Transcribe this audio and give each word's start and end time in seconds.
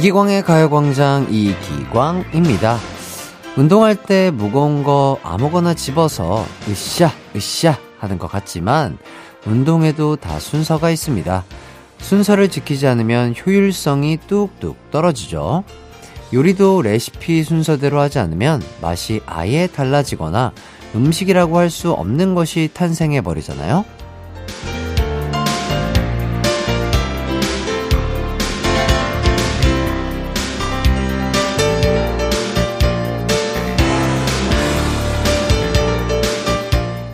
이기광의 0.00 0.44
가요광장 0.44 1.26
이기광입니다. 1.28 2.78
운동할 3.58 3.96
때 3.96 4.30
무거운 4.30 4.82
거 4.82 5.18
아무거나 5.22 5.74
집어서 5.74 6.46
으쌰, 6.70 7.10
으쌰 7.36 7.76
하는 7.98 8.16
것 8.16 8.26
같지만 8.26 8.96
운동에도 9.44 10.16
다 10.16 10.40
순서가 10.40 10.90
있습니다. 10.90 11.44
순서를 11.98 12.48
지키지 12.48 12.86
않으면 12.86 13.34
효율성이 13.44 14.16
뚝뚝 14.26 14.90
떨어지죠. 14.90 15.64
요리도 16.32 16.80
레시피 16.80 17.42
순서대로 17.42 18.00
하지 18.00 18.20
않으면 18.20 18.62
맛이 18.80 19.20
아예 19.26 19.66
달라지거나 19.66 20.52
음식이라고 20.94 21.58
할 21.58 21.68
수 21.68 21.92
없는 21.92 22.34
것이 22.34 22.70
탄생해 22.72 23.20
버리잖아요. 23.20 23.84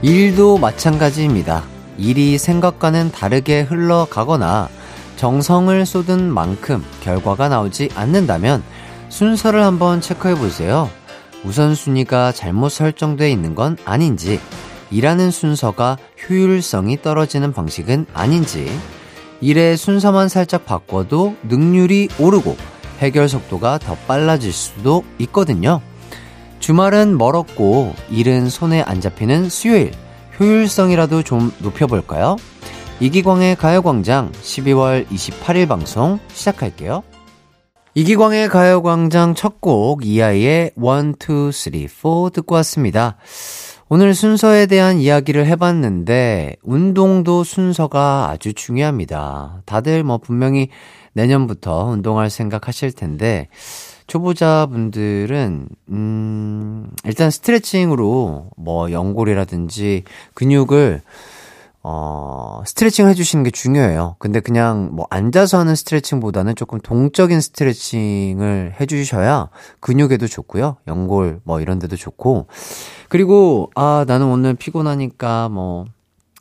일도 0.06 0.58
마찬가지입니다. 0.58 1.64
일이 1.98 2.38
생각과는 2.38 3.10
다르게 3.10 3.62
흘러가거나 3.62 4.68
정성을 5.16 5.84
쏟은 5.84 6.32
만큼 6.32 6.84
결과가 7.00 7.48
나오지 7.48 7.88
않는다면 7.96 8.62
순서를 9.08 9.64
한번 9.64 10.00
체크해 10.00 10.36
보세요. 10.36 10.88
우선순위가 11.42 12.30
잘못 12.30 12.68
설정되어 12.68 13.26
있는 13.26 13.56
건 13.56 13.76
아닌지, 13.84 14.38
일하는 14.92 15.32
순서가 15.32 15.98
효율성이 16.30 17.02
떨어지는 17.02 17.52
방식은 17.52 18.06
아닌지, 18.14 18.70
일의 19.40 19.76
순서만 19.76 20.28
살짝 20.28 20.66
바꿔도 20.66 21.34
능률이 21.48 22.10
오르고 22.20 22.56
해결 23.00 23.28
속도가 23.28 23.78
더 23.78 23.96
빨라질 24.06 24.52
수도 24.52 25.02
있거든요. 25.18 25.80
주말은 26.58 27.16
멀었고 27.18 27.94
일은 28.10 28.48
손에 28.48 28.82
안 28.82 29.00
잡히는 29.00 29.48
수요일 29.48 29.92
효율성이라도 30.38 31.22
좀 31.22 31.52
높여볼까요? 31.60 32.36
이기광의 33.00 33.56
가요광장 33.56 34.32
12월 34.32 35.06
28일 35.08 35.68
방송 35.68 36.18
시작할게요. 36.32 37.02
이기광의 37.94 38.48
가요광장 38.48 39.34
첫 39.34 39.60
곡 39.60 40.04
이하이의 40.04 40.72
1, 40.76 41.14
2, 41.18 41.52
3, 41.52 41.72
4 41.88 42.30
듣고 42.32 42.54
왔습니다. 42.56 43.16
오늘 43.88 44.14
순서에 44.14 44.66
대한 44.66 44.98
이야기를 44.98 45.46
해봤는데 45.46 46.56
운동도 46.62 47.44
순서가 47.44 48.28
아주 48.30 48.52
중요합니다. 48.52 49.62
다들 49.64 50.02
뭐 50.02 50.18
분명히 50.18 50.68
내년부터 51.12 51.84
운동할 51.84 52.28
생각 52.28 52.68
하실 52.68 52.92
텐데 52.92 53.48
초보자분들은, 54.06 55.68
음, 55.90 56.90
일단 57.04 57.30
스트레칭으로 57.30 58.50
뭐 58.56 58.90
연골이라든지 58.92 60.04
근육을, 60.34 61.02
어, 61.82 62.62
스트레칭 62.66 63.08
해주시는 63.08 63.44
게 63.44 63.50
중요해요. 63.50 64.16
근데 64.18 64.40
그냥 64.40 64.90
뭐 64.92 65.06
앉아서 65.08 65.58
하는 65.58 65.76
스트레칭보다는 65.76 66.56
조금 66.56 66.80
동적인 66.80 67.40
스트레칭을 67.40 68.74
해주셔야 68.80 69.50
근육에도 69.78 70.26
좋고요. 70.26 70.78
연골 70.88 71.40
뭐 71.44 71.60
이런 71.60 71.78
데도 71.78 71.94
좋고. 71.94 72.48
그리고, 73.08 73.70
아, 73.76 74.04
나는 74.08 74.26
오늘 74.26 74.54
피곤하니까 74.54 75.48
뭐, 75.48 75.84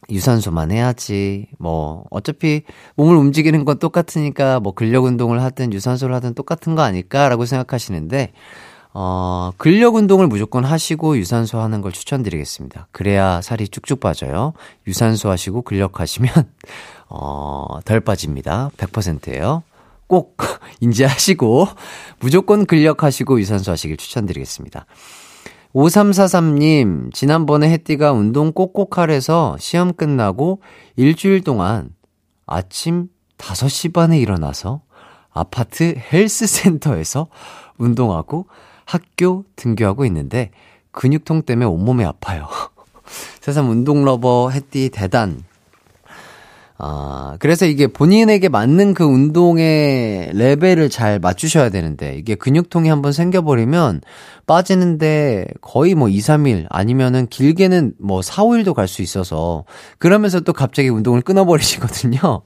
유산소만 0.09 0.71
해야지. 0.71 1.47
뭐, 1.57 2.05
어차피 2.11 2.63
몸을 2.95 3.15
움직이는 3.15 3.65
건 3.65 3.79
똑같으니까 3.79 4.59
뭐 4.59 4.73
근력 4.73 5.05
운동을 5.05 5.41
하든 5.41 5.73
유산소를 5.73 6.15
하든 6.15 6.33
똑같은 6.33 6.75
거 6.75 6.81
아닐까라고 6.81 7.45
생각하시는데, 7.45 8.33
어, 8.93 9.51
근력 9.57 9.95
운동을 9.95 10.27
무조건 10.27 10.63
하시고 10.63 11.17
유산소 11.17 11.59
하는 11.59 11.81
걸 11.81 11.91
추천드리겠습니다. 11.91 12.87
그래야 12.93 13.41
살이 13.41 13.67
쭉쭉 13.67 13.99
빠져요. 13.99 14.53
유산소 14.87 15.29
하시고 15.29 15.63
근력 15.63 15.99
하시면, 15.99 16.31
어, 17.09 17.79
덜 17.83 17.99
빠집니다. 17.99 18.71
100%예요. 18.77 19.63
꼭 20.07 20.37
인지하시고, 20.79 21.67
무조건 22.19 22.65
근력 22.65 23.03
하시고 23.03 23.39
유산소 23.39 23.73
하시길 23.73 23.97
추천드리겠습니다. 23.97 24.85
5343님, 25.75 27.13
지난번에 27.13 27.69
혜띠가 27.69 28.13
운동 28.13 28.53
꼭꼭 28.53 28.97
하래서 28.97 29.57
시험 29.59 29.93
끝나고 29.93 30.61
일주일 30.95 31.41
동안 31.43 31.89
아침 32.45 33.09
5시 33.37 33.91
반에 33.91 34.17
일어나서 34.17 34.83
아파트 35.33 35.95
헬스센터에서 36.13 37.27
운동하고 37.77 38.45
학교 38.85 39.43
등교하고 39.57 40.05
있는데 40.05 40.51
근육통 40.91 41.41
때문에 41.41 41.65
온몸이 41.65 42.05
아파요. 42.05 42.47
세상 43.41 43.69
운동 43.69 44.05
lover 44.05 44.51
혜띠 44.51 44.91
대단. 44.93 45.43
아, 46.77 47.37
그래서 47.39 47.65
이게 47.65 47.87
본인에게 47.87 48.49
맞는 48.49 48.95
그 48.95 49.05
운동의 49.05 50.31
레벨을 50.33 50.89
잘 50.89 51.19
맞추셔야 51.19 51.69
되는데, 51.69 52.15
이게 52.17 52.35
근육통이 52.35 52.89
한번 52.89 53.13
생겨버리면 53.13 54.01
빠지는데 54.45 55.47
거의 55.61 55.95
뭐 55.95 56.09
2, 56.09 56.17
3일 56.17 56.65
아니면은 56.69 57.27
길게는 57.27 57.93
뭐 57.99 58.21
4, 58.21 58.43
5일도 58.43 58.73
갈 58.73 58.87
수 58.87 59.01
있어서, 59.01 59.63
그러면서 59.99 60.41
또 60.41 60.51
갑자기 60.51 60.89
운동을 60.89 61.21
끊어버리시거든요. 61.21 62.41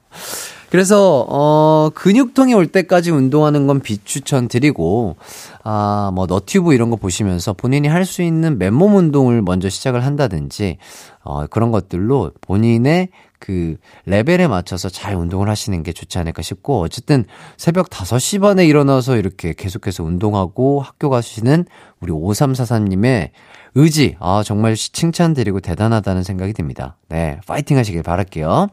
그래서, 0.69 1.25
어, 1.27 1.89
근육통이 1.95 2.53
올 2.53 2.67
때까지 2.67 3.11
운동하는 3.11 3.65
건 3.67 3.79
비추천 3.79 4.47
드리고, 4.47 5.15
아, 5.63 6.11
뭐, 6.13 6.25
너튜브 6.27 6.73
이런 6.73 6.89
거 6.89 6.95
보시면서 6.95 7.53
본인이 7.53 7.87
할 7.87 8.05
수 8.05 8.21
있는 8.21 8.57
맨몸 8.57 8.95
운동을 8.95 9.41
먼저 9.41 9.69
시작을 9.69 10.05
한다든지, 10.05 10.77
어, 11.23 11.47
그런 11.47 11.71
것들로 11.71 12.31
본인의 12.41 13.09
그 13.39 13.77
레벨에 14.05 14.47
맞춰서 14.47 14.89
잘 14.89 15.15
운동을 15.15 15.47
하시는 15.49 15.81
게 15.81 15.93
좋지 15.93 16.17
않을까 16.19 16.41
싶고 16.41 16.81
어쨌든 16.81 17.25
새벽 17.57 17.89
5시 17.89 18.41
반에 18.41 18.65
일어나서 18.65 19.15
이렇게 19.15 19.53
계속해서 19.53 20.03
운동하고 20.03 20.81
학교 20.81 21.09
가시는 21.09 21.65
우리 22.01 22.11
5344님의 22.11 23.29
의지 23.75 24.17
아 24.19 24.43
정말 24.45 24.75
칭찬드리고 24.75 25.61
대단하다는 25.61 26.23
생각이 26.23 26.51
듭니다. 26.53 26.97
네, 27.07 27.39
파이팅 27.47 27.77
하시길 27.77 28.03
바랄게요. 28.03 28.67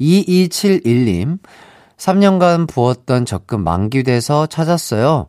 2271님 0.00 1.38
3년간 1.96 2.68
부었던 2.68 3.24
적금 3.24 3.64
만기돼서 3.64 4.46
찾았어요. 4.46 5.28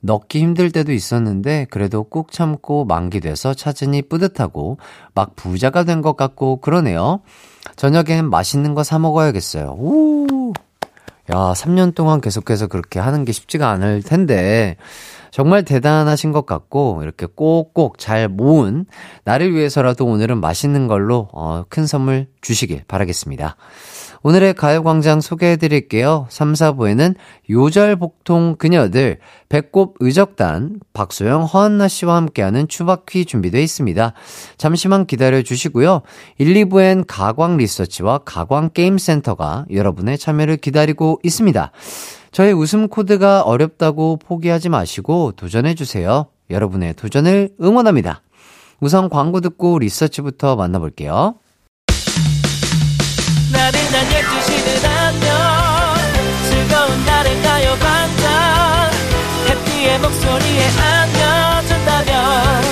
넣기 0.00 0.40
힘들 0.40 0.70
때도 0.70 0.92
있었는데 0.92 1.66
그래도 1.70 2.04
꾹 2.04 2.30
참고 2.30 2.84
만기돼서 2.84 3.54
찾으니 3.54 4.02
뿌듯하고 4.02 4.78
막 5.14 5.34
부자가 5.36 5.84
된 5.84 6.00
것 6.02 6.16
같고 6.16 6.60
그러네요. 6.60 7.20
저녁엔 7.76 8.30
맛있는 8.30 8.74
거 8.74 8.82
사 8.82 8.98
먹어야겠어요. 8.98 9.76
오! 9.78 10.52
야, 11.32 11.52
3년 11.56 11.92
동안 11.94 12.20
계속해서 12.20 12.68
그렇게 12.68 13.00
하는 13.00 13.24
게 13.24 13.32
쉽지가 13.32 13.68
않을 13.70 14.04
텐데, 14.04 14.76
정말 15.32 15.64
대단하신 15.64 16.30
것 16.30 16.46
같고, 16.46 17.00
이렇게 17.02 17.26
꼭꼭 17.26 17.98
잘 17.98 18.28
모은, 18.28 18.86
나를 19.24 19.52
위해서라도 19.52 20.06
오늘은 20.06 20.40
맛있는 20.40 20.86
걸로, 20.86 21.28
어, 21.32 21.64
큰 21.68 21.84
선물 21.88 22.28
주시길 22.42 22.84
바라겠습니다. 22.86 23.56
오늘의 24.26 24.54
가요광장 24.54 25.20
소개해드릴게요. 25.20 26.26
3, 26.30 26.54
4부에는 26.54 27.14
요절복통 27.48 28.56
그녀들, 28.58 29.18
배꼽 29.48 29.94
의적단, 30.00 30.80
박소영, 30.92 31.44
허한나 31.44 31.86
씨와 31.86 32.16
함께하는 32.16 32.66
추바퀴 32.66 33.24
준비되어 33.24 33.60
있습니다. 33.60 34.14
잠시만 34.58 35.06
기다려주시고요. 35.06 36.02
1, 36.38 36.54
2부엔 36.54 37.04
가광 37.06 37.56
리서치와 37.56 38.18
가광 38.24 38.70
게임센터가 38.74 39.66
여러분의 39.70 40.18
참여를 40.18 40.56
기다리고 40.56 41.20
있습니다. 41.22 41.70
저의 42.32 42.52
웃음 42.52 42.88
코드가 42.88 43.42
어렵다고 43.42 44.16
포기하지 44.16 44.70
마시고 44.70 45.34
도전해주세요. 45.36 46.26
여러분의 46.50 46.94
도전을 46.94 47.50
응원합니다. 47.62 48.22
우선 48.80 49.08
광고 49.08 49.40
듣고 49.40 49.78
리서치부터 49.78 50.56
만나볼게요. 50.56 51.36
해피의 59.86 59.98
목소리에 60.00 60.66
안겨준다면 60.68 62.62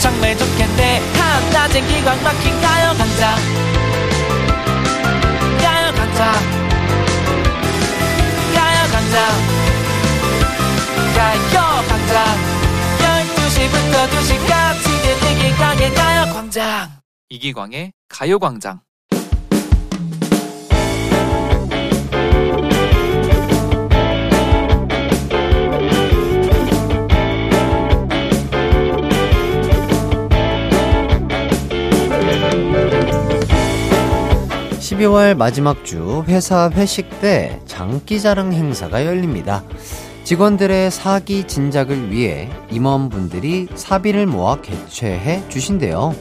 정말 0.00 0.36
좋겠네. 0.36 1.00
한낮엔 1.14 1.86
기광 1.86 2.22
막힌 2.22 2.60
가요 2.60 2.94
강장 2.96 3.36
가요 5.60 5.92
강장 5.94 6.32
가요 8.54 8.88
강장 8.92 9.16
가요 11.14 11.84
강장 11.88 12.16
12시부터 13.36 14.08
2시까지 14.10 14.84
들리기광의 15.20 15.94
가요 15.94 16.32
광장. 16.32 16.90
이기광의 17.28 17.92
가요 18.08 18.38
광장 18.38 18.80
12월 34.96 35.36
마지막 35.36 35.84
주 35.84 36.24
회사 36.26 36.70
회식 36.70 37.20
때 37.20 37.60
장기자랑 37.66 38.52
행사가 38.52 39.04
열립니다. 39.04 39.62
직원들의 40.24 40.90
사기 40.90 41.46
진작을 41.46 42.10
위해 42.10 42.48
임원분들이 42.70 43.68
사비를 43.74 44.26
모아 44.26 44.60
개최해 44.60 45.48
주신대요. 45.48 46.14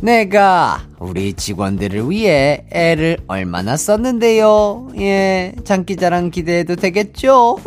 내가 0.00 0.82
우리 0.98 1.32
직원들을 1.34 2.08
위해 2.10 2.64
애를 2.70 3.18
얼마나 3.26 3.76
썼는데요. 3.76 4.88
예, 4.98 5.52
장기자랑 5.64 6.30
기대해도 6.30 6.76
되겠죠? 6.76 7.58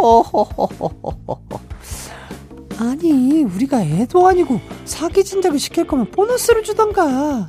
아니, 2.79 3.43
우리가 3.43 3.81
애도 3.81 4.27
아니고 4.27 4.59
사기 4.85 5.23
진작을 5.23 5.59
시킬 5.59 5.85
거면 5.87 6.11
보너스를 6.11 6.63
주던가. 6.63 7.47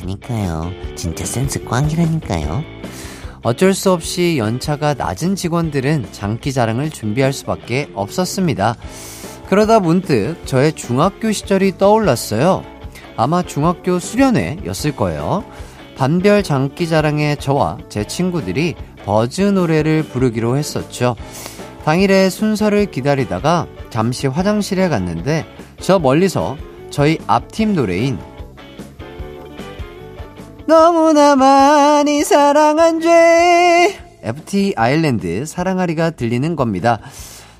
그니까요. 0.00 0.70
진짜 0.94 1.24
센스 1.24 1.64
꽝이라니까요. 1.64 2.62
어쩔 3.42 3.74
수 3.74 3.92
없이 3.92 4.36
연차가 4.38 4.94
낮은 4.94 5.36
직원들은 5.36 6.08
장기 6.12 6.52
자랑을 6.52 6.90
준비할 6.90 7.32
수밖에 7.32 7.88
없었습니다. 7.94 8.76
그러다 9.48 9.80
문득 9.80 10.36
저의 10.44 10.72
중학교 10.72 11.32
시절이 11.32 11.78
떠올랐어요. 11.78 12.64
아마 13.16 13.42
중학교 13.42 13.98
수련회였을 13.98 14.94
거예요. 14.94 15.44
반별 15.96 16.42
장기 16.42 16.88
자랑에 16.88 17.36
저와 17.36 17.78
제 17.88 18.06
친구들이 18.06 18.74
버즈 19.04 19.42
노래를 19.42 20.04
부르기로 20.04 20.56
했었죠. 20.56 21.16
당일에 21.84 22.28
순서를 22.28 22.86
기다리다가 22.86 23.66
잠시 23.90 24.26
화장실에 24.26 24.88
갔는데 24.88 25.46
저 25.80 25.98
멀리서 25.98 26.56
저희 26.90 27.18
앞팀 27.26 27.74
노래인 27.74 28.18
너무나 30.68 31.34
많이 31.34 32.22
사랑한 32.24 33.00
죄 33.00 33.98
FT 34.22 34.74
아일랜드 34.76 35.46
사랑하리가 35.46 36.10
들리는 36.10 36.56
겁니다. 36.56 37.00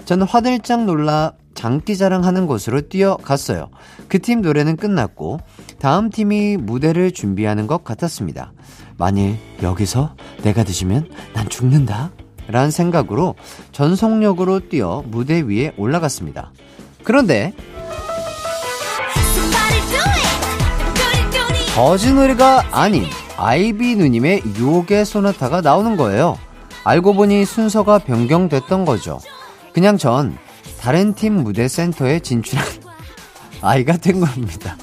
저는 0.05 0.27
화들짝 0.27 0.85
놀라 0.85 1.33
장기자랑 1.55 2.25
하는 2.25 2.47
곳으로 2.47 2.83
뛰어갔어요. 2.83 3.71
그 4.09 4.19
팀 4.19 4.43
노래는 4.43 4.77
끝났고 4.77 5.41
다음 5.79 6.11
팀이 6.11 6.59
무대를 6.59 7.13
준비하는 7.13 7.67
것 7.67 7.83
같았습니다. 7.83 8.53
만일 8.99 9.39
여기서 9.63 10.15
내가 10.43 10.65
늦으면 10.65 11.09
난 11.33 11.49
죽는다. 11.49 12.11
라는 12.49 12.71
생각으로 12.71 13.37
전속력으로 13.73 14.69
뛰어 14.69 15.03
무대 15.07 15.41
위에 15.41 15.73
올라갔습니다. 15.79 16.53
그런데 17.05 17.55
버즈 21.79 22.09
노래가 22.09 22.65
아닌 22.73 23.05
아이비 23.37 23.95
누님의 23.95 24.43
유혹의 24.57 25.05
소나타가 25.05 25.61
나오는 25.61 25.97
거예요. 25.97 26.37
알고 26.83 27.15
보니 27.15 27.45
순서가 27.45 28.01
변경됐던 28.01 28.85
거죠. 28.85 29.21
그냥 29.73 29.97
전 29.97 30.37
다른 30.81 31.15
팀 31.15 31.35
무대 31.35 31.69
센터에 31.69 32.19
진출한 32.19 32.67
아이가 33.63 33.97
된 33.97 34.19
겁니다. 34.19 34.77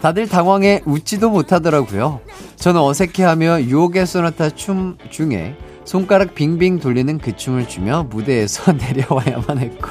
다들 0.00 0.26
당황해 0.26 0.80
웃지도 0.86 1.28
못하더라고요. 1.28 2.20
저는 2.56 2.80
어색해하며 2.80 3.64
유혹의 3.64 4.06
소나타 4.06 4.48
춤 4.48 4.96
중에 5.10 5.54
손가락 5.84 6.34
빙빙 6.34 6.80
돌리는 6.80 7.18
그 7.18 7.36
춤을 7.36 7.68
추며 7.68 8.04
무대에서 8.04 8.72
내려와야만 8.72 9.58
했고 9.58 9.90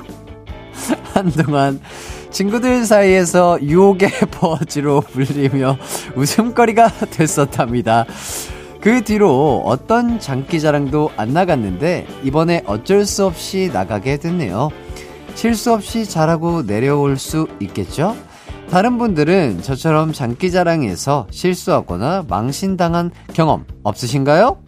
한동안 1.14 1.80
친구들 2.32 2.86
사이에서 2.86 3.60
유혹의 3.62 4.10
버즈로 4.32 5.02
불리며 5.02 5.78
웃음거리가 6.16 6.90
됐었답니다. 7.12 8.06
그 8.82 9.04
뒤로 9.04 9.62
어떤 9.66 10.20
장기자랑도 10.20 11.12
안 11.18 11.34
나갔는데 11.34 12.08
이번에 12.24 12.64
어쩔 12.66 13.06
수 13.06 13.26
없이 13.26 13.70
나가게 13.74 14.18
됐네요. 14.18 14.70
실수 15.36 15.74
없이 15.74 16.06
잘하고 16.06 16.66
내려올 16.66 17.18
수 17.18 17.48
있겠죠? 17.60 18.16
다른 18.70 18.98
분들은 18.98 19.64
저처럼 19.64 20.14
장기자랑에서 20.14 21.28
실수하거나 21.32 22.26
망신당한 22.28 23.12
경험 23.34 23.66
없으신가요? 23.84 24.62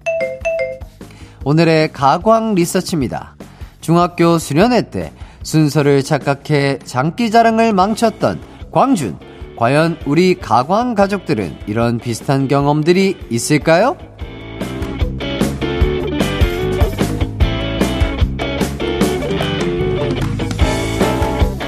오늘의 1.44 1.94
가광 1.94 2.56
리서치입니다. 2.56 3.36
중학교 3.80 4.38
수련회 4.38 4.90
때 4.90 5.12
순서를 5.44 6.04
착각해 6.04 6.80
장기 6.86 7.32
자랑을 7.32 7.74
망쳤던 7.74 8.40
광준. 8.72 9.18
과연 9.58 9.98
우리 10.06 10.36
가광 10.36 10.96
가족들은 10.96 11.56
이런 11.68 12.00
비슷한 12.00 12.48
경험들이 12.48 13.18
있을까요? 13.30 13.96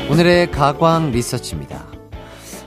오늘의 0.10 0.52
가광 0.52 1.12
리서치입니다. 1.12 1.86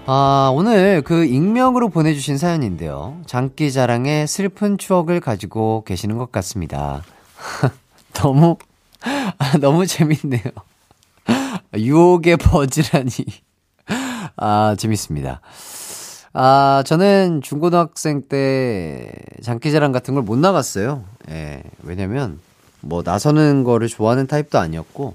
아, 0.06 0.52
오늘 0.54 1.02
그 1.02 1.24
익명으로 1.24 1.88
보내주신 1.88 2.38
사연인데요. 2.38 3.20
장기 3.26 3.72
자랑의 3.72 4.28
슬픈 4.28 4.78
추억을 4.78 5.20
가지고 5.20 5.82
계시는 5.84 6.18
것 6.18 6.30
같습니다. 6.30 7.02
너무, 8.14 8.56
아, 9.02 9.58
너무 9.58 9.86
재밌네요. 9.86 10.42
유혹의 11.76 12.36
버즈라니. 12.38 13.10
아, 14.36 14.74
재밌습니다. 14.78 15.40
아, 16.32 16.82
저는 16.86 17.40
중고등학생 17.42 18.22
때 18.28 19.10
장기자랑 19.42 19.92
같은 19.92 20.14
걸 20.14 20.22
못 20.22 20.36
나갔어요. 20.38 21.04
예, 21.30 21.62
왜냐면, 21.82 22.40
뭐, 22.80 23.02
나서는 23.04 23.64
거를 23.64 23.88
좋아하는 23.88 24.26
타입도 24.26 24.58
아니었고, 24.58 25.14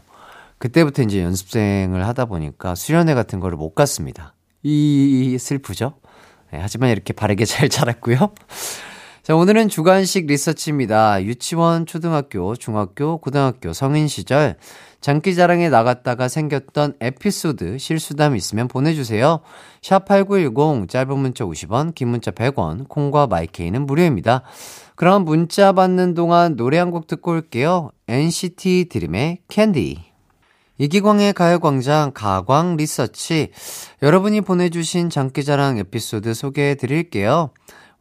그때부터 0.57 1.03
이제 1.03 1.21
연습생을 1.21 2.05
하다 2.07 2.25
보니까 2.25 2.75
수련회 2.75 3.13
같은 3.13 3.39
거를 3.39 3.57
못 3.57 3.73
갔습니다. 3.75 4.33
이, 4.63 5.37
슬프죠? 5.39 5.93
예, 6.53 6.57
하지만 6.59 6.89
이렇게 6.89 7.13
바르게 7.13 7.45
잘 7.45 7.69
자랐고요. 7.69 8.17
자, 9.23 9.35
오늘은 9.35 9.69
주관식 9.69 10.25
리서치입니다. 10.25 11.23
유치원, 11.23 11.85
초등학교, 11.85 12.55
중학교, 12.55 13.19
고등학교, 13.19 13.71
성인 13.71 14.07
시절 14.07 14.55
장기자랑에 15.01 15.69
나갔다가 15.69 16.27
생겼던 16.27 16.95
에피소드 16.99 17.77
실수담 17.77 18.35
있으면 18.35 18.67
보내주세요. 18.67 19.41
샵8910 19.81 20.89
짧은 20.89 21.19
문자 21.19 21.45
50원, 21.45 21.93
긴 21.93 22.07
문자 22.07 22.31
100원, 22.31 22.87
콩과 22.89 23.27
마이케이는 23.27 23.85
무료입니다. 23.85 24.41
그럼 24.95 25.23
문자 25.23 25.71
받는 25.71 26.15
동안 26.15 26.55
노래 26.55 26.79
한 26.79 26.89
곡 26.89 27.05
듣고 27.05 27.31
올게요. 27.31 27.91
NCT 28.07 28.87
드림의 28.89 29.41
캔디. 29.47 30.03
이기광의 30.79 31.33
가요광장 31.33 32.11
가광 32.15 32.75
리서치. 32.75 33.51
여러분이 34.01 34.41
보내주신 34.41 35.11
장기자랑 35.11 35.77
에피소드 35.77 36.33
소개해 36.33 36.73
드릴게요. 36.73 37.51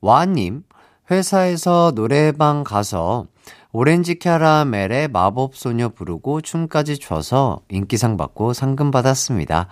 와님, 0.01 0.63
회사에서 1.11 1.93
노래방 1.95 2.65
가서 2.65 3.27
오렌지 3.73 4.19
캐러멜의 4.19 5.09
마법소녀 5.09 5.91
부르고 5.91 6.41
춤까지 6.41 6.99
춰서 6.99 7.61
인기상 7.69 8.17
받고 8.17 8.53
상금 8.53 8.91
받았습니다. 8.91 9.69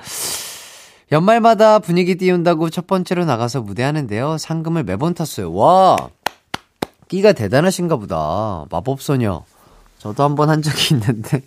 연말마다 1.11 1.79
분위기 1.79 2.17
띄운다고 2.17 2.71
첫 2.71 2.87
번째로 2.87 3.25
나가서 3.25 3.63
무대하는데요. 3.63 4.39
상금을 4.39 4.85
매번 4.85 5.15
탔어요. 5.15 5.53
와! 5.55 5.97
끼가 7.09 7.33
대단하신가 7.33 7.97
보다. 7.97 8.67
마법소녀. 8.71 9.45
저도 9.99 10.23
한 10.23 10.35
번 10.37 10.51
한 10.51 10.61
적이 10.63 10.95
있는데. 10.95 11.43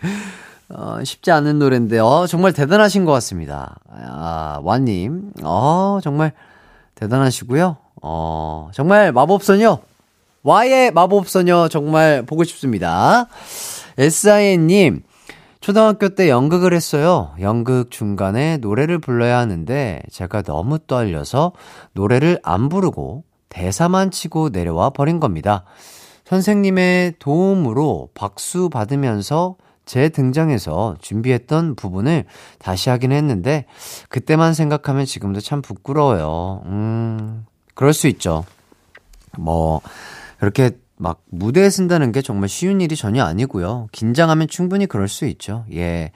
어, 0.68 1.02
쉽지 1.02 1.30
않은 1.32 1.58
노래인데, 1.58 1.98
어, 1.98 2.26
정말 2.28 2.52
대단하신 2.52 3.04
것 3.04 3.10
같습니다. 3.12 3.76
아, 3.90 4.60
와님. 4.62 5.32
어, 5.42 5.98
정말 6.02 6.32
대단하시고요. 6.94 7.78
어, 8.00 8.70
정말 8.72 9.12
마법소녀. 9.12 9.78
와의 10.42 10.92
마법소녀 10.92 11.68
정말 11.68 12.24
보고 12.24 12.44
싶습니다. 12.44 13.26
SIN님, 13.98 15.02
초등학교 15.60 16.08
때 16.08 16.30
연극을 16.30 16.72
했어요. 16.72 17.32
연극 17.40 17.90
중간에 17.90 18.56
노래를 18.56 18.98
불러야 18.98 19.38
하는데 19.38 20.00
제가 20.10 20.42
너무 20.42 20.78
떨려서 20.78 21.52
노래를 21.92 22.40
안 22.42 22.70
부르고 22.70 23.24
대사만 23.50 24.10
치고 24.10 24.48
내려와 24.50 24.90
버린 24.90 25.20
겁니다. 25.20 25.64
선생님의 26.24 27.14
도움으로 27.18 28.08
박수 28.14 28.70
받으면서 28.70 29.56
제 29.84 30.08
등장에서 30.08 30.94
준비했던 31.00 31.74
부분을 31.74 32.24
다시 32.58 32.88
하긴 32.88 33.12
했는데 33.12 33.66
그때만 34.08 34.54
생각하면 34.54 35.04
지금도 35.04 35.40
참 35.40 35.60
부끄러워요. 35.60 36.62
음, 36.66 37.44
그럴 37.80 37.94
수 37.94 38.08
있죠. 38.08 38.44
뭐 39.38 39.80
그렇게 40.38 40.72
막 40.98 41.22
무대에 41.30 41.70
쓴다는 41.70 42.12
게 42.12 42.20
정말 42.20 42.50
쉬운 42.50 42.82
일이 42.82 42.94
전혀 42.94 43.24
아니고요. 43.24 43.88
긴장하면 43.90 44.48
충분히 44.48 44.84
그럴 44.84 45.08
수 45.08 45.24
있죠. 45.24 45.64
예. 45.72 46.12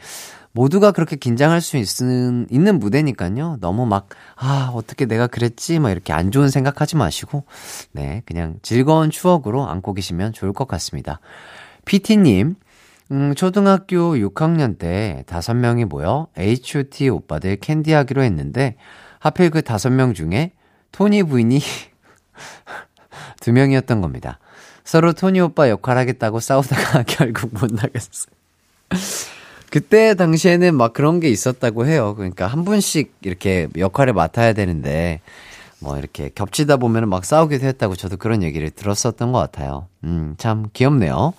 모두가 0.52 0.92
그렇게 0.92 1.16
긴장할 1.16 1.62
수 1.62 1.78
있는, 1.78 2.46
있는 2.50 2.78
무대니까요. 2.78 3.56
너무 3.62 3.86
막, 3.86 4.10
아, 4.36 4.72
어떻게 4.74 5.06
내가 5.06 5.26
그랬지? 5.26 5.78
막 5.78 5.90
이렇게 5.90 6.12
안 6.12 6.30
좋은 6.30 6.50
생각하지 6.50 6.96
마시고, 6.96 7.44
네, 7.92 8.22
그냥 8.26 8.56
즐거운 8.60 9.08
추억으로 9.08 9.66
안고 9.66 9.94
계시면 9.94 10.34
좋을 10.34 10.52
것 10.52 10.68
같습니다. 10.68 11.18
PT님, 11.86 12.56
음, 13.10 13.34
초등학교 13.34 14.16
6학년 14.16 14.78
때 14.78 15.24
다섯 15.26 15.54
명이 15.54 15.86
모여 15.86 16.28
H.O.T 16.36 17.08
오빠들 17.08 17.56
캔디 17.56 17.92
하기로 17.92 18.22
했는데, 18.22 18.76
하필 19.18 19.48
그 19.48 19.62
다섯 19.62 19.88
명 19.88 20.12
중에 20.12 20.52
토니 20.94 21.24
부인이 21.24 21.60
두 23.40 23.52
명이었던 23.52 24.00
겁니다. 24.00 24.38
서로 24.84 25.12
토니 25.12 25.40
오빠 25.40 25.68
역할 25.68 25.98
하겠다고 25.98 26.38
싸우다가 26.38 27.02
결국 27.08 27.52
못 27.52 27.72
나갔어요. 27.72 28.32
그때 29.70 30.14
당시에는 30.14 30.76
막 30.76 30.92
그런 30.92 31.18
게 31.18 31.28
있었다고 31.28 31.86
해요. 31.86 32.14
그러니까 32.14 32.46
한 32.46 32.64
분씩 32.64 33.12
이렇게 33.22 33.66
역할을 33.76 34.12
맡아야 34.12 34.52
되는데, 34.52 35.20
뭐 35.80 35.98
이렇게 35.98 36.30
겹치다 36.32 36.76
보면 36.76 37.08
막 37.08 37.24
싸우기도 37.24 37.66
했다고 37.66 37.96
저도 37.96 38.16
그런 38.16 38.44
얘기를 38.44 38.70
들었었던 38.70 39.32
것 39.32 39.38
같아요. 39.40 39.88
음, 40.04 40.36
참 40.38 40.66
귀엽네요. 40.74 41.34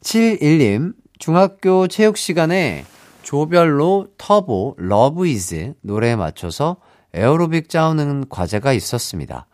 71님, 0.00 0.94
중학교 1.18 1.88
체육 1.88 2.16
시간에 2.16 2.86
조별로 3.22 4.08
터보 4.16 4.76
Love 4.78 5.26
Is 5.26 5.74
노래에 5.82 6.16
맞춰서 6.16 6.78
에어로빅 7.14 7.68
짜오는 7.68 8.28
과제가 8.28 8.72
있었습니다. 8.72 9.46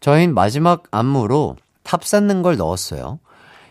저희는 0.00 0.34
마지막 0.34 0.84
안무로 0.90 1.56
탑 1.82 2.04
쌓는 2.04 2.42
걸 2.42 2.56
넣었어요. 2.56 3.18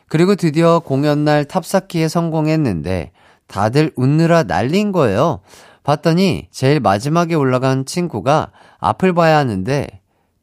그리고 0.08 0.36
드디어 0.36 0.80
공연날 0.80 1.46
탑 1.46 1.66
쌓기에 1.66 2.08
성공했는데 2.08 3.12
다들 3.48 3.92
웃느라 3.96 4.44
난린 4.44 4.92
거예요. 4.92 5.42
봤더니 5.84 6.48
제일 6.52 6.80
마지막에 6.80 7.36
올라간 7.36 7.86
친구가 7.86 8.52
앞을 8.80 9.14
봐야 9.14 9.38
하는데 9.38 9.88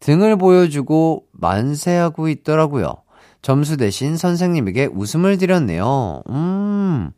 등을 0.00 0.36
보여주고 0.36 1.24
만세하고 1.32 2.28
있더라고요. 2.28 2.94
점수 3.42 3.76
대신 3.76 4.16
선생님에게 4.16 4.86
웃음을 4.86 5.38
드렸네요. 5.38 6.22
음, 6.28 7.10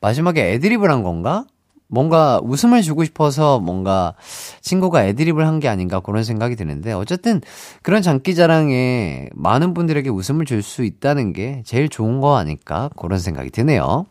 마지막에 0.00 0.52
애드립을 0.52 0.90
한 0.90 1.02
건가? 1.02 1.44
뭔가 1.88 2.38
웃음을 2.42 2.82
주고 2.82 3.02
싶어서 3.04 3.58
뭔가 3.60 4.14
친구가 4.60 5.06
애드립을 5.06 5.46
한 5.46 5.58
게 5.58 5.68
아닌가 5.68 6.00
그런 6.00 6.22
생각이 6.22 6.54
드는데 6.54 6.92
어쨌든 6.92 7.40
그런 7.82 8.02
장기자랑에 8.02 9.30
많은 9.34 9.74
분들에게 9.74 10.08
웃음을 10.10 10.44
줄 10.44 10.62
수 10.62 10.84
있다는 10.84 11.32
게 11.32 11.62
제일 11.64 11.88
좋은 11.88 12.20
거 12.20 12.36
아닐까 12.36 12.90
그런 12.96 13.18
생각이 13.18 13.50
드네요. 13.50 14.06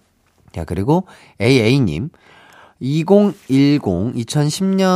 자, 0.53 0.63
그리고 0.65 1.05
AA님. 1.39 2.10
2010, 2.79 3.81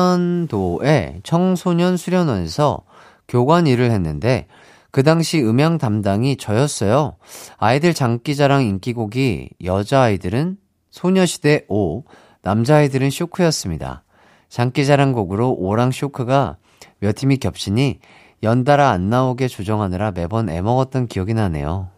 2010년도에 0.05 1.23
청소년 1.23 1.97
수련원에서 1.97 2.81
교관 3.27 3.65
일을 3.67 3.91
했는데 3.91 4.47
그 4.91 5.03
당시 5.03 5.41
음향 5.41 5.77
담당이 5.77 6.37
저였어요. 6.37 7.15
아이들 7.57 7.93
장기자랑 7.93 8.63
인기곡이 8.65 9.49
여자아이들은 9.63 10.57
소녀시대 10.91 11.65
5, 11.69 12.03
남자아이들은 12.41 13.09
쇼크였습니다. 13.09 14.03
장기자랑 14.49 15.13
곡으로 15.13 15.57
5랑 15.59 15.91
쇼크가 15.91 16.57
몇 16.99 17.13
팀이 17.13 17.37
겹치니 17.37 17.99
연달아 18.43 18.89
안 18.89 19.09
나오게 19.09 19.47
조정하느라 19.47 20.11
매번 20.11 20.49
애먹었던 20.49 21.07
기억이 21.07 21.33
나네요. 21.33 21.89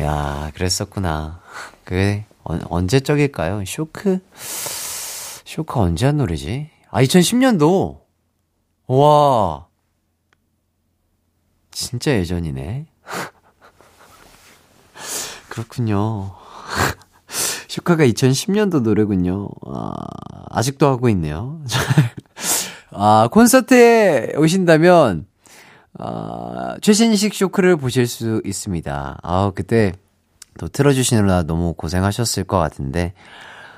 야, 0.00 0.50
그랬었구나. 0.54 1.40
그게 1.84 2.24
언제 2.42 3.00
적일까요? 3.00 3.64
쇼크? 3.64 4.18
쇼크 5.44 5.78
언제 5.78 6.06
한 6.06 6.18
노래지? 6.18 6.70
아, 6.90 7.02
2010년도! 7.02 8.00
와. 8.86 9.66
진짜 11.70 12.12
예전이네. 12.12 12.86
그렇군요. 15.48 16.34
쇼카가 17.74 18.04
2010년도 18.06 18.82
노래군요. 18.82 19.48
아, 19.66 19.92
아직도 20.50 20.86
하고 20.86 21.08
있네요. 21.08 21.60
아, 22.92 23.28
콘서트에 23.32 24.34
오신다면, 24.36 25.26
아, 25.98 26.76
최신식 26.80 27.34
쇼크를 27.34 27.76
보실 27.76 28.06
수 28.06 28.40
있습니다. 28.44 29.18
아, 29.20 29.52
그때 29.56 29.92
또 30.56 30.68
틀어주시느라 30.68 31.42
너무 31.42 31.74
고생하셨을 31.74 32.44
것 32.44 32.58
같은데, 32.58 33.12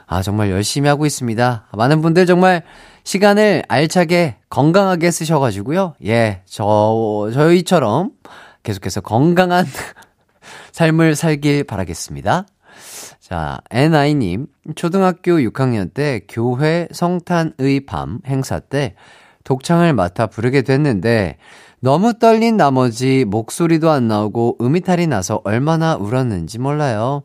아, 0.06 0.20
정말 0.20 0.50
열심히 0.50 0.90
하고 0.90 1.06
있습니다. 1.06 1.68
많은 1.72 2.02
분들 2.02 2.26
정말 2.26 2.64
시간을 3.04 3.62
알차게 3.66 4.36
건강하게 4.50 5.10
쓰셔가지고요. 5.10 5.94
예, 6.04 6.42
저, 6.44 7.30
저희처럼 7.32 8.10
계속해서 8.62 9.00
건강한 9.00 9.64
삶을 10.72 11.16
살길 11.16 11.64
바라겠습니다. 11.64 12.44
자, 13.28 13.58
NI님, 13.70 14.46
초등학교 14.76 15.32
6학년 15.38 15.92
때 15.92 16.20
교회 16.28 16.86
성탄의 16.92 17.84
밤 17.84 18.20
행사 18.24 18.60
때 18.60 18.94
독창을 19.42 19.94
맡아 19.94 20.28
부르게 20.28 20.62
됐는데 20.62 21.36
너무 21.80 22.20
떨린 22.20 22.56
나머지 22.56 23.24
목소리도 23.24 23.90
안 23.90 24.06
나오고 24.06 24.58
음이탈이 24.60 25.08
나서 25.08 25.40
얼마나 25.42 25.96
울었는지 25.96 26.60
몰라요. 26.60 27.24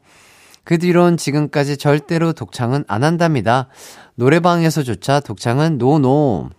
그 0.64 0.80
뒤론 0.80 1.18
지금까지 1.18 1.78
절대로 1.78 2.34
독창은 2.34 2.84
안 2.88 3.04
한답니다. 3.04 3.68
노래방에서조차 4.16 5.20
독창은 5.20 5.78
노노. 5.78 6.50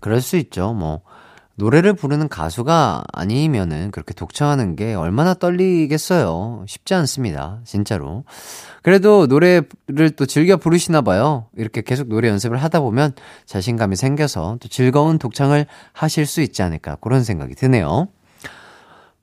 그럴 0.00 0.22
수 0.22 0.38
있죠. 0.38 0.72
뭐 0.72 1.02
노래를 1.56 1.92
부르는 1.92 2.28
가수가 2.28 3.04
아니면은 3.12 3.90
그렇게 3.90 4.14
독창하는 4.14 4.74
게 4.76 4.94
얼마나 4.94 5.34
떨리겠어요. 5.34 6.64
쉽지 6.66 6.94
않습니다. 6.94 7.60
진짜로. 7.64 8.24
그래도 8.82 9.26
노래를 9.26 10.10
또 10.16 10.26
즐겨 10.26 10.56
부르시나 10.56 11.02
봐요. 11.02 11.46
이렇게 11.56 11.82
계속 11.82 12.08
노래 12.08 12.28
연습을 12.28 12.56
하다 12.56 12.80
보면 12.80 13.12
자신감이 13.46 13.96
생겨서 13.96 14.58
또 14.60 14.68
즐거운 14.68 15.18
독창을 15.18 15.66
하실 15.92 16.26
수 16.26 16.40
있지 16.40 16.62
않을까 16.62 16.96
그런 16.96 17.22
생각이 17.22 17.54
드네요. 17.54 18.08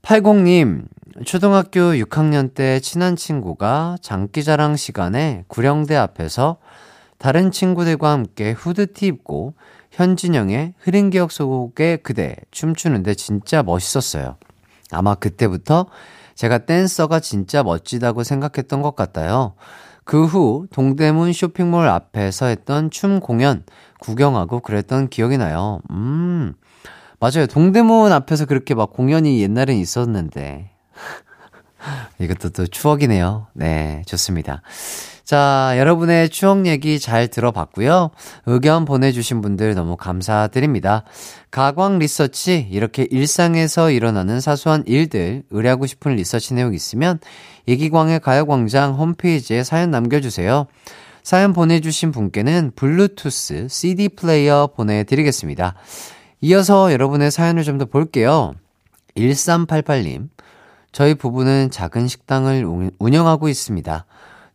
80님, 0.01 0.85
초등학교 1.25 1.79
6학년 1.79 2.53
때 2.53 2.79
친한 2.79 3.15
친구가 3.15 3.97
장기자랑 4.01 4.75
시간에 4.75 5.43
구령대 5.47 5.95
앞에서 5.95 6.57
다른 7.17 7.51
친구들과 7.51 8.11
함께 8.11 8.51
후드티 8.51 9.05
입고 9.07 9.55
현진영의 9.99 10.75
흐린 10.79 11.09
기억 11.09 11.29
속의 11.29 12.03
그대 12.03 12.37
춤추는데 12.51 13.15
진짜 13.15 13.63
멋있었어요. 13.63 14.37
아마 14.91 15.13
그때부터 15.13 15.87
제가 16.35 16.59
댄서가 16.59 17.19
진짜 17.19 17.63
멋지다고 17.63 18.23
생각했던 18.23 18.81
것 18.81 18.95
같아요. 18.95 19.55
그 20.05 20.25
후 20.25 20.67
동대문 20.71 21.33
쇼핑몰 21.33 21.89
앞에서 21.89 22.45
했던 22.45 22.89
춤 22.89 23.19
공연 23.19 23.63
구경하고 23.99 24.61
그랬던 24.61 25.09
기억이 25.09 25.37
나요. 25.37 25.81
음, 25.91 26.53
맞아요. 27.19 27.45
동대문 27.45 28.13
앞에서 28.13 28.45
그렇게 28.45 28.73
막 28.75 28.93
공연이 28.93 29.41
옛날엔 29.41 29.75
있었는데. 29.75 30.71
이것도 32.19 32.49
또 32.49 32.67
추억이네요. 32.67 33.47
네, 33.53 34.03
좋습니다. 34.05 34.61
자, 35.23 35.73
여러분의 35.77 36.29
추억 36.29 36.65
얘기 36.65 36.99
잘 36.99 37.27
들어봤고요. 37.27 38.09
의견 38.47 38.85
보내주신 38.85 39.41
분들 39.41 39.75
너무 39.75 39.95
감사드립니다. 39.95 41.03
가광 41.51 41.99
리서치, 41.99 42.67
이렇게 42.71 43.07
일상에서 43.11 43.91
일어나는 43.91 44.41
사소한 44.41 44.83
일들, 44.87 45.43
의뢰하고 45.51 45.85
싶은 45.85 46.15
리서치 46.15 46.55
내용 46.55 46.73
있으면 46.73 47.19
예기광의 47.67 48.21
가요광장 48.21 48.95
홈페이지에 48.95 49.63
사연 49.63 49.91
남겨주세요. 49.91 50.65
사연 51.21 51.53
보내주신 51.53 52.11
분께는 52.11 52.71
블루투스 52.75 53.67
CD 53.69 54.09
플레이어 54.09 54.69
보내드리겠습니다. 54.75 55.75
이어서 56.41 56.91
여러분의 56.91 57.29
사연을 57.29 57.63
좀 57.63 57.77
더 57.77 57.85
볼게요. 57.85 58.55
1388님, 59.15 60.29
저희 60.91 61.15
부부는 61.15 61.69
작은 61.71 62.07
식당을 62.07 62.91
운영하고 62.99 63.47
있습니다. 63.47 64.05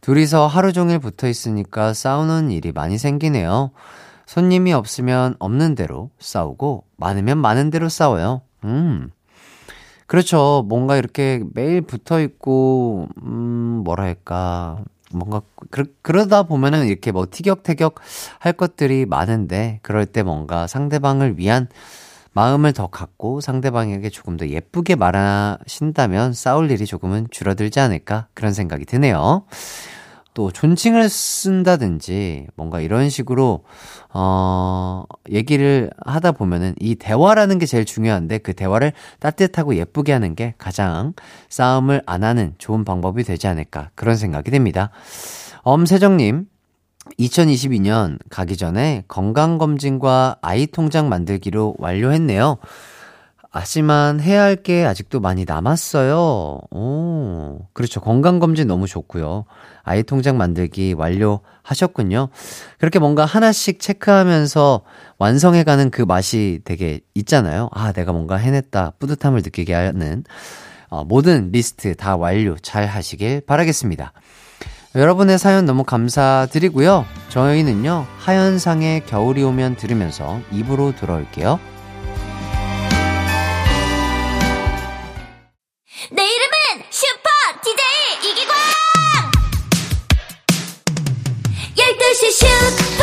둘이서 0.00 0.46
하루 0.46 0.72
종일 0.72 0.98
붙어 0.98 1.28
있으니까 1.28 1.94
싸우는 1.94 2.50
일이 2.50 2.72
많이 2.72 2.98
생기네요. 2.98 3.70
손님이 4.26 4.72
없으면 4.72 5.36
없는 5.38 5.74
대로 5.74 6.10
싸우고, 6.18 6.84
많으면 6.96 7.38
많은 7.38 7.70
대로 7.70 7.88
싸워요. 7.88 8.42
음. 8.64 9.10
그렇죠. 10.06 10.64
뭔가 10.68 10.96
이렇게 10.96 11.42
매일 11.54 11.80
붙어 11.80 12.20
있고, 12.20 13.08
음, 13.22 13.82
뭐랄까. 13.84 14.78
뭔가, 15.12 15.42
그러, 15.70 15.86
그러다 16.02 16.42
보면은 16.42 16.86
이렇게 16.86 17.12
뭐 17.12 17.26
티격태격 17.30 17.94
할 18.38 18.52
것들이 18.52 19.06
많은데, 19.06 19.78
그럴 19.82 20.04
때 20.06 20.22
뭔가 20.22 20.66
상대방을 20.66 21.38
위한 21.38 21.68
마음을 22.34 22.72
더 22.72 22.88
갖고 22.88 23.40
상대방에게 23.40 24.10
조금 24.10 24.36
더 24.36 24.46
예쁘게 24.46 24.96
말하신다면 24.96 26.32
싸울 26.32 26.70
일이 26.70 26.84
조금은 26.84 27.28
줄어들지 27.30 27.80
않을까? 27.80 28.26
그런 28.34 28.52
생각이 28.52 28.84
드네요. 28.84 29.44
또 30.34 30.50
존칭을 30.50 31.08
쓴다든지 31.08 32.48
뭔가 32.56 32.80
이런 32.80 33.08
식으로 33.08 33.64
어 34.12 35.04
얘기를 35.30 35.90
하다 36.04 36.32
보면은 36.32 36.74
이 36.80 36.96
대화라는 36.96 37.58
게 37.58 37.66
제일 37.66 37.84
중요한데 37.84 38.38
그 38.38 38.52
대화를 38.52 38.92
따뜻하고 39.20 39.76
예쁘게 39.76 40.12
하는 40.12 40.34
게 40.34 40.54
가장 40.58 41.12
싸움을 41.48 42.02
안 42.04 42.24
하는 42.24 42.54
좋은 42.58 42.84
방법이 42.84 43.22
되지 43.22 43.46
않을까 43.46 43.90
그런 43.94 44.16
생각이 44.16 44.50
됩니다. 44.50 44.90
엄세정님 45.62 46.46
2022년 47.18 48.18
가기 48.30 48.56
전에 48.56 49.04
건강검진과 49.08 50.38
아이 50.42 50.66
통장 50.66 51.08
만들기로 51.08 51.76
완료했네요. 51.78 52.58
하지만 53.56 54.18
해야 54.18 54.42
할 54.42 54.56
게 54.56 54.84
아직도 54.84 55.20
많이 55.20 55.44
남았어요. 55.44 56.60
오, 56.70 57.58
그렇죠. 57.72 58.00
건강검진 58.00 58.66
너무 58.66 58.88
좋고요. 58.88 59.44
아이 59.84 60.02
통장 60.02 60.36
만들기 60.38 60.94
완료하셨군요. 60.94 62.30
그렇게 62.78 62.98
뭔가 62.98 63.24
하나씩 63.24 63.78
체크하면서 63.78 64.80
완성해가는 65.18 65.90
그 65.90 66.02
맛이 66.02 66.62
되게 66.64 67.00
있잖아요. 67.14 67.68
아, 67.72 67.92
내가 67.92 68.12
뭔가 68.12 68.36
해냈다. 68.36 68.94
뿌듯함을 68.98 69.42
느끼게 69.44 69.72
하는 69.72 70.24
어, 70.88 71.04
모든 71.04 71.52
리스트 71.52 71.94
다 71.94 72.16
완료 72.16 72.56
잘 72.60 72.86
하시길 72.86 73.42
바라겠습니다. 73.42 74.12
여러분의 74.96 75.38
사연 75.38 75.64
너무 75.66 75.82
감사드리고요. 75.82 77.04
저희는요, 77.28 78.06
하현상의 78.18 79.06
겨울이 79.06 79.42
오면 79.42 79.74
들으면서 79.76 80.40
입으로 80.52 80.94
돌아올게요. 80.94 81.58
내 86.12 86.22
이름은 86.22 86.84
슈퍼 86.90 87.28
DJ 87.64 88.30
이기광 88.30 88.54
12시 91.74 92.30
슈퍼 92.30 92.93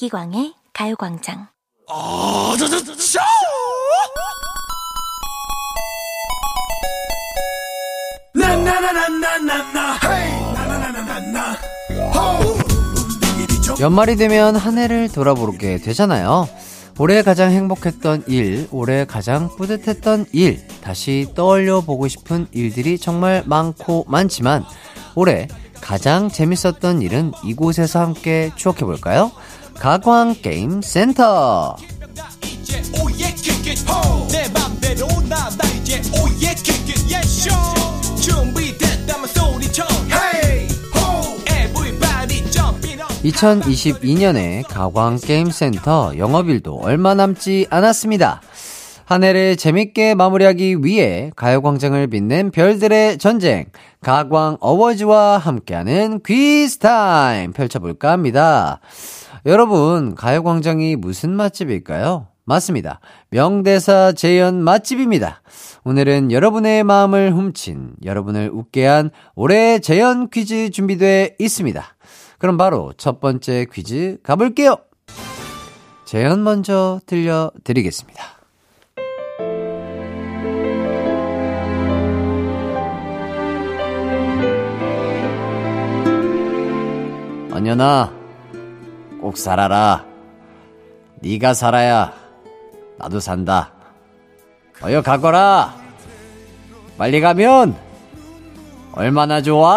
이기광의 0.00 0.54
가요광장 0.72 1.48
연말이 13.78 14.16
되면 14.16 14.56
한 14.56 14.78
해를 14.78 15.10
돌아보게 15.12 15.76
되잖아요. 15.78 16.48
올해 16.98 17.20
가장 17.20 17.50
행복했던 17.50 18.24
일, 18.26 18.68
올해 18.70 19.04
가장 19.04 19.54
뿌듯했던 19.54 20.28
일, 20.32 20.66
다시 20.80 21.26
떠올려 21.34 21.82
보고 21.82 22.08
싶은 22.08 22.46
일들이 22.52 22.98
정말 22.98 23.42
많고 23.44 24.06
많지만, 24.08 24.64
올해 25.14 25.46
가장 25.82 26.30
재밌었던 26.30 27.02
일은 27.02 27.32
이곳에서 27.44 28.00
함께 28.00 28.50
추억해 28.56 28.80
볼까요? 28.80 29.30
가광 29.74 30.34
게임 30.42 30.82
센터! 30.82 31.76
이제 32.44 32.82
oh 33.00 33.32
yeah 33.34 33.52
kick 33.52 33.69
it 33.69 33.78
내 34.30 34.48
맘대로 34.50 35.06
나나 35.28 35.64
이제 35.80 36.00
oh 36.12 36.54
yeah 36.54 36.76
kick 36.76 36.99
it 36.99 37.10
예쇼 37.10 37.50
준비됐다면 38.20 39.26
소리쳐 39.28 39.84
Hey 40.10 40.68
Everybody 41.46 42.50
jumping 42.50 43.00
up 43.00 43.12
2022년에 43.24 44.64
가광 44.68 45.16
게임 45.16 45.50
센터 45.50 46.12
영업일도 46.16 46.80
얼마 46.82 47.14
남지 47.14 47.66
않았습니다. 47.70 48.42
한 49.06 49.24
해를 49.24 49.56
재밌게 49.56 50.14
마무리하기 50.14 50.84
위해 50.84 51.32
가요광장을 51.34 52.06
빛낸 52.06 52.52
별들의 52.52 53.18
전쟁, 53.18 53.64
가광 54.02 54.58
어워즈와 54.60 55.38
함께하는 55.38 56.20
퀴즈 56.24 56.78
타임 56.78 57.52
펼쳐볼까 57.52 58.12
합니다. 58.12 58.78
여러분, 59.46 60.14
가요광장이 60.14 60.96
무슨 60.96 61.30
맛집일까요? 61.30 62.26
맞습니다. 62.44 63.00
명대사 63.30 64.12
재연 64.12 64.62
맛집입니다. 64.62 65.40
오늘은 65.84 66.30
여러분의 66.30 66.84
마음을 66.84 67.32
훔친, 67.32 67.94
여러분을 68.04 68.50
웃게 68.52 68.84
한 68.84 69.10
올해 69.34 69.78
재연 69.78 70.28
퀴즈 70.28 70.70
준비돼 70.70 71.36
있습니다. 71.38 71.82
그럼 72.38 72.56
바로 72.58 72.92
첫 72.96 73.20
번째 73.20 73.66
퀴즈 73.72 74.18
가볼게요. 74.22 74.76
재연 76.04 76.42
먼저 76.42 77.00
들려드리겠습니다. 77.06 78.22
언연아, 87.52 88.19
꼭 89.20 89.36
살아라. 89.36 90.04
네가 91.22 91.54
살아야 91.54 92.12
나도 92.98 93.20
산다. 93.20 93.72
어여 94.82 95.02
가거라. 95.02 95.74
빨리 96.96 97.20
가면 97.20 97.76
얼마나 98.92 99.40
좋아. 99.42 99.70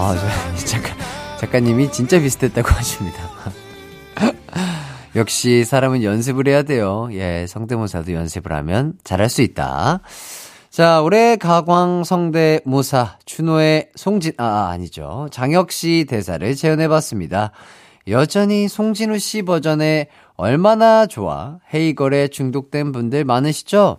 아, 0.00 0.14
저, 0.56 0.64
잠깐, 0.64 0.96
작가님이 1.38 1.90
진짜 1.90 2.18
비슷했다고 2.20 2.68
하십니다. 2.68 3.37
역시 5.16 5.64
사람은 5.64 6.02
연습을 6.02 6.48
해야 6.48 6.62
돼요. 6.62 7.08
예, 7.12 7.46
성대모사도 7.48 8.12
연습을 8.12 8.52
하면 8.52 8.94
잘할 9.04 9.28
수 9.28 9.42
있다. 9.42 10.00
자, 10.70 11.00
올해 11.00 11.36
가광 11.36 12.04
성대모사 12.04 13.18
준호의 13.24 13.88
송진, 13.94 14.32
아, 14.36 14.44
아, 14.44 14.70
아니죠. 14.70 15.28
장혁 15.32 15.72
씨 15.72 16.04
대사를 16.08 16.54
재현해 16.54 16.88
봤습니다. 16.88 17.52
여전히 18.06 18.68
송진우 18.68 19.18
씨 19.18 19.42
버전에 19.42 20.08
얼마나 20.36 21.06
좋아 21.06 21.58
헤이걸에 21.74 22.28
중독된 22.28 22.92
분들 22.92 23.24
많으시죠? 23.24 23.98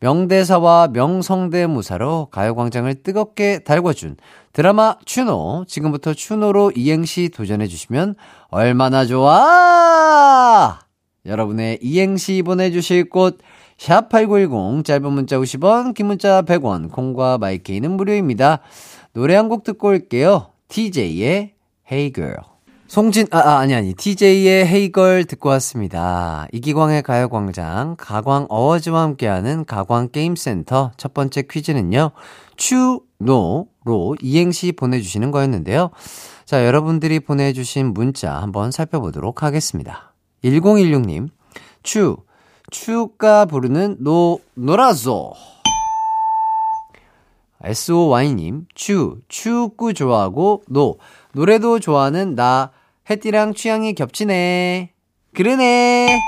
명대사와 0.00 0.88
명성대무사로 0.92 2.28
가요광장을 2.30 2.92
뜨겁게 3.02 3.60
달궈준 3.60 4.16
드라마 4.52 4.96
추노. 5.04 5.64
지금부터 5.68 6.14
추노로 6.14 6.72
이행시 6.74 7.28
도전해주시면 7.28 8.16
얼마나 8.48 9.04
좋아! 9.04 10.78
여러분의 11.26 11.78
이행시 11.82 12.42
보내주실 12.42 13.10
곳, 13.10 13.38
샵8910, 13.76 14.84
짧은 14.84 15.12
문자 15.12 15.36
50원, 15.38 15.94
긴 15.94 16.06
문자 16.06 16.42
100원, 16.42 16.90
콩과 16.90 17.38
마이케이는 17.38 17.90
무료입니다. 17.92 18.60
노래 19.12 19.34
한 19.36 19.48
곡 19.48 19.64
듣고 19.64 19.88
올게요. 19.88 20.46
TJ의 20.68 21.52
Hey 21.90 22.12
Girl. 22.12 22.38
송진, 22.90 23.28
아, 23.30 23.38
아, 23.38 23.58
아니, 23.60 23.72
아니. 23.72 23.94
TJ의 23.94 24.66
헤이걸 24.66 25.22
듣고 25.26 25.48
왔습니다. 25.50 26.48
이기광의 26.50 27.04
가요광장, 27.04 27.94
가광 27.96 28.46
어워즈와 28.48 29.02
함께하는 29.02 29.64
가광게임센터 29.64 30.90
첫 30.96 31.14
번째 31.14 31.42
퀴즈는요, 31.48 32.10
추 32.56 32.98
노로 33.18 34.16
이행시 34.20 34.72
보내주시는 34.72 35.30
거였는데요. 35.30 35.90
자, 36.44 36.66
여러분들이 36.66 37.20
보내주신 37.20 37.94
문자 37.94 38.34
한번 38.34 38.72
살펴보도록 38.72 39.44
하겠습니다. 39.44 40.12
1016님, 40.42 41.28
추, 41.84 42.16
추가 42.72 43.44
부르는 43.44 43.98
노, 44.00 44.40
노라조. 44.54 45.34
SOY님, 47.62 48.66
추, 48.74 49.18
축구 49.28 49.94
좋아하고, 49.94 50.64
노, 50.66 50.98
노래도 51.34 51.78
좋아하는 51.78 52.34
나, 52.34 52.72
햇디랑 53.10 53.54
취향이 53.54 53.94
겹치네. 53.94 54.92
그러네. 55.34 56.20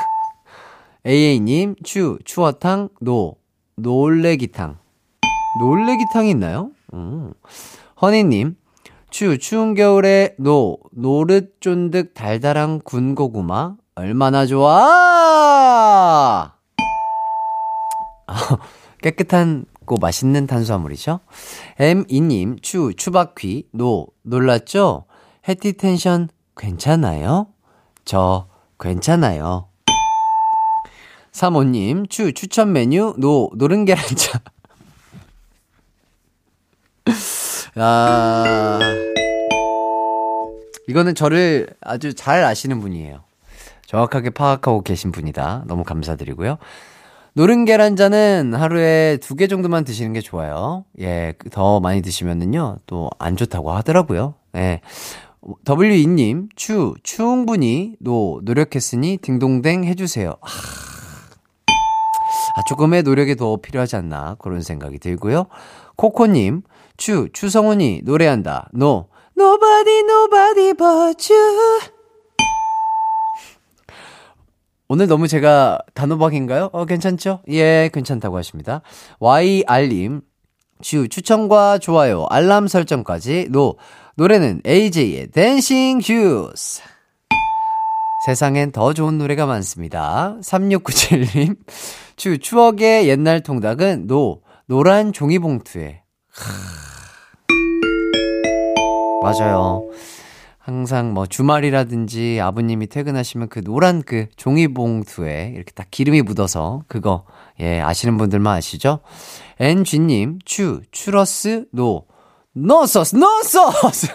AA님, 1.06 1.76
추, 1.84 2.18
추어탕, 2.24 2.88
노, 3.02 3.36
놀래기탕. 3.76 4.78
놀래기탕이 5.60 6.30
있나요? 6.30 6.70
음. 6.94 7.34
허니님, 8.00 8.56
추, 9.10 9.36
추운 9.36 9.74
겨울에 9.74 10.34
노, 10.38 10.78
노릇 10.92 11.60
쫀득 11.60 12.14
달달한 12.14 12.80
군고구마. 12.80 13.76
얼마나 13.94 14.46
좋아! 14.46 14.94
깨끗한 19.02 19.66
고 19.84 19.98
맛있는 20.00 20.46
탄수화물이죠. 20.46 21.20
M2님, 21.78 22.62
추, 22.62 22.94
추바퀴, 22.96 23.68
노, 23.72 24.06
놀랐죠? 24.22 25.04
해티 25.48 25.74
텐션 25.74 26.28
괜찮아요? 26.56 27.48
저 28.04 28.46
괜찮아요. 28.78 29.68
사모님, 31.32 32.06
추, 32.06 32.32
추천 32.32 32.72
메뉴, 32.72 33.14
노, 33.18 33.50
노른 33.56 33.84
계란자. 33.84 34.40
아, 37.76 38.78
이거는 40.86 41.14
저를 41.16 41.66
아주 41.80 42.14
잘 42.14 42.44
아시는 42.44 42.80
분이에요. 42.80 43.24
정확하게 43.86 44.30
파악하고 44.30 44.82
계신 44.82 45.10
분이다. 45.12 45.64
너무 45.66 45.82
감사드리고요. 45.84 46.58
노른 47.32 47.64
계란자는 47.64 48.54
하루에 48.54 49.16
두 49.20 49.34
개 49.34 49.48
정도만 49.48 49.84
드시는 49.84 50.12
게 50.12 50.20
좋아요. 50.20 50.84
예, 51.00 51.34
더 51.50 51.80
많이 51.80 52.00
드시면은요, 52.00 52.78
또 52.86 53.10
안 53.18 53.36
좋다고 53.36 53.72
하더라고요. 53.72 54.34
예. 54.54 54.80
W2님, 55.64 56.48
추, 56.56 56.94
충분히, 57.02 57.96
노, 58.00 58.40
노력했으니 58.44 59.18
딩동댕 59.18 59.84
해주세요. 59.84 60.30
아, 60.40 60.46
아, 62.56 62.62
조금의 62.68 63.02
노력이 63.02 63.36
더 63.36 63.56
필요하지 63.56 63.96
않나, 63.96 64.36
그런 64.38 64.62
생각이 64.62 64.98
들고요. 64.98 65.46
코코님, 65.96 66.62
추, 66.96 67.28
추성훈이 67.32 68.02
노래한다. 68.04 68.68
노, 68.72 69.08
nobody, 69.36 69.98
nobody 70.00 70.72
but 70.74 71.32
you. 71.32 71.80
오늘 74.86 75.06
너무 75.06 75.26
제가 75.28 75.78
단호박인가요? 75.94 76.70
어, 76.72 76.84
괜찮죠? 76.84 77.40
예, 77.48 77.90
괜찮다고 77.92 78.36
하십니다. 78.36 78.82
YR님, 79.18 80.20
추, 80.82 81.08
추천과 81.08 81.78
좋아요, 81.78 82.26
알람 82.30 82.68
설정까지, 82.68 83.48
노, 83.50 83.76
노래는 84.16 84.60
AJ의 84.64 85.26
Dancing 85.32 86.00
Shoes. 86.00 86.82
세상엔 88.26 88.70
더 88.70 88.94
좋은 88.94 89.18
노래가 89.18 89.44
많습니다. 89.44 90.36
3697님, 90.40 91.56
추, 92.14 92.38
추억의 92.38 93.08
옛날 93.08 93.42
통닭은 93.42 94.06
노, 94.06 94.42
노란 94.66 95.12
종이봉투에. 95.12 96.02
맞아요. 99.20 99.90
항상 100.58 101.12
뭐 101.12 101.26
주말이라든지 101.26 102.38
아버님이 102.40 102.86
퇴근하시면 102.86 103.48
그 103.48 103.64
노란 103.64 104.00
그 104.00 104.28
종이봉투에 104.36 105.54
이렇게 105.56 105.72
딱 105.72 105.88
기름이 105.90 106.22
묻어서 106.22 106.84
그거, 106.86 107.24
예, 107.58 107.80
아시는 107.80 108.16
분들만 108.16 108.56
아시죠? 108.58 109.00
NG님, 109.58 110.38
추, 110.44 110.82
추러스, 110.92 111.64
노, 111.72 112.06
no 112.56 112.86
소스, 112.86 113.16
no 113.16 113.26
소스! 113.42 114.06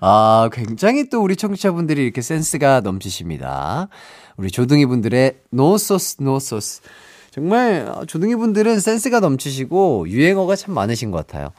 아, 0.00 0.50
굉장히 0.52 1.08
또 1.08 1.22
우리 1.22 1.36
청취자분들이 1.36 2.02
이렇게 2.02 2.20
센스가 2.20 2.80
넘치십니다. 2.80 3.86
우리 4.36 4.50
조둥이 4.50 4.86
분들의 4.86 5.36
no 5.50 5.78
소스, 5.78 6.16
no 6.20 6.40
소스. 6.40 6.80
정말 7.30 7.88
조둥이 8.08 8.34
분들은 8.34 8.80
센스가 8.80 9.20
넘치시고 9.20 10.08
유행어가 10.08 10.56
참 10.56 10.74
많으신 10.74 11.12
것 11.12 11.24
같아요. 11.24 11.52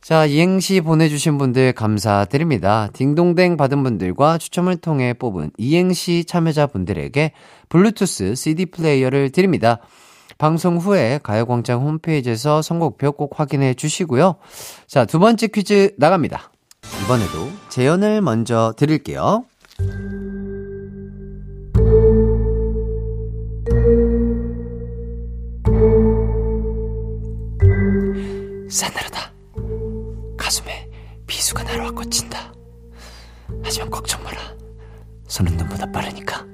자, 0.00 0.24
이행시 0.24 0.80
보내주신 0.80 1.36
분들 1.36 1.74
감사드립니다. 1.74 2.88
딩동댕 2.94 3.58
받은 3.58 3.82
분들과 3.82 4.38
추첨을 4.38 4.78
통해 4.78 5.12
뽑은 5.12 5.50
이행시 5.58 6.24
참여자분들에게 6.24 7.32
블루투스 7.68 8.34
CD 8.34 8.64
플레이어를 8.64 9.28
드립니다. 9.30 9.80
방송 10.38 10.78
후에 10.78 11.18
가요광장 11.20 11.80
홈페이지에서 11.80 12.62
선곡표 12.62 13.12
꼭 13.12 13.40
확인해 13.40 13.74
주시고요. 13.74 14.36
자, 14.86 15.04
두 15.04 15.18
번째 15.18 15.48
퀴즈 15.48 15.94
나갑니다. 15.98 16.52
이번에도 17.02 17.50
재연을 17.68 18.22
먼저 18.22 18.72
드릴게요. 18.76 19.44
싸늘하다. 28.70 29.32
가슴에 30.36 30.88
비수가 31.26 31.64
날아와 31.64 31.90
꽂힌다. 31.90 32.52
하지만 33.64 33.90
걱정 33.90 34.22
마라. 34.22 34.38
손은 35.26 35.56
눈보다 35.56 35.90
빠르니까. 35.90 36.46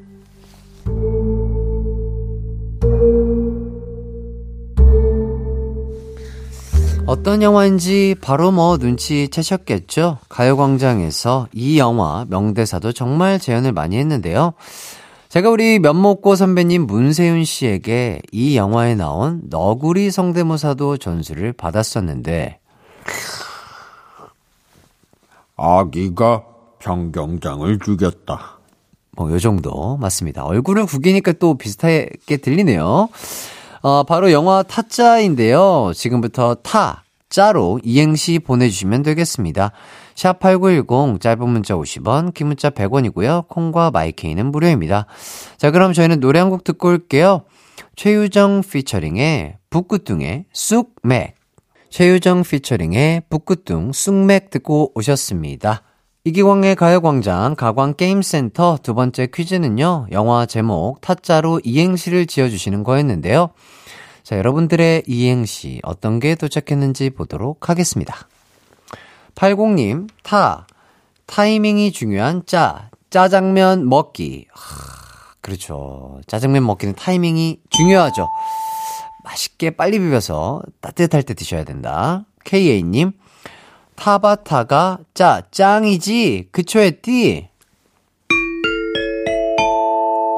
어떤 7.06 7.42
영화인지 7.42 8.16
바로 8.22 8.50
뭐 8.50 8.78
눈치채셨겠죠? 8.78 10.18
가요광장에서 10.30 11.48
이 11.52 11.78
영화 11.78 12.24
명대사도 12.28 12.92
정말 12.92 13.38
재현을 13.38 13.72
많이 13.72 13.98
했는데요. 13.98 14.54
제가 15.28 15.50
우리 15.50 15.78
면목고 15.80 16.34
선배님 16.34 16.86
문세윤 16.86 17.44
씨에게 17.44 18.22
이 18.32 18.56
영화에 18.56 18.94
나온 18.94 19.42
너구리 19.50 20.10
성대모사도 20.10 20.96
전수를 20.96 21.52
받았었는데, 21.52 22.60
아기가 25.56 26.44
평경장을 26.78 27.78
죽였다. 27.80 28.58
뭐, 29.16 29.30
요 29.30 29.38
정도. 29.38 29.96
맞습니다. 29.98 30.44
얼굴을 30.44 30.86
구기니까 30.86 31.32
또 31.32 31.58
비슷하게 31.58 32.38
들리네요. 32.42 33.08
어, 33.84 34.02
바로 34.02 34.32
영화 34.32 34.62
타짜인데요. 34.62 35.92
지금부터 35.94 36.54
타, 36.54 37.04
짜로 37.28 37.78
이행시 37.84 38.38
보내주시면 38.38 39.02
되겠습니다. 39.02 39.72
샵8910 40.14 41.20
짧은 41.20 41.46
문자 41.46 41.74
50원, 41.74 42.32
긴 42.32 42.46
문자 42.46 42.70
100원이고요. 42.70 43.46
콩과 43.48 43.90
마이케이는 43.90 44.46
무료입니다. 44.52 45.04
자, 45.58 45.70
그럼 45.70 45.92
저희는 45.92 46.20
노래 46.20 46.38
한 46.38 46.48
곡 46.48 46.64
듣고 46.64 46.88
올게요. 46.88 47.42
최유정 47.96 48.62
피처링의 48.62 49.58
북구뚱의 49.68 50.46
쑥맥. 50.54 51.34
최유정 51.90 52.42
피처링의 52.42 53.24
북구뚱 53.28 53.92
쑥맥 53.92 54.48
듣고 54.48 54.92
오셨습니다. 54.94 55.82
이기광의 56.26 56.74
가요광장 56.76 57.54
가광게임센터 57.54 58.78
두 58.82 58.94
번째 58.94 59.26
퀴즈는요, 59.26 60.06
영화 60.10 60.46
제목 60.46 61.02
타짜로 61.02 61.60
이행시를 61.62 62.24
지어주시는 62.24 62.82
거였는데요. 62.82 63.50
자, 64.22 64.38
여러분들의 64.38 65.02
이행시 65.06 65.80
어떤 65.82 66.20
게 66.20 66.34
도착했는지 66.34 67.10
보도록 67.10 67.68
하겠습니다. 67.68 68.26
80님, 69.34 70.08
타. 70.22 70.66
타이밍이 71.26 71.92
중요한 71.92 72.42
짜. 72.46 72.88
짜장면 73.10 73.86
먹기. 73.86 74.46
하, 74.50 75.34
그렇죠. 75.42 76.22
짜장면 76.26 76.64
먹기는 76.64 76.94
타이밍이 76.94 77.60
중요하죠. 77.68 78.30
맛있게 79.24 79.72
빨리 79.72 79.98
비벼서 79.98 80.62
따뜻할 80.80 81.22
때 81.22 81.34
드셔야 81.34 81.64
된다. 81.64 82.24
KA님, 82.44 83.12
타바타가 83.96 84.98
짜, 85.14 85.42
짱이지. 85.50 86.48
그초에 86.52 86.92
띠. 87.02 87.48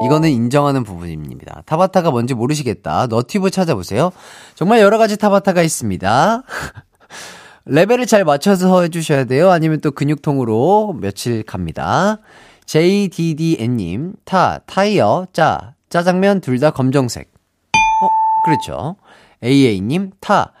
이거는 0.05 0.29
인정하는 0.29 0.83
부분입니다. 0.83 1.63
타바타가 1.65 2.11
뭔지 2.11 2.33
모르시겠다. 2.33 3.07
너티브 3.07 3.49
찾아보세요. 3.49 4.11
정말 4.55 4.79
여러 4.79 4.97
가지 4.97 5.17
타바타가 5.17 5.63
있습니다. 5.63 6.43
레벨을 7.65 8.05
잘 8.05 8.23
맞춰서 8.23 8.83
해주셔야 8.83 9.25
돼요. 9.25 9.49
아니면 9.51 9.81
또 9.81 9.91
근육통으로 9.91 10.95
며칠 11.01 11.43
갑니다. 11.43 12.19
JDDN님, 12.65 14.13
타, 14.23 14.59
타이어, 14.65 15.25
짜, 15.33 15.73
짜장면 15.89 16.41
둘 16.41 16.59
다 16.59 16.69
검정색. 16.71 17.29
어, 17.73 18.07
그렇죠. 18.45 18.95
AA님, 19.43 20.11
타, 20.21 20.53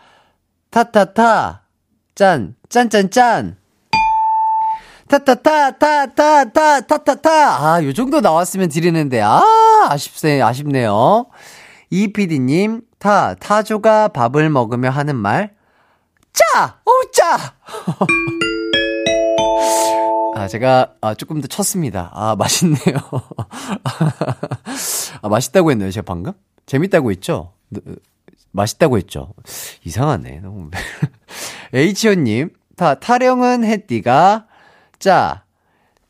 타타타, 0.71 1.61
짠, 2.17 2.55
짠짠짠. 2.67 3.55
타타타타타타타타타. 5.07 7.29
아, 7.29 7.79
요 7.83 7.93
정도 7.93 8.21
나왔으면 8.21 8.69
드리는데, 8.69 9.21
아, 9.21 9.43
아쉽네, 9.87 10.41
아쉽네요. 10.41 11.27
이PD님, 11.91 12.81
타, 12.97 13.35
타조가 13.35 14.07
밥을 14.07 14.49
먹으며 14.49 14.89
하는 14.89 15.15
말. 15.15 15.53
짜! 16.33 16.79
어우, 16.85 17.11
짜! 17.13 17.53
아, 20.33 20.47
제가, 20.47 20.93
아, 21.01 21.13
조금 21.13 21.39
더 21.39 21.47
쳤습니다. 21.47 22.09
아, 22.15 22.35
맛있네요. 22.35 22.97
아, 25.21 25.29
맛있다고 25.29 25.69
했나요, 25.69 25.91
제가 25.91 26.03
방금? 26.03 26.33
재밌다고 26.65 27.11
했죠? 27.11 27.53
맛있다고 28.57 28.97
했죠? 28.97 29.33
이상하네. 29.85 30.41
너무. 30.41 30.69
H연님, 31.73 32.49
타, 32.75 32.95
타령은 32.95 33.63
햇띠가, 33.63 34.47
짜, 34.99 35.43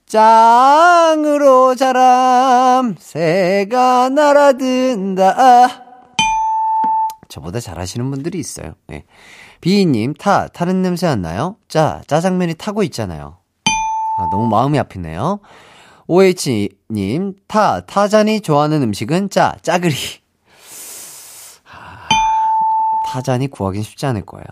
짱으로 0.08 1.76
자람, 1.76 2.96
새가 2.98 4.10
날아든다. 4.10 5.86
저보다 7.28 7.60
잘하시는 7.60 8.10
분들이 8.10 8.40
있어요. 8.40 8.74
네. 8.88 9.04
비이님, 9.60 10.14
타, 10.14 10.48
타는 10.48 10.82
냄새 10.82 11.08
안 11.08 11.22
나요? 11.22 11.58
짜, 11.68 12.02
짜장면이 12.08 12.54
타고 12.54 12.84
있잖아요. 12.84 13.38
아, 14.20 14.28
너무 14.32 14.48
마음이 14.48 14.80
아프네요. 14.80 15.40
OH님, 16.08 17.36
타, 17.48 17.82
타잔이 17.82 18.40
좋아하는 18.42 18.82
음식은 18.82 19.30
짜, 19.30 19.58
짜그리. 19.62 19.94
아, 23.08 23.12
타잔이 23.12 23.48
구하긴 23.48 23.84
쉽지 23.84 24.06
않을 24.06 24.26
거예요. 24.26 24.46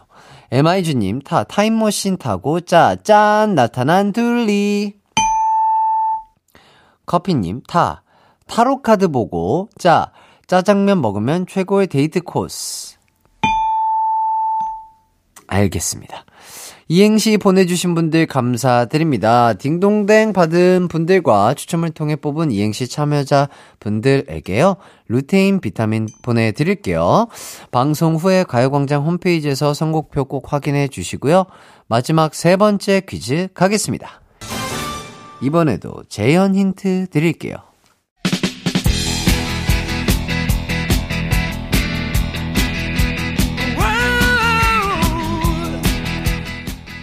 MI주님, 0.52 1.22
타, 1.22 1.44
타임머신 1.44 2.18
타고 2.18 2.62
짜, 2.62 2.96
짠, 3.04 3.56
나타난 3.56 4.12
둘리. 4.12 4.96
커피님, 7.06 7.64
타, 7.68 8.04
타로카드 8.48 9.10
보고 9.10 9.70
짜, 9.78 10.12
짜장면 10.48 11.02
먹으면 11.02 11.46
최고의 11.48 11.88
데이트 11.88 12.22
코스. 12.22 12.98
알겠습니다. 15.48 16.26
이행시 16.88 17.38
보내주신 17.38 17.96
분들 17.96 18.28
감사드립니다. 18.28 19.54
딩동댕 19.54 20.34
받은 20.34 20.88
분들과 20.88 21.56
추첨을 21.56 21.90
통해 21.90 22.16
뽑은 22.16 22.52
이행시 22.52 22.88
참여자 22.88 23.50
분들에게요. 23.80 24.76
루테인 25.08 25.62
비타민 25.62 26.08
보내드릴게요. 26.22 27.28
방송 27.72 28.16
후에 28.16 28.44
가요광장 28.44 29.04
홈페이지에서 29.04 29.74
선곡표 29.74 30.26
꼭 30.26 30.54
확인해 30.54 30.88
주시고요. 30.88 31.46
마지막 31.88 32.36
세 32.36 32.56
번째 32.56 33.02
퀴즈 33.08 33.48
가겠습니다. 33.56 34.22
이번에도 35.42 36.04
재현 36.08 36.54
힌트 36.54 37.08
드릴게요. 37.10 37.56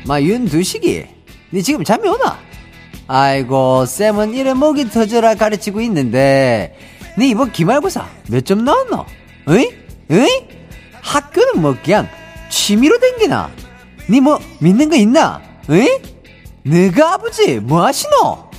마 0.07 0.21
윤두식이 0.21 1.05
니 1.53 1.63
지금 1.63 1.85
잠이 1.85 2.09
오나? 2.09 2.39
아이고 3.07 3.85
쌤은 3.87 4.35
이래 4.35 4.55
목이 4.55 4.89
터져라 4.91 5.35
가르치고 5.35 5.81
있는데 5.83 6.77
니 7.19 7.31
이번 7.31 7.53
기말고사 7.53 8.07
몇 8.29 8.45
점 8.45 8.65
나왔노? 8.65 9.05
어이? 9.47 9.69
어이? 10.11 10.29
학교는 11.03 11.61
뭐 11.61 11.77
그냥 11.83 12.09
취미로 12.51 12.99
댕기나? 12.99 13.51
니 14.11 14.21
뭐 14.21 14.39
믿는 14.61 14.89
거 14.89 14.97
있나? 14.97 15.41
어이? 15.69 15.89
너가 16.65 17.15
아버지 17.15 17.59
뭐 17.61 17.85
하시노? 17.85 18.51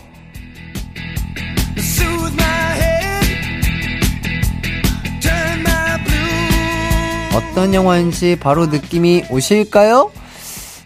어떤 7.35 7.73
영화인지 7.73 8.37
바로 8.39 8.67
느낌이 8.67 9.23
오실까요? 9.29 10.11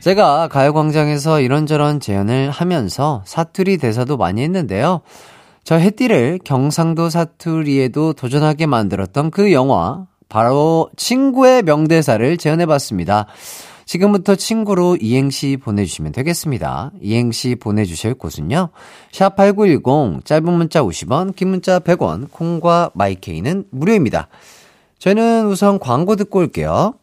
제가 0.08 0.48
가요광장에서 0.48 1.41
이런저런 1.41 2.00
재연을 2.00 2.50
하면서 2.50 3.24
사투리 3.26 3.78
대사도 3.78 4.15
많이 4.15 4.41
했는데요. 4.41 5.02
저 5.65 5.76
해띠를 5.76 6.39
경상도 6.46 7.10
사투리에도 7.10 8.13
도전하게 8.13 8.67
만들었던 8.67 9.32
그 9.32 9.52
영화, 9.52 10.06
바로 10.30 10.89
친구의 10.96 11.63
명대사를 11.63 12.38
재현해봤습니다. 12.38 13.26
지금부터 13.84 14.36
친구로 14.36 14.96
이행시 14.96 15.58
보내주시면 15.58 16.13
되겠습니다. 16.13 16.91
이행시 17.02 17.56
보내주실 17.56 18.13
곳은요. 18.13 18.70
샵8910, 19.12 20.24
짧은 20.24 20.54
문자 20.54 20.84
50원, 20.84 21.36
긴 21.36 21.50
문자 21.50 21.80
100원, 21.80 22.32
콩과 22.32 22.91
마이케이는 22.93 23.65
무료입니다. 23.72 24.30
저는 25.00 25.48
우선 25.48 25.80
광고 25.80 26.15
듣고 26.15 26.39
올게요. 26.39 26.93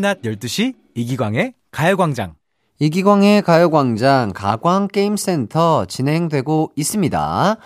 매일 0.00 0.02
낮 0.02 0.22
12시 0.22 0.74
이기광의 0.94 1.52
가요광장. 1.70 2.34
이기광의 2.78 3.42
가요광장 3.42 4.32
가광게임센터 4.34 5.84
진행되고 5.84 6.72
있습니다. 6.74 7.56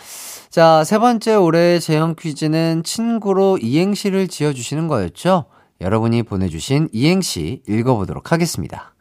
자, 0.50 0.84
세 0.84 0.98
번째 0.98 1.36
올해 1.36 1.78
재형 1.78 2.16
퀴즈는 2.18 2.82
친구로 2.84 3.58
이행시를 3.58 4.26
지어주시는 4.26 4.88
거였죠? 4.88 5.44
여러분이 5.80 6.24
보내주신 6.24 6.88
이행시 6.92 7.62
읽어보도록 7.68 8.32
하겠습니다. 8.32 8.94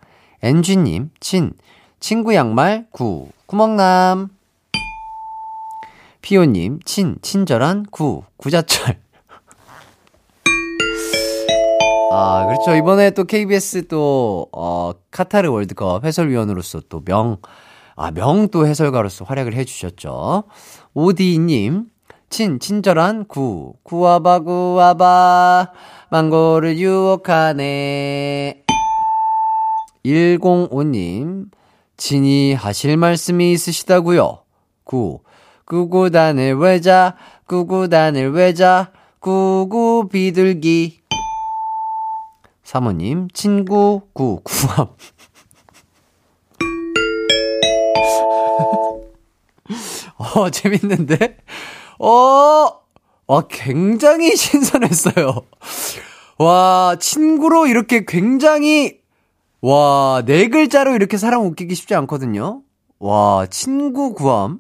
엔쥐님, 0.44 1.10
친, 1.20 1.54
친구 2.00 2.36
양말, 2.36 2.88
구, 2.92 3.30
구멍남. 3.48 4.30
피오님, 6.22 6.80
친, 6.86 7.18
친절한, 7.22 7.88
구, 7.90 8.24
구자철. 8.38 9.00
아, 12.16 12.46
그렇죠. 12.46 12.76
이번에 12.76 13.10
또 13.12 13.24
KBS 13.24 13.88
또, 13.88 14.48
어, 14.52 14.92
카타르 15.10 15.50
월드컵 15.50 16.06
해설위원으로서 16.06 16.82
또 16.88 17.02
명, 17.04 17.38
아, 17.96 18.12
명 18.12 18.50
또 18.52 18.68
해설가로서 18.68 19.26
활약을 19.26 19.56
해주셨죠. 19.56 20.44
오디님, 20.94 21.86
친, 22.30 22.60
친절한 22.60 23.26
구, 23.26 23.74
구와바, 23.82 24.40
구와바, 24.42 25.72
망고를 26.12 26.78
유혹하네. 26.78 28.64
105님, 30.06 31.46
친이 31.98 32.54
하실 32.54 32.98
말씀이 32.98 33.54
있으시다고요 33.54 34.40
구, 34.84 35.22
구구단을 35.66 36.58
외자, 36.58 37.16
구구단을 37.48 38.34
외자, 38.34 38.92
구구 39.20 40.10
비둘기. 40.12 41.03
사모님, 42.74 43.28
친구, 43.36 44.02
구, 44.14 44.42
구함. 44.44 44.88
어, 50.18 50.50
재밌는데? 50.50 51.38
어, 52.00 52.72
어, 53.28 53.42
굉장히 53.48 54.36
신선했어요. 54.36 55.44
와, 56.40 56.96
친구로 57.00 57.68
이렇게 57.68 58.06
굉장히, 58.08 58.98
와, 59.62 60.24
네 60.26 60.48
글자로 60.48 60.96
이렇게 60.96 61.18
사람 61.18 61.46
웃기기 61.46 61.76
쉽지 61.76 61.94
않거든요? 61.94 62.64
와, 62.98 63.46
친구 63.52 64.16
구함. 64.16 64.58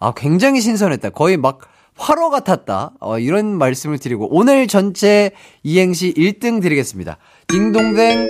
아, 0.00 0.12
굉장히 0.16 0.60
신선했다. 0.60 1.10
거의 1.10 1.36
막, 1.36 1.60
화로 1.96 2.30
같았다. 2.30 2.94
어, 2.98 3.20
이런 3.20 3.56
말씀을 3.56 3.98
드리고, 3.98 4.26
오늘 4.36 4.66
전체 4.66 5.30
이행시 5.62 6.12
1등 6.14 6.60
드리겠습니다. 6.60 7.18
딩동댕, 7.48 8.26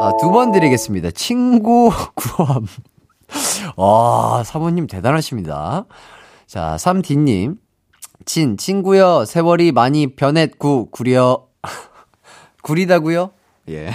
아, 0.00 0.12
두 0.20 0.30
번 0.30 0.52
드리겠습니다. 0.52 1.10
친구 1.12 1.90
구함. 2.14 2.66
와, 3.76 4.42
사모님 4.44 4.86
대단하십니다. 4.86 5.84
자, 6.46 6.76
3D님. 6.78 7.56
친, 8.24 8.56
친구여, 8.56 9.24
세월이 9.26 9.72
많이 9.72 10.14
변했구, 10.14 10.88
구려. 10.90 11.46
구리다구요? 12.62 13.30
예. 13.70 13.92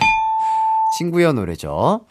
친구여 0.97 1.33
노래죠. 1.33 2.01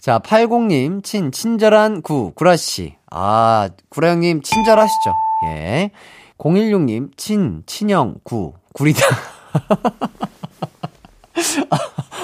자, 0.00 0.18
80님, 0.18 1.02
친, 1.02 1.32
친절한 1.32 2.02
구, 2.02 2.32
구라씨. 2.34 2.96
아, 3.10 3.68
구라 3.90 4.10
형님, 4.10 4.42
친절하시죠? 4.42 5.14
예. 5.46 5.90
016님, 6.38 7.16
친, 7.16 7.62
친형, 7.66 8.16
구, 8.22 8.54
구리다. 8.72 9.00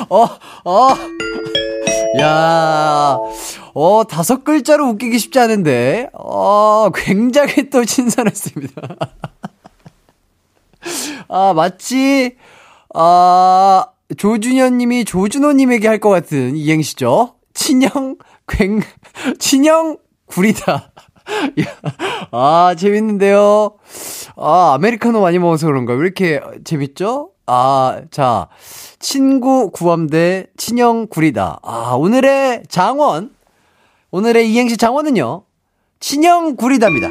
어, 0.08 0.24
어. 0.64 0.88
야, 2.20 3.18
어, 3.74 4.04
다섯 4.08 4.44
글자로 4.44 4.88
웃기기 4.90 5.18
쉽지 5.18 5.38
않은데, 5.40 6.08
어, 6.12 6.90
굉장히 6.94 7.70
또 7.70 7.84
신선했습니다. 7.84 8.82
아, 11.28 11.52
마치, 11.54 12.36
아, 12.94 13.86
조준현 14.16 14.78
님이 14.78 15.04
조준호 15.04 15.52
님에게 15.54 15.88
할 15.88 15.98
것 15.98 16.10
같은 16.10 16.56
이행시죠? 16.56 17.34
친형, 17.54 18.16
굉, 18.46 18.80
친형, 19.38 19.96
구리다. 20.26 20.92
아, 22.30 22.74
재밌는데요? 22.78 23.76
아, 24.36 24.74
아메리카노 24.74 25.20
많이 25.20 25.38
먹어서 25.38 25.66
그런가? 25.66 25.94
왜 25.94 26.00
이렇게 26.00 26.40
재밌죠? 26.64 27.30
아, 27.46 28.00
자, 28.10 28.48
친구 28.98 29.70
구함대 29.70 30.46
친형 30.56 31.08
구리다. 31.08 31.60
아, 31.62 31.94
오늘의 31.94 32.64
장원, 32.68 33.34
오늘의 34.10 34.50
이행시 34.50 34.76
장원은요, 34.76 35.42
친형 36.00 36.56
구리다입니다. 36.56 37.08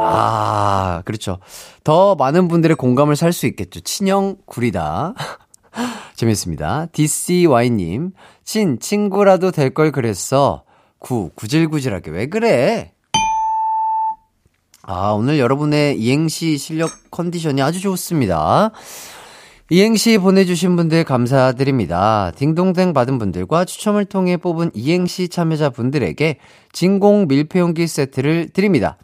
아, 0.00 1.02
그렇죠. 1.04 1.38
더 1.82 2.14
많은 2.14 2.48
분들의 2.48 2.76
공감을 2.76 3.16
살 3.16 3.32
수 3.32 3.46
있겠죠. 3.46 3.80
친형 3.80 4.36
구리다. 4.46 5.14
재밌습니다. 6.14 6.86
DCY님, 6.92 8.12
친, 8.44 8.78
친구라도 8.78 9.50
될 9.50 9.74
걸 9.74 9.90
그랬어. 9.90 10.62
구, 11.00 11.30
구질구질하게 11.34 12.10
왜 12.12 12.26
그래? 12.28 12.92
아, 14.86 15.12
오늘 15.12 15.38
여러분의 15.38 15.98
이행시 15.98 16.58
실력 16.58 16.90
컨디션이 17.10 17.62
아주 17.62 17.80
좋습니다. 17.80 18.70
이행시 19.70 20.18
보내주신 20.18 20.76
분들 20.76 21.04
감사드립니다. 21.04 22.32
딩동댕 22.36 22.92
받은 22.92 23.18
분들과 23.18 23.64
추첨을 23.64 24.04
통해 24.04 24.36
뽑은 24.36 24.72
이행시 24.74 25.28
참여자 25.28 25.70
분들에게 25.70 26.36
진공 26.72 27.28
밀폐용기 27.28 27.86
세트를 27.86 28.50
드립니다. 28.50 28.98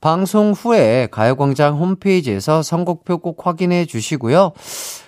방송 0.00 0.52
후에 0.52 1.08
가요광장 1.10 1.76
홈페이지에서 1.76 2.62
선곡표 2.62 3.18
꼭 3.18 3.44
확인해 3.44 3.84
주시고요. 3.84 4.52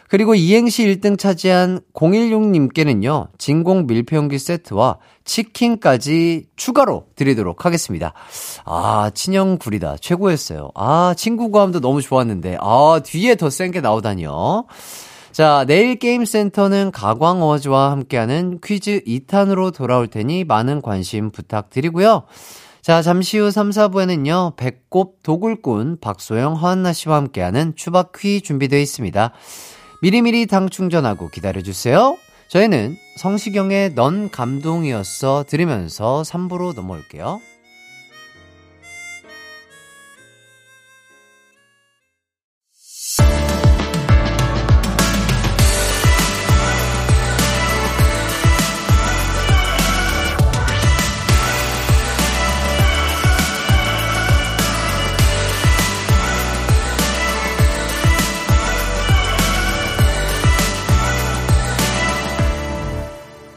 그리고 0.08 0.34
이행시 0.34 0.86
1등 0.86 1.18
차지한 1.18 1.80
016님께는요, 1.94 3.28
진공 3.36 3.86
밀폐용기 3.86 4.38
세트와 4.38 4.98
치킨까지 5.24 6.46
추가로 6.56 7.04
드리도록 7.14 7.66
하겠습니다. 7.66 8.14
아, 8.64 9.10
친형 9.14 9.58
구리다. 9.58 9.96
최고였어요. 10.00 10.70
아, 10.74 11.14
친구 11.16 11.50
구함도 11.50 11.80
너무 11.80 12.00
좋았는데, 12.00 12.56
아, 12.60 13.00
뒤에 13.04 13.34
더 13.34 13.48
센 13.50 13.70
게 13.70 13.80
나오다니요. 13.82 14.64
자, 15.32 15.64
내일 15.68 15.96
게임센터는 15.96 16.90
가광어즈와 16.90 17.90
함께하는 17.92 18.60
퀴즈 18.64 19.02
2탄으로 19.06 19.74
돌아올 19.74 20.08
테니 20.08 20.44
많은 20.44 20.80
관심 20.80 21.30
부탁드리고요. 21.30 22.24
자, 22.80 23.02
잠시 23.02 23.38
후 23.38 23.50
3, 23.50 23.70
4부에는요, 23.70 24.56
배꼽 24.56 25.22
도굴꾼 25.22 25.98
박소영, 26.00 26.54
허한나 26.54 26.94
씨와 26.94 27.16
함께하는 27.16 27.74
추바퀴 27.76 28.40
준비되어 28.40 28.78
있습니다. 28.80 29.32
미리미리 30.00 30.46
당 30.46 30.68
충전하고 30.68 31.28
기다려주세요. 31.28 32.18
저희는 32.46 32.96
성시경의 33.16 33.94
넌 33.94 34.30
감동이었어 34.30 35.44
들으면서 35.48 36.22
3부로 36.22 36.74
넘어올게요. 36.74 37.40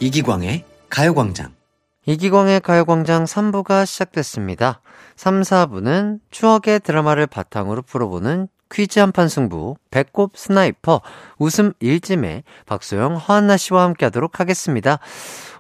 이기광의 0.02 0.66
가요광장. 0.90 1.54
이기광의 2.08 2.62
가요광장 2.62 3.26
3부가 3.26 3.86
시작됐습니다. 3.86 4.82
3, 5.16 5.42
4부는 5.42 6.20
추억의 6.32 6.80
드라마를 6.80 7.28
바탕으로 7.28 7.84
풀어보는 7.84 8.48
퀴즈 8.72 9.00
한판 9.00 9.28
승부, 9.28 9.76
배꼽 9.92 10.32
스나이퍼, 10.36 11.02
웃음 11.38 11.74
일찜의 11.80 12.44
박소영, 12.66 13.18
허안나 13.18 13.58
씨와 13.58 13.84
함께 13.84 14.06
하도록 14.06 14.40
하겠습니다. 14.40 15.00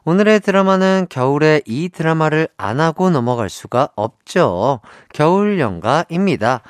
오늘의 0.03 0.39
드라마는 0.39 1.07
겨울에 1.09 1.61
이 1.65 1.89
드라마를 1.89 2.47
안 2.57 2.79
하고 2.79 3.11
넘어갈 3.11 3.49
수가 3.49 3.89
없죠. 3.95 4.79
겨울연가입니다. 5.13 6.61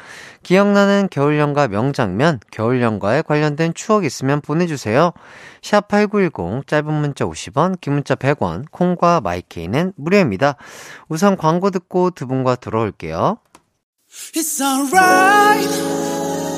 기억나는 0.44 1.08
겨울연가 1.10 1.70
명장면, 1.70 2.40
겨울연가에 2.52 3.22
관련된 3.22 3.74
추억 3.74 4.04
있으면 4.04 4.42
보내주세요. 4.42 5.14
샵8910, 5.62 6.68
짧은 6.68 6.94
문자 6.94 7.26
50원, 7.26 7.80
긴 7.80 7.94
문자 7.94 8.16
100원, 8.16 8.66
콩과 8.72 9.22
마이케이는 9.22 9.94
무료입니다. 9.96 10.56
우선 11.08 11.38
광고 11.38 11.70
듣고 11.70 12.10
두 12.12 12.28
분과 12.28 12.56
돌아올게요. 12.56 13.38
It's 14.36 14.60
alright 14.60 16.11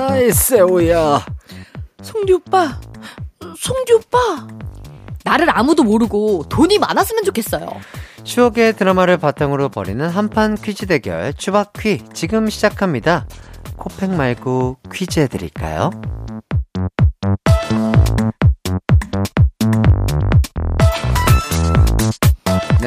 나의 0.00 0.32
새우야. 0.32 1.22
송디 2.00 2.32
오빠, 2.32 2.80
송디 3.54 3.92
오빠. 3.92 4.48
나를 5.24 5.48
아무도 5.50 5.82
모르고 5.84 6.46
돈이 6.48 6.78
많았으면 6.78 7.24
좋겠어요. 7.24 7.68
추억의 8.24 8.76
드라마를 8.76 9.18
바탕으로 9.18 9.68
벌이는 9.68 10.08
한판 10.08 10.54
퀴즈 10.56 10.86
대결 10.86 11.34
추바퀴 11.34 12.04
지금 12.14 12.48
시작합니다. 12.48 13.26
코팩 13.76 14.10
말고 14.14 14.78
퀴즈 14.90 15.20
해드릴까요? 15.20 15.90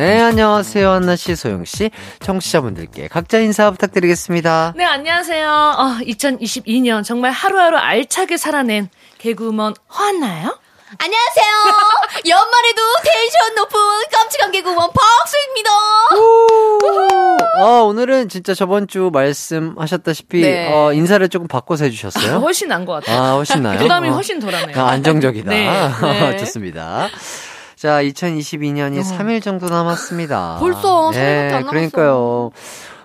네, 0.03 0.19
안녕하세요. 0.19 0.89
한나 0.89 1.15
씨, 1.15 1.33
소영 1.33 1.63
씨, 1.63 1.89
청취자분들께 2.19 3.07
각자 3.07 3.39
인사 3.39 3.71
부탁드리겠습니다. 3.71 4.73
네, 4.75 4.83
안녕하세요. 4.83 5.49
어, 5.49 5.97
2022년 6.01 7.05
정말 7.05 7.31
하루하루 7.31 7.77
알차게 7.77 8.35
살아낸 8.35 8.89
개그우먼 9.19 9.75
허한나예요. 9.97 10.59
안녕하세요. 10.97 11.45
연말에도 12.27 12.81
텐션 13.01 13.55
높은 13.55 13.79
깜찍한 14.11 14.51
개그우먼 14.51 14.89
박수입니다. 14.93 15.69
어, 17.61 17.83
오늘은 17.85 18.27
진짜 18.27 18.53
저번 18.53 18.89
주 18.89 19.09
말씀하셨다시피, 19.13 20.41
네. 20.41 20.69
어, 20.73 20.91
인사를 20.91 21.29
조금 21.29 21.47
바꿔서 21.47 21.85
해주셨어요. 21.85 22.39
훨씬 22.39 22.67
난것 22.67 23.05
같아요. 23.05 23.21
아, 23.23 23.31
훨씬 23.35 23.63
나요? 23.63 23.79
부담이 23.79 24.09
어. 24.09 24.11
훨씬 24.15 24.39
덜하네요. 24.41 24.77
아, 24.77 24.89
안정적이다. 24.89 25.49
네, 25.49 25.69
네. 26.31 26.37
좋습니다. 26.39 27.07
자, 27.83 28.01
2022년이 28.01 29.01
3일 29.03 29.43
정도 29.43 29.67
남았습니다. 29.67 30.55
어. 30.55 30.59
벌써 30.63 31.09
3일밖에 31.09 31.17
안 31.17 31.49
남았어. 31.51 31.69
그러니까요. 31.69 32.51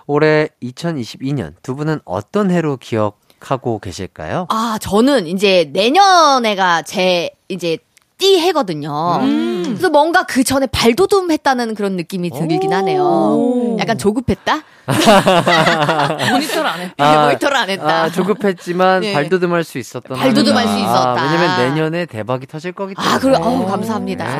올해 0.07 0.47
2022년 0.63 1.53
두 1.61 1.75
분은 1.75 1.99
어떤 2.05 2.49
해로 2.49 2.77
기억하고 2.77 3.79
계실까요? 3.79 4.45
아, 4.47 4.77
저는 4.79 5.27
이제 5.27 5.69
내년에가 5.73 6.83
제 6.83 7.31
이제 7.49 7.77
띠 8.19 8.37
해거든요. 8.39 9.19
음. 9.21 9.63
그래서 9.65 9.89
뭔가 9.89 10.23
그 10.23 10.43
전에 10.43 10.67
발돋움 10.67 11.31
했다는 11.31 11.73
그런 11.73 11.95
느낌이 11.95 12.31
들긴 12.31 12.73
하네요. 12.73 13.77
약간 13.79 13.97
조급했다? 13.97 14.61
모니터를 16.31 16.69
안 16.69 16.79
해. 16.81 16.91
아, 16.97 17.25
모니터를 17.25 17.55
안 17.57 17.69
했다. 17.69 18.03
아, 18.03 18.09
조급했지만 18.09 19.01
네. 19.01 19.13
발돋움할 19.13 19.63
수 19.63 19.77
있었던 19.77 20.17
발돋움할. 20.17 20.67
수 20.67 20.77
있었다. 20.77 21.21
아, 21.21 21.31
왜냐면 21.31 21.57
내년에 21.59 22.05
대박이 22.07 22.45
터질 22.47 22.73
거기 22.73 22.93
때문에. 22.93 23.15
아, 23.15 23.19
그래, 23.19 23.37
어우, 23.39 23.65
감사합니다. 23.65 24.25
네. 24.25 24.31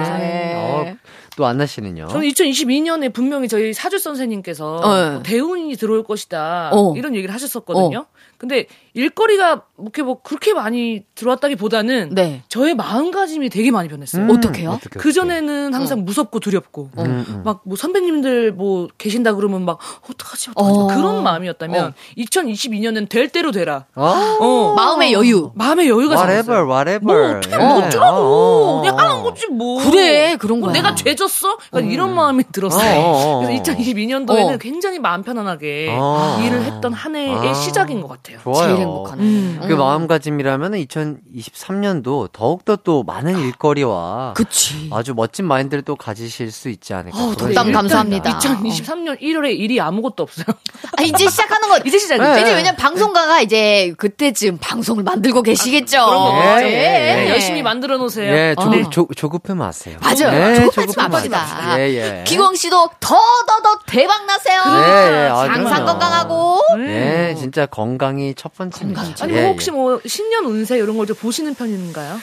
네. 0.83 0.91
어, 0.91 0.97
또 1.35 1.45
안나 1.45 1.65
씨는요? 1.65 2.07
저는 2.07 2.27
2022년에 2.27 3.13
분명히 3.13 3.47
저희 3.47 3.73
사주 3.73 3.99
선생님께서 3.99 4.75
어. 4.75 5.23
대운이 5.23 5.75
들어올 5.75 6.03
것이다 6.03 6.71
어. 6.73 6.93
이런 6.95 7.15
얘기를 7.15 7.33
하셨었거든요. 7.33 8.05
근데 8.39 8.67
일거리가 8.93 9.63
그렇게 9.75 10.01
뭐 10.01 10.21
그렇게 10.21 10.53
많이 10.53 11.03
들어왔다기보다는 11.15 12.11
네. 12.13 12.41
저의 12.47 12.73
마음가짐이 12.73 13.49
되게 13.49 13.69
많이 13.69 13.89
변했어요. 13.89 14.23
음, 14.23 14.29
어떡해요? 14.29 14.71
어떻게, 14.71 14.97
그 14.97 15.11
전에는 15.11 15.73
항상 15.73 16.05
무섭고 16.05 16.39
두렵고 16.39 16.89
음, 16.97 17.25
음. 17.27 17.41
막뭐 17.43 17.75
선배님들 17.77 18.53
뭐 18.53 18.87
계신다 18.97 19.33
그러면 19.33 19.65
막 19.65 19.77
어떡하지 20.09 20.51
어떡하지 20.51 20.79
어. 20.79 20.87
그런 20.87 21.21
마음이었다면 21.21 21.93
2022년은 22.17 23.09
될 23.09 23.27
대로 23.27 23.51
되라. 23.51 23.85
어? 23.95 24.05
어. 24.39 24.73
마음의 24.73 25.11
여유. 25.11 25.51
마음의 25.55 25.89
여유가 25.89 26.15
whatever, 26.15 26.43
생겼어요. 26.43 26.69
whatever. 26.69 27.27
뭐 27.27 27.37
어떻게 27.37 27.55
예. 27.55 27.57
뭐 27.57 27.85
어쩌라고. 27.85 28.17
어, 28.17 28.77
어, 28.77 28.79
그냥 28.79 28.95
어. 28.95 28.97
당연한 28.97 29.23
거지 29.23 29.47
뭐. 29.47 29.83
그래, 29.83 30.37
그런 30.37 30.59
뭐 30.59 30.69
거야. 30.69 30.81
내가 30.81 30.95
죄졌어? 30.95 31.57
그러니까 31.71 31.93
이런 31.93 32.15
마음이 32.15 32.45
들었어요. 32.51 32.99
어, 33.01 33.03
어, 33.03 33.37
어. 33.37 33.41
그래서 33.41 33.63
2022년도에는 33.63 34.55
어. 34.55 34.57
굉장히 34.57 34.99
마음 34.99 35.23
편안하게 35.23 35.89
어. 35.91 36.39
일을 36.45 36.63
했던 36.63 36.93
한 36.93 37.15
해의 37.17 37.35
아. 37.35 37.53
시작인 37.53 37.99
것 38.01 38.07
같아요. 38.07 38.28
좋아요. 38.43 38.67
제일 38.67 38.79
행복한. 38.81 39.19
음. 39.19 39.59
그 39.67 39.73
마음가짐이라면 39.73 40.71
2023년도 40.73 42.31
더욱더 42.31 42.75
또 42.77 43.03
많은 43.03 43.37
일거리와 43.39 44.33
그치. 44.35 44.89
아주 44.91 45.13
멋진 45.13 45.45
마인드를 45.45 45.83
또 45.83 45.95
가지실 45.95 46.51
수 46.51 46.69
있지 46.69 46.93
않을까. 46.93 47.17
어, 47.17 47.29
덕담 47.35 47.53
생각이 47.53 47.71
감사합니다. 47.71 48.39
듭니다. 48.39 48.83
2023년 48.83 49.21
1월에 49.21 49.57
일이 49.57 49.79
아무것도 49.81 50.23
없어요. 50.23 50.45
아, 50.97 51.01
이제 51.03 51.27
시작하는 51.29 51.69
거. 51.69 51.79
이제 51.85 51.97
시작이죠. 51.97 52.23
네. 52.33 52.41
이제 52.41 52.53
왜냐면 52.53 52.75
방송가가 52.75 53.41
이제 53.41 53.93
그때쯤 53.97 54.57
방송을 54.59 55.03
만들고 55.03 55.41
계시겠죠. 55.41 55.97
예, 55.97 56.01
같아요. 56.01 56.67
예, 56.67 56.69
네, 56.69 57.25
예. 57.25 57.29
열심히 57.29 57.61
만들어 57.63 57.97
놓으세요. 57.97 58.31
예, 58.31 58.55
조, 58.59 58.69
네. 58.69 58.83
조, 58.89 59.07
조급해 59.15 59.53
마세요. 59.53 59.97
맞아요. 60.01 60.31
네, 60.31 60.69
조급하지 60.69 61.29
맙시다. 61.29 61.79
예, 61.79 62.19
예. 62.19 62.23
기광 62.25 62.55
씨도 62.55 62.89
더더더 62.99 63.79
대박 63.85 64.25
나세요. 64.25 64.61
예, 64.67 65.25
예. 65.25 65.29
아, 65.29 65.39
항상. 65.49 65.85
건강하고. 65.85 66.59
예, 66.79 67.35
진짜 67.37 67.65
건강이 67.65 68.18
첫 68.35 68.53
번째입니다. 68.55 69.01
아니 69.21 69.33
예, 69.33 69.35
뭐 69.35 69.41
예. 69.41 69.47
혹시 69.51 69.71
뭐 69.71 69.99
신년 70.05 70.45
운세 70.45 70.77
이런 70.77 70.97
걸 70.97 71.05
좀 71.07 71.15
보시는 71.15 71.55
편인가요? 71.55 72.17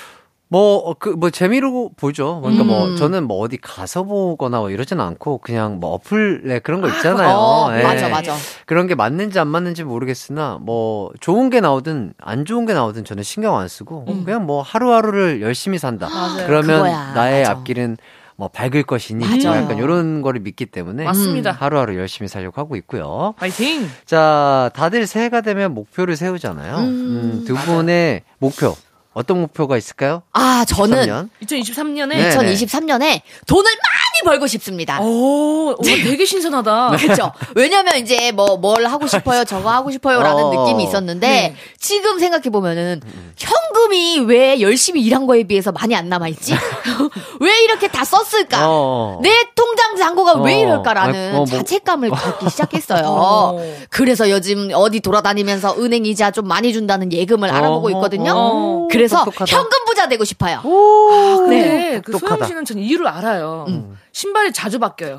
뭐, 0.49 0.94
그, 0.97 1.09
뭐, 1.09 1.28
재미로 1.30 1.90
보죠. 1.97 2.40
그러니까 2.40 2.62
뭐, 2.62 2.86
음. 2.86 2.94
저는 2.94 3.24
뭐 3.26 3.40
어디 3.40 3.57
가서 3.57 4.05
보거나 4.05 4.59
뭐 4.61 4.70
이러진 4.70 5.01
않고, 5.01 5.38
그냥 5.38 5.80
뭐 5.80 5.90
어플에 5.94 6.61
그런 6.61 6.80
거 6.80 6.86
있잖아요. 6.88 7.34
어, 7.36 7.76
예. 7.76 7.82
맞아, 7.82 8.09
맞아. 8.09 8.32
그런 8.64 8.86
게 8.86 8.94
맞는지 8.94 9.40
안 9.40 9.49
맞는지 9.49 9.82
모르겠으나, 9.82 10.59
뭐, 10.62 11.11
좋은 11.18 11.51
게 11.51 11.61
나오든, 11.61 12.14
안 12.18 12.44
좋은 12.44 12.64
게 12.64 12.74
나오든 12.74 13.05
저는 13.05 13.24
신경 13.24 13.57
안 13.59 13.66
쓰고, 13.66 14.05
그냥 14.24 14.47
뭐 14.47 14.62
하루하루를 14.62 15.42
열심히 15.42 15.78
산다. 15.78 16.09
맞아요. 16.09 16.47
그러면 16.47 16.76
그거야. 16.84 17.12
나의 17.14 17.40
맞아. 17.42 17.51
앞길은 17.51 17.97
뭐 18.37 18.49
밝을 18.49 18.82
것이니, 18.82 19.24
맞아. 19.26 19.49
뭐 19.49 19.57
약간 19.59 19.78
이런 19.78 20.20
거를 20.22 20.41
믿기 20.41 20.66
때문에, 20.66 21.05
맞습니다. 21.05 21.53
하루하루 21.53 21.97
열심히 21.97 22.28
살려고 22.28 22.61
하고 22.61 22.76
있고요. 22.76 23.34
파이팅! 23.39 23.89
자, 24.05 24.70
다들 24.74 25.07
새해가 25.07 25.41
되면 25.41 25.72
목표를 25.74 26.16
세우잖아요. 26.16 26.76
음, 26.78 27.45
두 27.47 27.55
분의 27.55 28.22
목표, 28.39 28.76
어떤 29.14 29.41
목표가 29.41 29.78
있을까요? 29.78 30.22
아, 30.32 30.66
저는 30.68 31.07
3년? 31.07 31.30
2023년에 31.43 32.09
네. 32.09 32.30
2023년에 32.37 33.20
돈을 33.47 33.70
많이 34.16 34.22
벌고 34.24 34.46
싶습니다. 34.46 35.00
오, 35.00 35.72
오, 35.72 35.82
되게 35.82 36.24
신선하다. 36.24 36.96
그렇죠. 36.98 37.32
왜냐면 37.54 37.96
이제 37.98 38.32
뭐 38.32 38.56
뭘 38.56 38.86
하고 38.86 39.06
싶어요, 39.06 39.44
저거 39.44 39.70
하고 39.70 39.90
싶어요라는 39.90 40.42
어. 40.44 40.64
느낌이 40.64 40.84
있었는데 40.84 41.28
네. 41.28 41.56
지금 41.78 42.18
생각해 42.18 42.48
보면은 42.50 43.00
현금이 43.36 44.20
왜 44.20 44.60
열심히 44.60 45.02
일한 45.02 45.26
거에 45.26 45.44
비해서 45.44 45.72
많이 45.72 45.94
안 45.94 46.08
남아 46.08 46.28
있지? 46.28 46.54
왜 47.40 47.64
이렇게 47.64 47.88
다 47.88 48.04
썼을까? 48.04 48.64
어. 48.68 49.20
내 49.22 49.30
통장 49.54 49.96
잔고가 49.96 50.40
왜 50.40 50.54
어. 50.54 50.58
이럴까라는 50.60 51.34
아, 51.34 51.34
어, 51.34 51.36
뭐- 51.38 51.46
자책감을 51.46 52.10
갖기 52.10 52.48
시작했어요. 52.48 53.02
어. 53.06 53.60
그래서 53.90 54.30
요즘 54.30 54.70
어디 54.74 55.00
돌아다니면서 55.00 55.76
은행 55.78 56.06
이자 56.06 56.30
좀 56.30 56.48
많이 56.48 56.72
준다는 56.72 57.12
예금을 57.12 57.50
알아보고 57.50 57.88
어, 57.88 57.90
있거든요. 57.90 58.32
어. 58.34 58.88
그래서 58.90 59.18
똑똑하다. 59.24 59.54
현금 59.54 59.84
부자 59.84 60.08
되고 60.08 60.24
싶어요. 60.24 60.60
근데 60.62 61.60
네. 61.60 62.00
그. 62.04 62.16
소영 62.18 62.44
씨는 62.46 62.64
전 62.64 62.78
이유를 62.78 63.06
알아요. 63.06 63.66
신발이 64.16 64.50
자주 64.54 64.78
바뀌어요. 64.78 65.18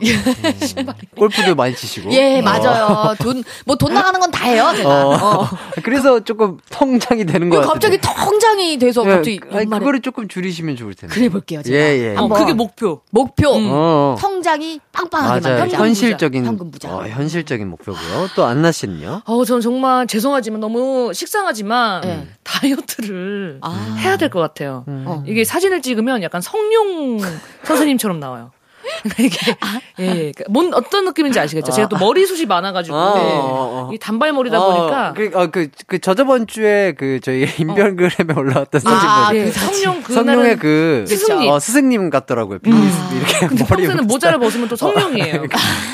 골프도 1.16 1.54
많이 1.54 1.76
치시고. 1.76 2.12
예, 2.14 2.40
어. 2.40 2.42
맞아요. 2.42 3.14
돈, 3.20 3.44
뭐 3.68 3.76
돈 3.76 3.94
나가는 3.94 4.20
건 4.20 4.32
다 4.32 4.46
해요, 4.46 4.72
제가. 4.76 4.90
어. 5.08 5.12
어. 5.44 5.48
그래서 5.84 6.20
조금 6.24 6.58
통장이 6.72 7.26
되는 7.26 7.50
거그 7.52 7.62
같아요. 7.62 7.74
갑자기 7.74 8.00
통장이 8.02 8.80
돼서 8.80 9.04
갑자기 9.04 9.40
아니, 9.52 9.62
연말에 9.66 9.80
그거를 9.80 10.02
조금 10.02 10.28
줄이시면 10.28 10.76
좋을 10.78 10.96
텐데. 10.96 11.14
그래 11.14 11.30
볼게요, 11.30 11.62
제가. 11.62 11.78
예, 11.78 12.14
예. 12.14 12.16
어. 12.18 12.28
그게 12.28 12.54
목표. 12.54 13.02
목표. 13.12 13.52
어. 13.54 14.16
통장이 14.20 14.80
빵빵하게 14.92 15.42
맞아요. 15.48 15.60
만들자. 15.60 15.78
현실적인 15.84 16.46
현금 16.46 16.72
부자. 16.72 16.90
어, 16.92 17.06
현실적인 17.08 17.68
목표고요. 17.70 18.30
또 18.36 18.46
안나 18.46 18.72
씨는요? 18.72 19.22
어, 19.26 19.46
전 19.46 19.62
정말 19.62 20.08
죄송하지만 20.08 20.60
너무 20.60 21.14
식상하지만 21.14 22.02
네. 22.02 22.28
다이어트를 22.44 23.60
아. 23.62 23.96
해야 24.00 24.18
될 24.18 24.32
것 24.32 24.40
같아요. 24.40 24.84
어. 24.88 25.24
이게 25.28 25.44
사진을 25.44 25.82
찍으면 25.84 26.24
약간 26.24 26.42
성룡 26.42 27.20
선생님처럼 27.64 28.20
나와요. 28.20 28.50
이게 29.20 29.56
예, 30.00 30.06
그러니까 30.32 30.44
뭔 30.50 30.74
어떤 30.74 31.06
느낌인지 31.06 31.40
아시겠죠? 31.40 31.72
제가 31.72 31.88
또 31.90 31.98
머리숱이 31.98 32.46
많아가지고 32.46 32.96
아, 32.96 33.00
어, 33.00 33.18
어. 33.18 33.90
이 33.94 33.98
단발머리다 33.98 34.60
어, 34.60 34.74
보니까 34.76 35.14
그, 35.14 35.32
어, 35.34 35.48
그, 35.48 35.70
그, 35.88 36.00
저저번 36.00 36.48
주에 36.48 36.94
그, 36.98 37.20
저희 37.22 37.48
인별그램에 37.60 38.34
올라왔던 38.36 38.82
사진 38.82 38.98
아, 39.10 39.28
보니 39.28 39.40
예, 39.40 39.44
그 39.46 39.52
사진. 39.52 39.84
성룡 39.84 40.04
그날은 40.04 40.26
성룡의 40.26 40.58
그, 40.58 41.06
스승님. 41.08 41.50
어, 41.52 41.60
스승님 41.60 42.10
같더라고요. 42.10 42.60
비 42.60 42.70
이렇게 42.70 43.48
근데 43.48 43.64
머리 43.70 43.84
평소에는 43.84 44.08
모자를 44.08 44.40
벗으면 44.40 44.68
또 44.68 44.76
성룡이에요. 44.76 45.44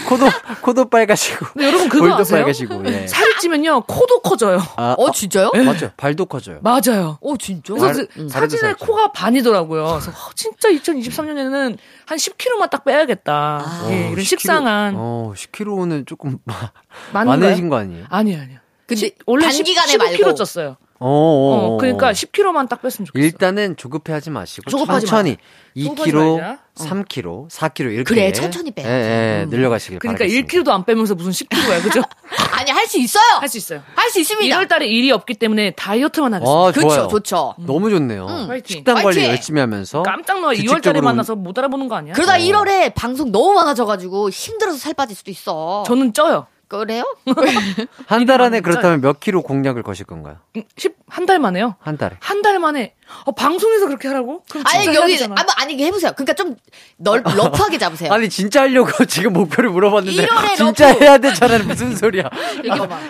코도, 0.08 0.26
코도 0.62 0.90
빨가시고. 0.90 1.46
근데 1.54 1.68
여러분 1.68 1.90
그거 1.90 2.02
볼도 2.06 2.16
아세요? 2.22 2.40
빨가시고, 2.40 2.84
예. 2.88 3.08
살이 3.08 3.38
찌면요 3.40 3.82
코도 3.82 4.20
커져요. 4.22 4.62
아, 4.78 4.96
어, 4.98 5.12
진짜요? 5.12 5.52
맞죠. 5.66 5.92
발도 5.98 6.26
커져요. 6.26 6.60
맞아요. 6.62 7.18
어, 7.22 7.38
진짜? 7.38 7.74
그래서 7.74 8.00
발- 8.00 8.08
그 8.14 8.22
음, 8.22 8.30
사진에 8.30 8.74
코가 8.80 9.12
반이더라고요. 9.12 9.86
그래서 9.86 10.12
어, 10.12 10.32
진짜 10.36 10.70
2023년에는 10.70 11.78
한 12.06 12.18
10kg만 12.18 12.70
딱 12.70 12.83
빼야겠다. 12.84 13.34
아. 13.34 13.88
예, 13.90 13.94
어, 13.94 14.12
이런 14.12 14.16
10kg. 14.16 14.24
식상한 14.26 14.94
어, 14.98 15.34
10kg는 15.36 16.08
조금? 16.08 16.38
많으신 17.14 17.70
거 17.70 17.78
아니에요? 17.78 18.06
아니요, 18.10 18.40
아니요. 18.42 18.60
근데 18.86 19.12
원래 19.26 19.46
단기간에 19.48 19.92
10, 19.94 19.98
말고. 19.98 20.24
15kg 20.24 20.34
쪘어요. 20.36 20.78
어, 21.06 21.08
어, 21.10 21.74
어, 21.74 21.78
그러니까 21.78 22.12
10kg만 22.14 22.70
딱 22.70 22.82
뺐으면 22.82 23.06
좋겠어. 23.08 23.26
일단은 23.26 23.76
조급해하지 23.76 24.30
마시고 24.30 24.70
조급하지 24.72 25.06
천천히 25.06 25.38
조급하지 25.78 26.12
2kg, 26.12 26.40
말자. 26.40 26.60
3kg, 26.76 27.50
4kg 27.50 27.80
이렇게 27.94 28.04
그래, 28.04 28.32
천천히 28.32 28.72
빼. 28.72 28.84
예, 28.84 28.88
예, 28.88 29.44
음. 29.44 29.50
늘려가시길 29.50 30.00
그러니까 30.00 30.20
바라겠습니다. 30.20 30.48
1kg도 30.64 30.70
안 30.74 30.86
빼면서 30.86 31.16
무슨 31.16 31.32
10kg야, 31.32 31.84
그죠? 31.84 32.02
아니, 32.54 32.72
할 32.72 32.88
수 32.88 32.98
있어요. 33.00 33.24
할 33.42 33.50
수 33.50 33.58
있어요. 33.58 33.82
할 33.96 34.10
수 34.12 34.20
있습니다. 34.22 34.56
1월 34.58 34.68
달에 34.70 34.88
일이 34.88 35.12
없기 35.12 35.34
때문에 35.34 35.72
다이어트만 35.72 36.34
하겠습니다. 36.36 36.60
아, 36.68 36.72
그렇죠. 36.72 37.08
좋죠. 37.10 37.56
너무 37.60 37.90
좋네요. 37.90 38.26
파이팅. 38.48 38.78
식단 38.78 38.96
관리 38.96 39.04
파이팅! 39.06 39.24
열심히 39.26 39.60
하면서 39.60 40.04
깜짝 40.04 40.40
놀라 40.40 40.54
2월 40.54 40.58
달에 40.58 40.68
규칙적으로 40.68 41.02
만나서 41.02 41.36
못 41.36 41.58
알아보는 41.58 41.90
거 41.90 41.96
아니야? 41.96 42.14
그러다 42.14 42.36
1월에 42.38 42.94
방송 42.96 43.32
너무 43.32 43.54
많아져가지고 43.54 44.30
힘들어서 44.30 44.78
살 44.78 44.94
빠질 44.94 45.16
수도 45.18 45.32
있어. 45.32 45.84
저는 45.86 46.14
쪄요. 46.14 46.48
그래요? 46.68 47.04
한 48.08 48.26
달 48.26 48.42
안에 48.42 48.58
진짜. 48.58 48.70
그렇다면 48.70 49.02
몇 49.02 49.20
킬로 49.20 49.42
공략을 49.44 49.84
거실 49.84 50.06
건가요? 50.06 50.38
10, 50.78 50.96
한달 51.08 51.38
만에요? 51.40 51.76
한 51.80 51.98
달에. 51.98 52.16
한 52.20 52.42
달 52.42 52.58
만에 52.60 52.94
어, 53.26 53.32
방송에서 53.32 53.86
그렇게 53.86 54.08
하라고? 54.08 54.42
그럼 54.50 54.64
아니, 54.68 54.84
진짜 54.86 54.92
해야 54.92 55.02
여기, 55.04 55.14
되잖아. 55.14 55.36
아니, 55.38 55.74
아니, 55.74 55.86
해보세요. 55.86 56.14
그러니까 56.16 56.34
좀 56.34 56.56
널, 56.98 57.22
rough하게 57.38 57.78
잡으세요. 57.78 58.12
아니 58.12 58.28
진짜 58.30 58.62
하려고 58.62 59.06
지금 59.06 59.34
목표를 59.34 59.70
물어봤는데 59.70 60.26
1월에 60.26 60.56
진짜 60.56 60.90
rough. 60.90 61.04
해야 61.04 61.18
되잖아는 61.20 61.68
무슨 61.68 61.96
소리야? 61.96 62.30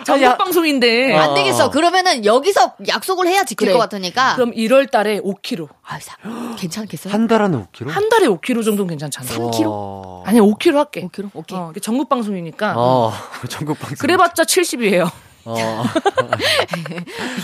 전국 0.04 0.36
방송인데. 0.38 1.14
안 1.16 1.34
되겠어. 1.34 1.70
그러면은 1.70 2.24
여기서 2.24 2.74
약속을 2.86 3.26
해야 3.28 3.44
지킬 3.44 3.66
그래. 3.68 3.72
것 3.72 3.78
같으니까. 3.78 4.34
그럼 4.34 4.50
1월 4.52 4.90
달에 4.90 5.20
5kg. 5.20 5.68
아, 5.86 5.98
사- 6.00 6.16
괜찮겠어요? 6.58 7.12
한 7.12 7.24
달 7.26 7.40
안에 7.42 7.56
5킬로? 7.56 7.88
한 7.88 8.08
달에 8.10 8.26
5kg 8.26 8.62
정도는 8.64 8.88
괜찮잖아. 8.88 9.26
3kg? 9.26 9.62
어. 9.66 10.22
아니, 10.26 10.38
5kg 10.40 10.74
할게. 10.74 11.08
5kg? 11.08 11.30
오케이. 11.32 11.58
어, 11.58 11.68
이게 11.70 11.80
전국 11.80 12.08
방송이니까. 12.10 12.74
어, 12.76 13.12
전국 13.54 13.78
방송. 13.78 13.96
그래봤자 13.98 14.42
70이에요. 14.44 15.10
어. 15.46 15.56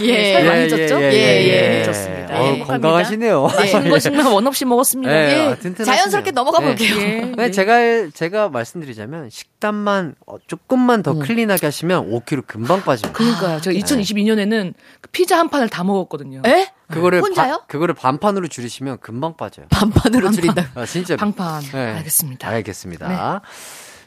예. 0.00 0.32
살 0.32 0.44
많이 0.46 0.68
쪘죠? 0.68 1.00
예, 1.02 1.80
예. 1.80 1.84
좋습니다. 1.84 2.40
어, 2.40 2.54
예. 2.54 2.58
건강하시네요. 2.60 3.48
정말 4.00 4.26
원 4.32 4.46
없이 4.46 4.64
먹었습니다. 4.64 5.12
예, 5.12 5.32
예. 5.32 5.40
아, 5.48 5.54
튼튼하시네요. 5.56 5.84
자연스럽게 5.84 6.30
넘어가 6.30 6.62
예. 6.62 6.66
볼게요. 6.66 6.96
예. 6.98 7.20
네, 7.36 7.50
제가 7.50 8.08
제가 8.14 8.48
말씀드리자면 8.48 9.28
식단만 9.30 10.14
어, 10.26 10.36
조금만 10.46 11.02
더 11.02 11.14
클린하게 11.18 11.66
하시면 11.66 12.10
5kg 12.10 12.46
금방 12.46 12.82
빠집니다. 12.82 13.12
그러니까요. 13.16 13.60
제가 13.60 13.78
2022년에는 13.78 14.72
피자 15.12 15.38
한 15.38 15.48
판을 15.50 15.68
다 15.68 15.84
먹었거든요. 15.84 16.42
에? 16.46 16.68
그거를 16.90 17.20
혼자요? 17.20 17.58
바- 17.58 17.66
그거를 17.66 17.94
반판으로 17.94 18.48
줄이시면 18.48 18.98
금방 19.00 19.36
빠져요. 19.36 19.66
반판으로 19.70 20.30
줄인다. 20.30 20.70
아, 20.74 20.86
진짜. 20.86 21.16
네. 21.72 21.78
알겠습니다. 21.98 22.48
알겠습니다. 22.48 23.42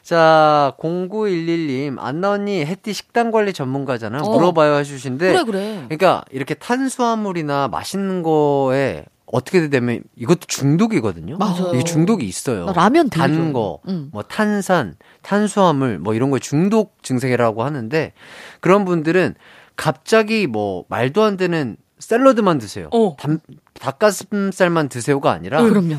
자, 0.04 0.74
0911님, 0.78 1.96
안나 1.98 2.32
언니, 2.32 2.62
햇띠 2.64 2.92
식단 2.92 3.30
관리 3.30 3.54
전문가잖아요. 3.54 4.20
어. 4.22 4.32
물어봐요 4.34 4.74
해주신데. 4.76 5.32
그래, 5.32 5.44
그래. 5.44 5.74
그러니까 5.88 6.22
이렇게 6.30 6.52
탄수화물이나 6.52 7.68
맛있는 7.68 8.22
거에 8.22 9.06
어떻게 9.24 9.70
되면 9.70 10.02
이것도 10.14 10.40
중독이거든요. 10.46 11.38
맞아요. 11.38 11.72
이게 11.74 11.82
중독이 11.84 12.26
있어요. 12.26 12.66
나 12.66 12.72
라면 12.72 13.08
단. 13.08 13.54
거, 13.54 13.80
응. 13.88 14.10
뭐 14.12 14.22
탄산, 14.22 14.96
탄수화물 15.22 15.98
뭐 15.98 16.12
이런 16.14 16.30
거에 16.30 16.38
중독 16.38 17.02
증세라고 17.02 17.64
하는데 17.64 18.12
그런 18.60 18.84
분들은 18.84 19.34
갑자기 19.74 20.46
뭐 20.46 20.84
말도 20.88 21.22
안 21.22 21.38
되는 21.38 21.76
샐러드만 21.98 22.58
드세요. 22.58 22.90
어. 22.92 23.16
담- 23.18 23.38
닭가슴살만 23.80 24.88
드세요가 24.90 25.32
아니라 25.32 25.62
그럼요. 25.62 25.96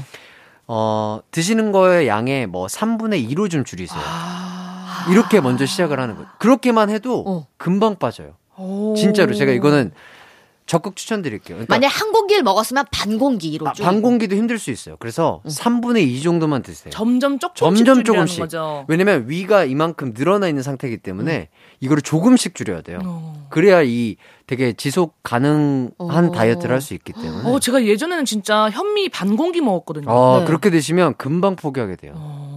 어, 0.68 1.20
드시는 1.32 1.72
거의 1.72 2.08
양의 2.08 2.48
뭐 2.48 2.68
3분의 2.68 3.30
2로 3.32 3.50
좀 3.50 3.64
줄이세요. 3.64 4.02
아. 4.04 5.06
이렇게 5.10 5.40
먼저 5.42 5.66
시작을 5.66 6.00
하는 6.00 6.16
거예요. 6.16 6.30
그렇게만 6.40 6.90
해도 6.90 7.24
어. 7.28 7.48
금방 7.58 7.96
빠져요. 7.98 8.34
오. 8.58 8.96
진짜로 8.96 9.34
제가 9.34 9.52
이거는 9.52 9.92
적극 10.66 10.96
추천드릴게요. 10.96 11.58
그러니까 11.58 11.76
만약 11.76 11.88
한 11.90 12.12
공기를 12.12 12.42
먹었으면 12.42 12.86
반 12.92 13.20
공기로 13.20 13.68
아, 13.68 13.74
좀. 13.74 13.86
반 13.86 14.02
공기도 14.02 14.36
힘들 14.36 14.58
수 14.58 14.72
있어요. 14.72 14.96
그래서 15.00 15.42
3분의 15.46 16.02
2 16.08 16.22
정도만 16.24 16.64
드세요. 16.64 16.92
점점 16.92 17.38
조금씩 17.38 17.86
점점 17.86 18.04
조금씩. 18.04 18.40
거죠. 18.40 18.84
왜냐면 18.88 19.26
위가 19.28 19.64
이만큼 19.66 20.14
늘어나 20.16 20.48
있는 20.48 20.64
상태이기 20.64 20.98
때문에 20.98 21.50
이거를 21.82 22.02
조금씩 22.02 22.56
줄여야 22.56 22.82
돼요. 22.82 23.00
어. 23.06 23.48
그래야 23.52 23.84
이 23.84 24.16
되게 24.48 24.74
지속 24.74 25.16
가능한 25.24 25.92
어. 26.00 26.32
다이어트를 26.32 26.74
할 26.74 26.82
수 26.82 26.94
있기 26.96 27.14
때문에. 27.14 27.48
어, 27.50 27.60
제가 27.60 27.84
예전에는 27.86 28.26
진짜 28.26 28.70
현미 28.72 29.10
반 29.10 29.36
공기 29.38 29.62
먹었거든요. 29.62 30.10
아, 30.10 30.40
네. 30.40 30.46
그렇게 30.46 30.70
되시면 30.72 31.16
금방 31.18 31.56
포기하게 31.56 31.96
돼요. 31.96 32.14
어. 32.16 32.55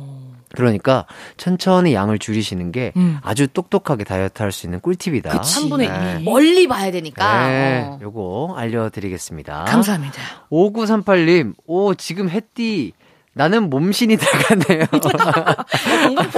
그러니까 0.54 1.04
천천히 1.36 1.94
양을 1.94 2.18
줄이시는 2.18 2.72
게 2.72 2.92
음. 2.96 3.18
아주 3.22 3.48
똑똑하게 3.48 4.04
다이어트 4.04 4.42
할 4.42 4.52
수 4.52 4.66
있는 4.66 4.80
꿀팁이다. 4.80 5.30
그치. 5.30 5.60
3분의 5.60 5.78
네. 5.78 6.16
2. 6.20 6.24
멀리 6.24 6.66
봐야 6.66 6.90
되니까. 6.90 7.48
네, 7.48 7.82
어. 7.86 7.98
요거 8.00 8.54
알려드리겠습니다. 8.56 9.64
감사합니다. 9.64 10.14
5938님, 10.50 11.54
오, 11.66 11.94
지금 11.94 12.28
햇띠, 12.30 12.92
나는 13.34 13.70
몸신이 13.70 14.16
들어가네요. 14.18 14.86
건강 14.86 15.28
어, 16.18 16.37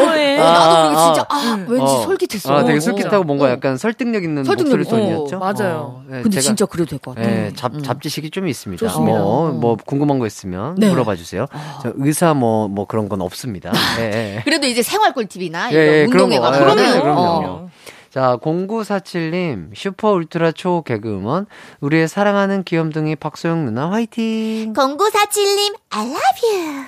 나도 0.52 0.74
아, 0.74 0.88
그리고 0.88 1.04
진짜, 1.14 1.26
아. 1.28 1.36
아, 1.36 1.64
왠지 1.68 1.82
어. 1.82 2.02
솔깃했어. 2.02 2.52
아, 2.54 2.64
되게 2.64 2.76
어, 2.78 2.80
솔깃하고 2.80 3.24
뭔가 3.24 3.46
어. 3.46 3.50
약간 3.50 3.76
설득력 3.76 4.24
있는 4.24 4.44
설득력 4.44 4.76
목소리? 4.78 5.02
어, 5.34 5.38
맞아요. 5.38 5.76
어, 5.78 6.04
네, 6.08 6.22
근데 6.22 6.38
제가- 6.38 6.42
진짜 6.42 6.66
그래도 6.66 6.90
될 6.90 6.98
것 6.98 7.14
같아. 7.14 7.26
네, 7.28 7.52
잡, 7.54 7.74
음. 7.74 7.82
잡지식이 7.82 8.30
좀 8.30 8.48
있습니다. 8.48 8.86
좋습니다. 8.86 9.18
뭐, 9.18 9.50
뭐, 9.52 9.76
궁금한 9.84 10.18
거 10.18 10.26
있으면 10.26 10.74
네. 10.76 10.88
물어봐 10.90 11.16
주세요. 11.16 11.46
저 11.82 11.92
의사 11.96 12.34
뭐, 12.34 12.68
뭐 12.68 12.86
그런 12.86 13.08
건 13.08 13.20
없습니다. 13.20 13.70
예, 14.00 14.36
예. 14.36 14.42
그래도 14.44 14.66
이제 14.66 14.82
생활 14.82 15.12
꿀팁이나 15.12 15.72
예, 15.72 15.76
예, 15.76 16.04
운동에 16.04 16.36
거. 16.38 16.42
관한 16.50 16.60
아, 16.62 16.74
그럼요, 16.74 17.00
그럼요. 17.02 17.20
어. 17.20 17.70
자, 18.10 18.36
0947님, 18.42 19.68
슈퍼 19.74 20.10
울트라 20.12 20.50
초 20.52 20.82
개그우먼, 20.82 21.46
우리의 21.80 22.08
사랑하는 22.08 22.64
귀염둥이 22.64 23.14
박소영 23.16 23.64
누나 23.66 23.90
화이팅! 23.92 24.72
0947님, 24.74 25.74
I 25.90 26.06
love 26.06 26.18
you. 26.42 26.84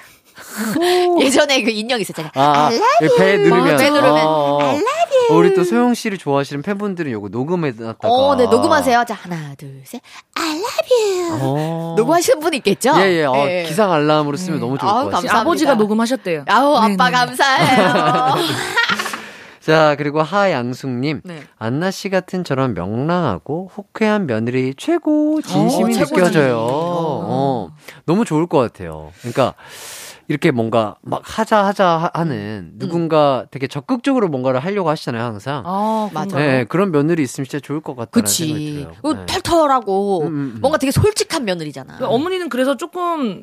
예전에 1.20 1.62
그 1.62 1.70
인형 1.70 2.00
있었잖아요. 2.00 2.32
아, 2.34 2.66
I 2.68 2.76
아, 2.76 2.78
love 3.04 3.18
배 3.18 3.24
you. 3.34 3.48
누르면. 3.48 3.76
배 3.76 3.90
누르면 3.90 4.26
어, 4.26 4.28
어. 4.28 4.60
I 4.62 4.68
love 4.76 4.86
you. 5.28 5.32
어, 5.34 5.36
우리 5.38 5.54
또 5.54 5.64
소영 5.64 5.94
씨를 5.94 6.18
좋아하시는 6.18 6.62
팬분들은 6.62 7.10
요거 7.12 7.28
녹음해놨다가. 7.30 8.08
어, 8.08 8.36
네, 8.36 8.44
녹음하세요. 8.46 9.04
자, 9.06 9.14
하나, 9.14 9.54
둘, 9.56 9.82
셋. 9.84 10.00
I 10.34 10.50
love 10.50 10.88
you. 10.90 11.38
어. 11.40 11.94
녹음하시는 11.96 12.40
분 12.40 12.54
있겠죠? 12.54 12.92
예, 12.98 13.20
예. 13.20 13.24
어, 13.24 13.34
예. 13.48 13.64
기상 13.66 13.92
알람으로 13.92 14.36
쓰면 14.36 14.60
너무 14.60 14.78
좋을 14.78 14.88
아우, 14.90 14.94
것 14.96 15.04
같아요. 15.06 15.10
감사합니다. 15.12 15.40
아버지가 15.40 15.74
녹음하셨대요. 15.74 16.44
아우, 16.48 16.86
네, 16.86 16.94
아빠 16.94 17.10
네, 17.10 17.10
네. 17.10 17.16
감사해요. 17.26 18.34
자, 19.60 19.94
그리고 19.96 20.20
하양숙님. 20.22 21.20
네. 21.22 21.44
안나 21.56 21.92
씨 21.92 22.10
같은 22.10 22.42
저런 22.42 22.74
명랑하고 22.74 23.70
호쾌한 23.76 24.26
며느리 24.26 24.74
최고 24.76 25.40
진심이 25.40 25.92
어, 25.94 25.98
최고지. 25.98 26.14
느껴져요. 26.14 26.66
어, 26.68 27.70
너무 28.04 28.24
좋을 28.24 28.48
것 28.48 28.58
같아요. 28.58 29.12
그러니까 29.20 29.54
이렇게 30.28 30.50
뭔가 30.50 30.96
막 31.02 31.20
하자 31.24 31.64
하자 31.66 31.86
하- 31.86 32.10
하는 32.20 32.72
누군가 32.76 33.46
되게 33.50 33.66
적극적으로 33.66 34.28
뭔가를 34.28 34.60
하려고 34.60 34.88
하시잖아요, 34.88 35.22
항상. 35.22 35.62
아, 35.66 36.08
맞아. 36.12 36.36
네, 36.38 36.64
그런 36.64 36.90
며느리 36.92 37.22
있으면 37.22 37.46
진짜 37.46 37.60
좋을 37.60 37.80
것 37.80 37.94
같다는 37.96 38.26
생각이 38.26 38.64
그치. 38.64 38.74
들어요. 38.74 38.94
그리고 39.02 39.12
네. 39.14 39.26
털털하고 39.26 40.20
음, 40.22 40.26
음, 40.26 40.30
음. 40.56 40.58
뭔가 40.60 40.78
되게 40.78 40.90
솔직한 40.90 41.44
며느리잖아. 41.44 41.98
그 41.98 42.06
어머니는 42.06 42.48
그래서 42.48 42.76
조금 42.76 43.42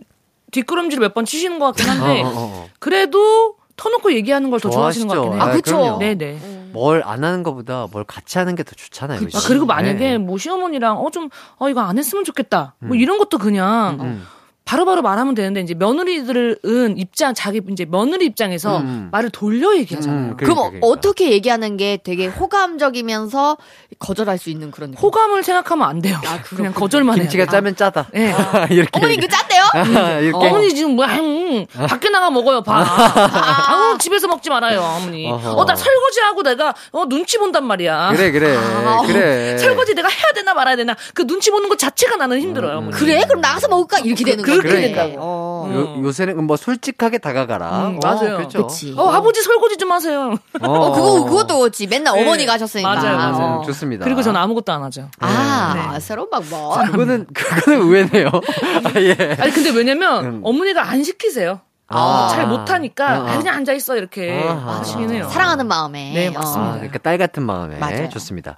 뒷걸음질을 0.51 1.01
몇번 1.01 1.25
치시는 1.25 1.59
것 1.59 1.67
같긴 1.67 1.89
한데 1.89 2.21
어, 2.23 2.27
어, 2.27 2.31
어. 2.35 2.69
그래도 2.79 3.55
터놓고 3.75 4.13
얘기하는 4.13 4.49
걸 4.49 4.59
더 4.59 4.69
좋아하시는 4.69 5.07
것. 5.07 5.13
같긴 5.15 5.33
해요. 5.33 5.41
아, 5.41 5.51
그쵸. 5.51 5.77
그럼요. 5.77 5.97
네네. 5.99 6.39
뭘 6.73 7.01
안 7.05 7.23
하는 7.23 7.43
것보다 7.43 7.87
뭘 7.91 8.03
같이 8.03 8.37
하는 8.37 8.55
게 8.55 8.63
더 8.63 8.71
좋잖아요. 8.75 9.17
아, 9.17 9.21
그치? 9.21 9.47
그리고 9.47 9.65
만약에 9.65 9.97
네. 9.99 10.17
뭐 10.17 10.37
시어머니랑 10.37 10.97
어 10.97 11.09
좀 11.11 11.29
어 11.57 11.69
이거 11.69 11.81
안 11.81 11.97
했으면 11.97 12.23
좋겠다. 12.23 12.75
뭐 12.79 12.95
이런 12.95 13.17
것도 13.17 13.37
그냥 13.37 13.97
음. 14.01 14.25
바로바로 14.69 15.01
말하면 15.01 15.33
되는데 15.33 15.61
이제 15.61 15.73
며느리들은 15.73 16.99
입장 16.99 17.33
자기 17.33 17.59
이제 17.71 17.85
며느리 17.85 18.27
입장에서 18.27 18.77
음. 18.77 19.09
말을 19.11 19.31
돌려 19.31 19.75
얘기하잖아요. 19.75 20.19
음, 20.19 20.37
그러니까, 20.37 20.45
그럼 20.45 20.57
그러니까. 20.57 20.87
어떻게 20.87 21.31
얘기하는 21.31 21.75
게 21.75 21.97
되게 22.03 22.27
호감적이면서 22.27 23.57
거절할 23.97 24.37
수 24.37 24.51
있는 24.51 24.69
그런 24.69 24.91
느낌? 24.91 25.01
호감을 25.01 25.41
생각하면 25.41 25.89
안 25.89 26.03
돼요. 26.03 26.21
아, 26.23 26.43
그냥 26.43 26.71
거절만 26.71 27.15
해요. 27.15 27.23
김치가 27.23 27.47
짜면 27.47 27.75
짜다. 27.75 28.09
네. 28.13 28.31
이렇게. 28.69 28.91
어머니 28.93 29.17
그 29.17 29.27
짠데요? 29.27 29.63
이렇게. 30.21 30.47
어머니 30.47 30.75
지금 30.75 30.91
뭐야? 30.91 31.15
음, 31.17 31.65
밖에 31.87 32.09
나가 32.09 32.29
먹어요. 32.29 32.61
봐. 32.61 32.85
아, 32.85 33.97
집에서 33.99 34.27
먹지 34.27 34.51
말아요, 34.51 34.81
어머니. 34.81 35.31
어허. 35.31 35.53
어, 35.53 35.65
나 35.65 35.75
설거지 35.75 36.19
하고 36.19 36.43
내가 36.43 36.75
어 36.91 37.05
눈치 37.09 37.39
본단 37.39 37.65
말이야. 37.65 38.11
그래, 38.15 38.29
그래. 38.29 38.55
아, 38.55 39.01
그래. 39.03 39.57
설거지 39.57 39.95
내가 39.95 40.09
해야 40.09 40.31
되나 40.35 40.53
말아야 40.53 40.75
되나 40.75 40.95
그 41.15 41.25
눈치 41.25 41.49
보는 41.49 41.69
것 41.69 41.79
자체가 41.79 42.17
나는 42.17 42.39
힘들어요. 42.39 42.77
어머니. 42.77 42.95
그래? 42.95 43.23
그럼 43.27 43.41
나가서 43.41 43.67
먹을까? 43.67 43.97
이렇게 44.01 44.23
되는 44.23 44.43
거야. 44.43 44.58
그렇게 44.61 44.81
된다고. 44.81 45.09
네. 45.09 45.15
어. 45.19 45.71
요, 45.73 46.03
요새는 46.03 46.43
뭐 46.45 46.57
솔직하게 46.57 47.17
다가가라. 47.19 47.87
음, 47.87 47.99
맞아요. 48.01 48.37
그렇죠. 48.37 48.67
그치. 48.67 48.93
어, 48.97 49.09
아버지 49.09 49.41
설거지 49.41 49.77
좀 49.77 49.91
하세요. 49.91 50.35
어, 50.61 50.91
그거, 50.91 51.23
그것도 51.25 51.59
그렇지. 51.59 51.87
맨날 51.87 52.15
네. 52.15 52.21
어머니가 52.21 52.53
하셨으니까. 52.53 52.95
맞아요, 52.95 53.17
맞아요. 53.17 53.59
어. 53.59 53.63
좋습니다. 53.65 54.05
그리고 54.05 54.21
전 54.21 54.35
아무것도 54.35 54.71
안 54.71 54.83
하죠. 54.83 55.09
아, 55.19 55.91
네. 55.93 55.99
새로운 55.99 56.29
방법. 56.29 56.85
그거는 56.91 57.27
그거는 57.33 57.81
의외네요. 57.81 58.27
아, 58.29 58.93
예. 59.01 59.37
아니 59.39 59.51
근데 59.51 59.69
왜냐면 59.71 60.25
음. 60.25 60.41
어머니가 60.43 60.89
안 60.89 61.03
시키세요. 61.03 61.61
아. 61.91 62.29
잘 62.31 62.47
못하니까 62.47 63.07
아, 63.09 63.13
아. 63.13 63.31
아, 63.33 63.37
그냥 63.37 63.55
앉아 63.55 63.73
있어 63.73 63.97
이렇게 63.97 64.39
아하. 64.47 64.79
하시긴 64.79 65.09
해요. 65.11 65.27
사랑하는 65.31 65.67
마음에. 65.67 66.11
네, 66.13 66.27
어. 66.27 66.31
맞습니다. 66.31 66.71
아, 66.71 66.73
그러니까 66.75 66.99
딸 66.99 67.17
같은 67.17 67.43
마음에 67.43 67.77
맞아요. 67.79 68.09
좋습니다. 68.09 68.55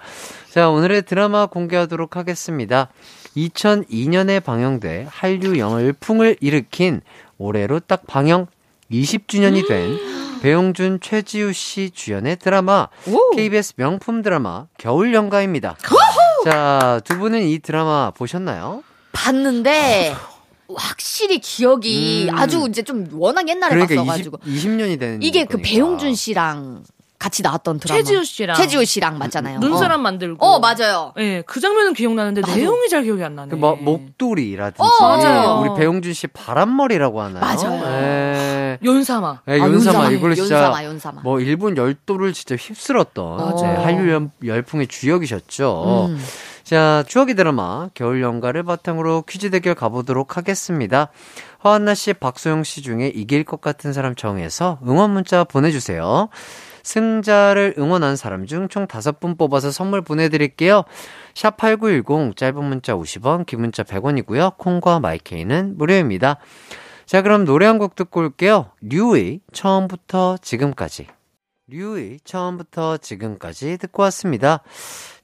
자, 0.50 0.68
오늘의 0.68 1.02
드라마 1.02 1.46
공개하도록 1.46 2.16
하겠습니다. 2.16 2.88
2002년에 3.36 4.42
방영돼 4.42 5.06
한류 5.10 5.58
영화풍을 5.58 6.36
일으킨 6.40 7.00
올해로 7.38 7.80
딱 7.80 8.06
방영 8.06 8.46
20주년이 8.90 9.66
된 9.68 9.98
배용준, 10.42 10.98
최지우 11.00 11.52
씨 11.52 11.90
주연의 11.90 12.36
드라마 12.36 12.88
KBS 13.36 13.74
명품 13.76 14.22
드라마 14.22 14.66
겨울 14.76 15.14
연가입니다. 15.14 15.76
자, 16.44 17.00
두 17.04 17.16
분은 17.18 17.42
이 17.42 17.60
드라마 17.60 18.10
보셨나요? 18.10 18.82
봤는데, 19.12 20.12
확실히 20.74 21.38
기억이 21.38 22.28
음. 22.28 22.36
아주 22.36 22.66
이제 22.68 22.82
좀 22.82 23.06
워낙 23.12 23.48
옛날에 23.48 23.70
그러니까 23.70 23.94
봤어가지고. 23.94 24.38
20, 24.44 24.70
20년이 24.70 24.98
된 24.98 25.22
이게 25.22 25.44
그 25.44 25.52
거니까. 25.52 25.68
배용준 25.68 26.14
씨랑 26.16 26.82
같이 27.22 27.40
나왔던 27.42 27.78
드라마. 27.78 27.98
최지우 27.98 28.24
씨랑 28.24 28.56
최지우 28.56 28.84
씨랑 28.84 29.16
맞잖아요. 29.18 29.60
눈사람 29.60 30.00
어. 30.00 30.02
만들고. 30.02 30.44
어, 30.44 30.58
맞아요. 30.58 31.12
예, 31.18 31.42
그 31.46 31.60
장면은 31.60 31.94
기억나는데 31.94 32.40
나도. 32.40 32.54
내용이 32.56 32.88
잘 32.88 33.04
기억이 33.04 33.22
안 33.22 33.36
나네. 33.36 33.50
그 33.50 33.56
뭐 33.56 33.76
목도리라든지 33.76 34.82
어, 34.82 35.06
맞아요. 35.06 35.60
우리 35.60 35.78
배용준 35.78 36.12
씨 36.14 36.26
바람머리라고 36.26 37.20
하나요? 37.22 37.40
맞아요. 37.40 37.84
예. 38.02 38.78
연사마. 38.84 39.40
예, 39.46 39.52
아, 39.52 39.68
윤사마 39.68 40.10
이걸로 40.10 40.34
진짜 40.34 40.56
윤사마, 40.56 40.84
윤사마. 40.84 41.22
뭐 41.22 41.38
일본 41.38 41.76
열도를 41.76 42.32
진짜 42.32 42.56
휩쓸었던 42.56 43.36
맞아요. 43.36 43.54
네, 43.78 43.84
한류 43.84 44.10
열- 44.12 44.30
열풍의 44.44 44.88
주역이셨죠. 44.88 46.06
음. 46.08 46.18
자, 46.64 47.04
추억의 47.06 47.34
드라마 47.36 47.88
겨울 47.94 48.22
연가를 48.22 48.62
바탕으로 48.62 49.22
퀴즈 49.28 49.50
대결 49.50 49.74
가보도록 49.74 50.36
하겠습니다. 50.36 51.08
허한나 51.64 51.94
씨, 51.94 52.12
박소영 52.14 52.64
씨 52.64 52.82
중에 52.82 53.08
이길 53.14 53.44
것 53.44 53.60
같은 53.60 53.92
사람 53.92 54.14
정해서 54.16 54.78
응원 54.86 55.10
문자 55.10 55.44
보내주세요. 55.44 56.28
승자를 56.82 57.74
응원한 57.78 58.16
사람 58.16 58.46
중 58.46 58.68
총 58.68 58.86
다섯 58.86 59.20
분 59.20 59.36
뽑아서 59.36 59.70
선물 59.70 60.02
보내드릴게요. 60.02 60.84
샵8910 61.34 62.36
짧은 62.36 62.64
문자 62.64 62.94
50원, 62.94 63.46
긴 63.46 63.60
문자 63.60 63.82
100원이고요. 63.82 64.56
콩과 64.58 65.00
마이케이는 65.00 65.76
무료입니다. 65.78 66.38
자, 67.06 67.22
그럼 67.22 67.44
노래 67.44 67.66
한 67.66 67.78
곡 67.78 67.94
듣고 67.96 68.20
올게요. 68.20 68.70
류의 68.80 69.40
처음부터 69.52 70.38
지금까지. 70.40 71.06
류의 71.68 72.20
처음부터 72.24 72.98
지금까지 72.98 73.78
듣고 73.78 74.02
왔습니다. 74.04 74.62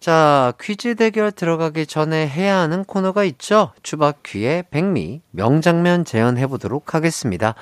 자, 0.00 0.52
퀴즈 0.60 0.94
대결 0.94 1.32
들어가기 1.32 1.86
전에 1.86 2.26
해야 2.28 2.56
하는 2.58 2.84
코너가 2.84 3.24
있죠. 3.24 3.72
추바퀴의 3.82 4.64
백미 4.70 5.22
명장면 5.30 6.04
재현해보도록 6.04 6.94
하겠습니다. 6.94 7.54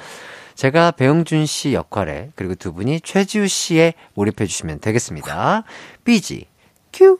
제가 0.57 0.90
배용준 0.92 1.46
씨 1.46 1.74
역할에 1.74 2.30
그리고 2.34 2.54
두 2.54 2.72
분이 2.72 3.02
최지우 3.02 3.46
씨에 3.46 3.92
몰입해 4.14 4.46
주시면 4.46 4.80
되겠습니다. 4.80 5.64
삐지 6.04 6.46
큐 6.92 7.18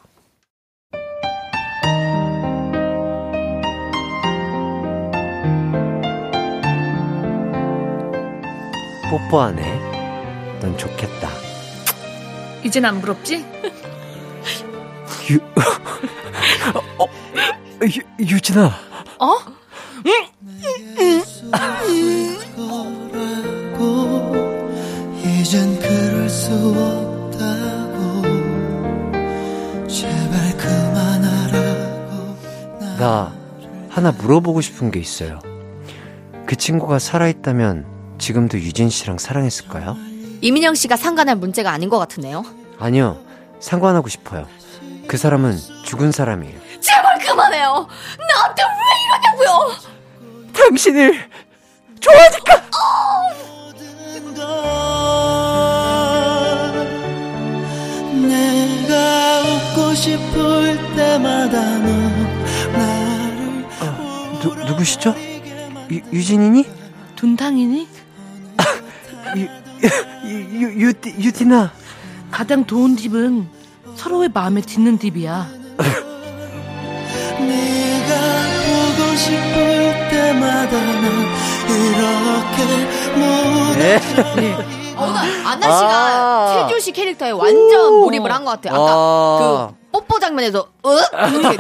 뽀뽀하네. 9.11 10.59
넌 10.61 10.77
좋겠다. 10.77 11.31
이젠 12.65 12.85
안 12.85 13.01
부럽지? 13.01 13.45
유, 15.31 15.39
어, 16.99 17.07
유, 17.85 18.27
유진아. 18.27 18.67
어? 19.21 19.57
거라고 20.05 20.36
이젠 25.25 25.79
그럴 25.79 26.29
수 26.29 26.53
없다고 26.53 28.23
제발 29.87 30.57
그만하라고 30.57 32.37
나 32.99 33.33
하나 33.89 34.11
물어보고 34.11 34.61
싶은 34.61 34.91
게 34.91 34.99
있어요. 35.01 35.39
그 36.47 36.57
친구가 36.57 36.99
살아있다면 36.99 37.87
지금도 38.19 38.59
유진 38.59 38.91
씨랑 38.91 39.19
사랑했을까요? 39.19 39.97
이민영 40.41 40.75
씨가 40.75 40.97
상관할 40.97 41.37
문제가 41.37 41.71
아닌 41.71 41.89
것 41.89 41.99
같은데요. 41.99 42.45
아니요. 42.79 43.19
상관하고 43.61 44.09
싶어요. 44.09 44.47
그 45.07 45.17
사람은 45.17 45.57
죽은 45.85 46.11
사람이에요. 46.13 46.59
제발 46.81 47.19
그만해요. 47.21 47.87
나한테 48.19 48.63
왜 48.63 48.69
이러냐고요. 49.07 49.96
당신을 50.57 51.29
좋아하니까. 52.01 52.67
내가 58.13 59.43
웃고 59.43 59.95
싶을 59.95 60.77
때마다 60.97 61.79
너 61.79 61.91
나를 62.73 63.65
누, 64.43 64.55
누구시죠? 64.67 65.15
유, 65.91 66.01
유진이니? 66.13 66.67
둔탕이니? 67.17 67.89
유, 69.37 69.49
유, 70.25 70.81
유, 70.81 70.93
유진아. 71.19 71.73
가장 72.31 72.67
좋은 72.67 72.97
집은 72.97 73.49
서로의 73.95 74.31
마음에 74.33 74.61
드는 74.61 74.99
집이야. 74.99 75.49
어, 84.97 85.07
나 85.11 85.21
안나 85.51 85.67
씨가 85.77 85.91
아. 85.91 86.67
최지우 86.69 86.81
씨 86.81 86.93
캐릭터에 86.93 87.31
완전 87.31 88.01
몰입을 88.01 88.33
한 88.33 88.45
것 88.45 88.53
같아요. 88.53 88.81
아까 88.83 88.93
아. 88.93 89.69
그 89.71 89.87
뽀뽀 89.93 90.19
장면에서 90.19 90.67
으 90.85 90.89
이렇게 91.33 91.57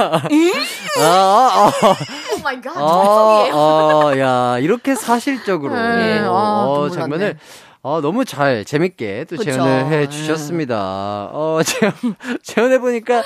아, 1.00 1.00
아, 1.00 1.72
oh 2.34 2.38
my 2.42 2.60
god 2.60 2.76
아, 2.76 2.80
정성이에요. 2.80 3.54
아, 3.54 4.18
야, 4.18 4.58
이렇게 4.58 4.94
사실적으로. 4.94 5.74
네, 5.74 6.20
아, 6.20 6.28
어, 6.30 6.88
장면을. 6.90 7.38
어, 7.82 8.00
너무 8.02 8.24
잘, 8.24 8.64
재밌게 8.64 9.26
또 9.30 9.36
그쵸. 9.36 9.50
재현을 9.52 9.86
해 9.92 10.08
주셨습니다. 10.08 11.30
어, 11.32 11.60
재현, 11.64 11.92
재현해 12.42 12.78
보니까 12.80 13.22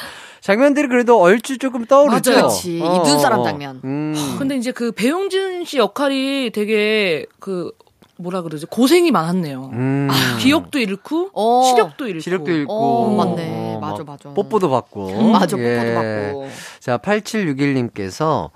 장면들이 0.50 0.88
그래도 0.88 1.20
얼추 1.20 1.58
조금 1.58 1.84
떠오르죠. 1.84 2.32
맞아요. 2.32 2.48
이 2.64 2.80
어, 2.82 3.04
눈사람 3.04 3.38
어. 3.38 3.44
장면. 3.44 3.80
음. 3.84 4.36
근데 4.36 4.56
이제 4.56 4.72
그 4.72 4.90
배용준 4.90 5.64
씨 5.64 5.78
역할이 5.78 6.50
되게 6.52 7.24
그 7.38 7.70
뭐라 8.16 8.42
그러지 8.42 8.66
고생이 8.66 9.12
많았네요. 9.12 9.70
음. 9.72 10.08
기억도 10.40 10.80
잃고 10.80 11.30
어. 11.34 11.62
시력도 11.70 12.08
잃고. 12.08 12.20
시력도 12.20 12.50
잃고. 12.50 12.72
어, 12.72 13.16
맞네. 13.16 13.76
어, 13.76 13.78
맞아, 13.80 13.98
막 13.98 14.18
맞아. 14.24 14.30
뽀뽀도 14.34 14.70
받고. 14.70 15.22
맞아, 15.30 15.56
뽀뽀도 15.56 15.62
예. 15.62 15.94
받고. 15.94 16.48
자, 16.80 16.98
8761 16.98 17.74
님께서 17.74 18.50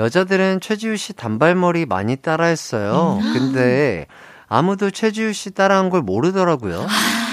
여자들은 0.00 0.60
최지우 0.60 0.96
씨 0.96 1.12
단발머리 1.12 1.86
많이 1.86 2.16
따라했어요. 2.16 3.20
음. 3.22 3.32
근데 3.32 4.08
아무도 4.48 4.90
최지우 4.90 5.32
씨 5.32 5.52
따라한 5.52 5.90
걸 5.90 6.02
모르더라고요. 6.02 6.86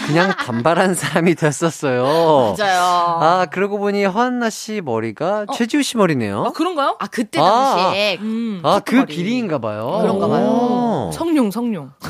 그냥 0.08 0.34
단발한 0.36 0.94
사람이 0.96 1.36
됐었어요. 1.36 2.56
맞아요. 2.58 2.82
아, 3.22 3.46
그러고 3.52 3.78
보니 3.80 4.04
허한나 4.06 4.50
씨 4.50 4.82
머리가 4.82 5.46
최지우 5.54 5.82
씨 5.84 5.98
머리네요. 5.98 6.44
아 6.48 6.52
그런가요? 6.52 6.96
아 7.00 7.08
그때 7.08 7.40
아. 7.40 7.44
당시에 7.76 8.18
음. 8.22 8.62
아, 8.64 8.76
그 8.80 8.98
커트머리. 8.98 9.14
길이인가 9.16 9.60
봐요. 9.60 10.00
그런가 10.02 10.28
봐요. 10.28 10.46
오. 10.46 11.12
성룡 11.14 11.52
성룡. 11.52 11.92
네. 12.04 12.10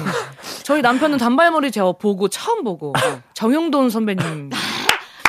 저희 0.64 0.82
남편은 0.82 1.18
단발머리 1.18 1.72
제가 1.72 1.94
보고 1.94 2.28
처음 2.30 2.64
보고 2.64 2.94
정영돈 3.34 3.90
선배님. 3.90 4.50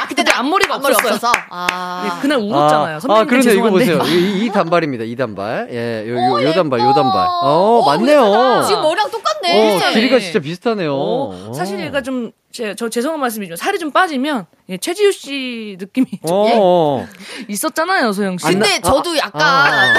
아 0.00 0.06
그때 0.06 0.22
앞머리가 0.30 0.74
앞머리 0.74 0.92
없었어요. 0.94 1.14
없어서 1.14 1.32
아 1.50 2.02
네, 2.04 2.20
그날 2.20 2.38
울었잖아요. 2.38 2.96
아, 2.96 3.00
선배님 3.00 3.22
아, 3.22 3.26
그러네. 3.26 3.52
이거. 3.54 3.70
보세요. 3.70 3.98
이, 4.04 4.44
이 4.44 4.50
단발입니다. 4.50 5.04
이 5.04 5.16
단발. 5.16 5.68
예, 5.72 6.04
요, 6.08 6.14
요, 6.16 6.42
요 6.42 6.52
단발, 6.52 6.80
요 6.80 6.92
단발. 6.94 7.26
어, 7.42 7.82
맞네요. 7.86 8.20
우리가 8.22 8.62
지금 8.64 8.82
머리랑 8.82 9.10
똑같네. 9.10 9.76
어. 9.76 9.90
길이가 9.92 10.18
진짜 10.18 10.40
비슷하네요. 10.40 10.94
어, 10.94 11.52
사실 11.54 11.80
얘가 11.80 12.02
좀, 12.02 12.32
제, 12.54 12.72
저 12.76 12.88
죄송한 12.88 13.18
말씀이지만 13.18 13.56
살이 13.56 13.80
좀 13.80 13.90
빠지면 13.90 14.46
예, 14.68 14.78
최지우 14.78 15.10
씨 15.10 15.76
느낌이 15.80 16.06
좀 16.24 16.30
어, 16.30 16.46
어. 16.54 17.06
있었잖아요, 17.48 18.12
소영 18.12 18.38
씨. 18.38 18.46
근데 18.46 18.74
안 18.74 18.80
나- 18.80 18.88
저도 18.88 19.16
약간 19.18 19.42
아. 19.42 19.94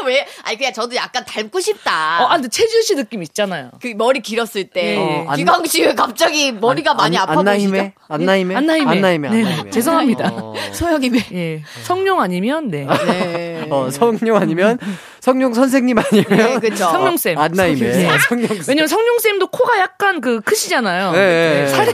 아니 0.00 0.06
왜? 0.14 0.26
아니 0.44 0.56
그냥 0.56 0.72
저도 0.72 0.94
약간 0.96 1.24
닮고 1.24 1.60
싶다. 1.60 2.22
어, 2.22 2.26
아, 2.28 2.34
근데 2.34 2.48
최지우 2.48 2.82
씨 2.82 2.94
느낌 2.94 3.22
있잖아요. 3.22 3.70
그 3.80 3.88
머리 3.96 4.20
길었을 4.20 4.70
때 4.70 4.94
예. 4.94 4.96
어, 4.98 5.32
기광 5.34 5.64
씨 5.66 5.82
왜 5.84 5.94
갑자기 5.94 6.52
머리가 6.52 6.94
많이 6.94 7.16
안- 7.16 7.22
아파 7.24 7.34
보이시죠? 7.42 7.74
안나힘에? 8.08 8.54
안나힘에. 8.54 8.90
안나힘에, 8.90 9.28
네. 9.30 9.70
죄송합니다. 9.70 10.30
어, 10.32 10.54
소영이매. 10.72 11.26
예. 11.32 11.62
성룡 11.84 12.20
아니면 12.20 12.68
네. 12.70 12.86
네. 12.86 13.66
어, 13.70 13.90
성룡 13.90 14.36
아니면, 14.36 14.78
성룡 15.20 15.52
선생님 15.54 15.98
아니면, 15.98 16.26
네, 16.28 16.58
그쵸. 16.58 16.84
성룡 16.90 17.16
쌤. 17.16 17.38
안나힘에. 17.38 17.90
네. 17.92 18.18
성룡 18.28 18.48
왜냐면 18.68 18.86
성룡 18.88 19.18
쌤도 19.18 19.48
코가 19.48 19.78
약간 19.78 20.20
그 20.20 20.40
크시잖아요. 20.40 21.12
네, 21.12 21.18
네, 21.18 21.60
네. 21.62 21.66
살이 21.68 21.92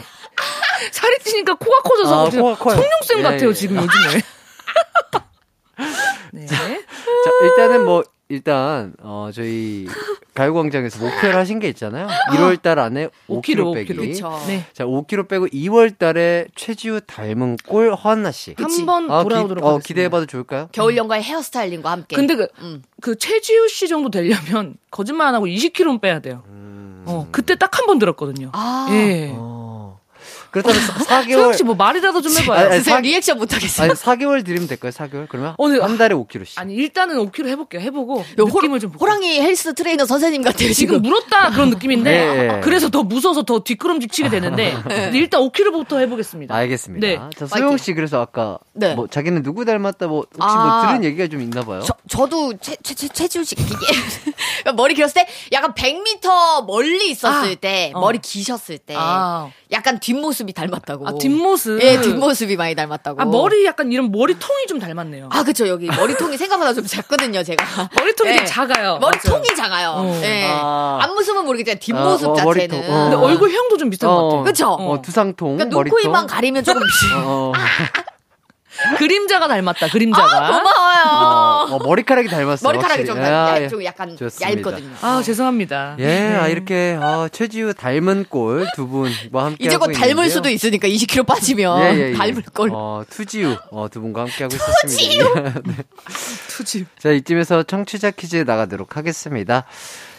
살이 0.93 1.19
찌니까 1.25 1.55
코가 1.55 1.79
커져서 1.83 2.27
아, 2.27 2.31
코가. 2.57 2.75
성룡 2.75 2.91
쌤 3.05 3.19
예, 3.19 3.23
같아요 3.23 3.49
예. 3.51 3.53
지금 3.55 3.77
요즘에. 3.77 4.23
네. 6.33 6.47
자, 6.47 6.66
일단은 7.43 7.85
뭐, 7.85 8.03
일단, 8.29 8.95
어, 9.03 9.31
저희, 9.33 9.87
가요광장에서 10.35 10.99
목표를 11.05 11.37
하신 11.37 11.61
게 11.61 11.68
있잖아요. 11.68 12.09
1월 12.33 12.61
달 12.61 12.79
안에 12.81 13.09
5kg 13.29 13.43
5kg, 13.43 13.75
빼기. 13.75 13.95
5kg. 13.95 14.12
그쵸. 14.12 14.43
네. 14.49 14.66
자, 14.72 14.85
5kg 14.85 15.29
빼고 15.29 15.47
2월 15.49 15.97
달에 15.97 16.47
최지우 16.57 17.03
닮은 17.03 17.59
꼴 17.68 17.95
허한나 17.95 18.33
씨. 18.33 18.55
한번 18.59 19.11
아, 19.11 19.22
돌아오도록 19.22 19.62
기, 19.62 19.64
어, 19.64 19.68
하겠습니다. 19.75 19.87
기대해봐도 19.87 20.27
좋을까요? 20.27 20.68
겨울 20.72 20.97
연가의 20.97 21.22
헤어스타일링과 21.22 21.91
함께. 21.91 22.16
근데 22.16 22.35
그, 22.35 22.49
음. 22.61 22.83
그 23.01 23.16
최지우 23.16 23.68
씨 23.68 23.87
정도 23.87 24.11
되려면 24.11 24.77
거짓말 24.91 25.29
안 25.29 25.35
하고 25.37 25.47
20kg는 25.47 26.01
빼야 26.01 26.18
돼요. 26.20 26.43
음. 26.49 27.05
어, 27.07 27.29
그때 27.31 27.55
딱 27.55 27.79
한 27.79 27.87
번 27.87 27.99
들었거든요. 28.01 28.51
아. 28.55 28.89
예. 28.91 29.31
어. 29.37 29.84
그렇다면 30.63 30.81
4 31.05 31.23
개월. 31.25 31.43
소영 31.43 31.53
씨뭐 31.55 31.75
말이라도 31.75 32.23
좀 32.23 32.33
해봐요. 32.37 32.71
아니, 32.71 32.81
사- 32.83 33.01
리액션 33.01 33.39
못하겠어요. 33.39 33.91
아니, 33.91 33.99
4개월 34.01 34.45
드리면 34.45 34.69
될까요? 34.69 34.93
4개월? 34.93 35.29
그러면? 35.29 35.55
어, 35.59 35.69
네. 35.69 35.79
한 35.81 35.99
달에 35.99 36.15
5kg씩. 36.15 36.53
아니 36.59 36.75
일단은 36.75 37.17
5kg 37.17 37.49
해볼게요. 37.49 37.81
해보고 37.83 38.21
요 38.39 38.45
느낌을 38.45 38.77
호, 38.77 38.79
좀 38.79 38.93
보고. 38.93 39.05
호랑이 39.05 39.41
헬스 39.41 39.75
트레이너 39.75 40.07
선생님 40.07 40.43
같아요 40.43 40.73
지금 40.73 40.75
지금. 40.75 41.03
물었다 41.03 41.51
그런 41.51 41.71
느낌인데 41.71 42.11
네, 42.11 42.47
네. 42.55 42.61
그래서 42.61 42.89
더 42.89 43.03
무서워서 43.03 43.43
더 43.43 43.61
뒷걸음질 43.65 44.09
치게 44.09 44.31
되는데 44.31 44.75
근데 44.87 45.19
일단 45.19 45.41
5kg부터 45.43 45.99
해보겠습니다. 46.01 46.55
알겠습니다. 46.55 47.07
네. 47.07 47.19
자, 47.37 47.47
소영 47.47 47.77
씨 47.77 47.93
그래서 47.95 48.21
아까 48.21 48.59
네. 48.73 48.95
뭐 48.95 49.07
자기는 49.09 49.43
누구 49.43 49.65
닮았다 49.65 50.07
뭐 50.07 50.21
혹시 50.21 50.39
아. 50.41 50.65
뭐 50.83 50.87
들은 50.89 51.05
얘기가 51.05 51.27
좀 51.29 51.41
있나 51.43 51.63
봐요. 51.63 51.83
저, 51.85 51.95
저도 52.09 52.55
최, 52.59 52.77
최, 52.83 52.95
최, 52.95 53.09
최지우 53.09 53.45
씨, 53.45 53.57
이게, 53.59 54.73
머리 54.77 54.95
길었을 54.95 55.15
때, 55.15 55.27
약간 55.53 55.73
100m 55.75 56.67
멀리 56.67 57.11
있었을 57.11 57.53
아, 57.53 57.55
때, 57.55 57.93
어. 57.95 58.01
머리 58.01 58.19
기셨을 58.19 58.79
때, 58.79 58.95
아. 58.97 59.51
약간 59.73 59.99
뒷모습 59.99 60.43
이 60.49 60.53
닮았다고. 60.53 61.09
아, 61.09 61.14
뒷모습. 61.18 61.80
예, 61.82 62.01
뒷모습이 62.01 62.57
많이 62.57 62.74
닮았다고. 62.74 63.20
아 63.20 63.24
머리 63.24 63.64
약간 63.64 63.90
이런 63.92 64.11
머리통이 64.11 64.66
좀 64.68 64.78
닮았네요. 64.78 65.28
아, 65.32 65.42
그쵸. 65.42 65.66
여기 65.68 65.86
머리통이 65.86 66.36
생각보다 66.36 66.72
좀 66.74 66.84
작거든요, 66.86 67.42
제가. 67.42 67.64
머리통이 67.99 68.30
예. 68.30 68.34
되게 68.36 68.47
작아요. 68.47 68.99
머리통이 68.99 69.55
작아요. 69.57 69.90
어. 69.97 70.20
예. 70.24 70.47
아. 70.51 70.99
앞모습은 71.03 71.45
모르겠지만 71.45 71.78
뒷모습 71.78 72.28
아, 72.28 72.32
어, 72.32 72.36
자체는. 72.36 72.90
어. 72.90 73.09
근데 73.11 73.16
얼굴형도 73.16 73.76
좀 73.78 73.90
비슷한 73.90 74.11
것 74.11 74.24
같아요. 74.28 74.42
그쵸? 74.45 74.68
어, 74.72 75.03
두상통, 75.03 75.57
그러니까 75.57 75.76
머리통. 75.76 75.97
눈코입만 75.97 76.26
가리면 76.26 76.64
조금. 76.64 76.82
어, 77.24 77.53
어. 77.53 77.53
그림자가 78.99 79.49
닮았다. 79.49 79.89
그림자가. 79.89 80.47
아, 80.47 80.59
고마워요. 80.59 81.05
어, 81.05 81.74
어, 81.74 81.78
머리카락이 81.85 82.28
닮았어요. 82.28 82.68
머리카락이 82.68 83.05
좀, 83.07 83.18
아, 83.18 83.22
얇, 83.57 83.62
예. 83.62 83.68
좀 83.68 83.85
약간 83.85 84.16
좋습니다. 84.16 84.51
얇거든요. 84.59 84.91
아 85.03 85.22
죄송합니다. 85.22 85.97
예, 85.99 86.35
아, 86.41 86.49
이렇게 86.49 86.99
어, 87.01 87.28
최지우 87.30 87.74
닮은 87.74 88.26
꼴 88.28 88.66
두 88.74 88.87
분과 88.89 89.45
함께 89.45 89.64
이제 89.64 89.76
곧 89.76 89.87
닮을 89.93 90.09
있는데요. 90.11 90.28
수도 90.28 90.49
있으니까 90.49 90.89
20kg 90.89 91.26
빠지면 91.26 91.80
예, 91.82 91.99
예, 91.99 92.11
예. 92.11 92.12
닮을 92.14 92.43
걸. 92.53 92.70
어, 92.72 93.03
투지우 93.09 93.57
어, 93.70 93.89
두 93.91 94.01
분과 94.01 94.22
함께 94.22 94.45
하고 94.45 94.55
있었습니다. 94.55 95.61
네. 95.64 95.74
투지. 96.49 96.87
자, 96.99 97.11
이쯤에서 97.11 97.62
청취자 97.64 98.11
퀴즈 98.12 98.37
나가도록 98.47 98.97
하겠습니다. 98.97 99.64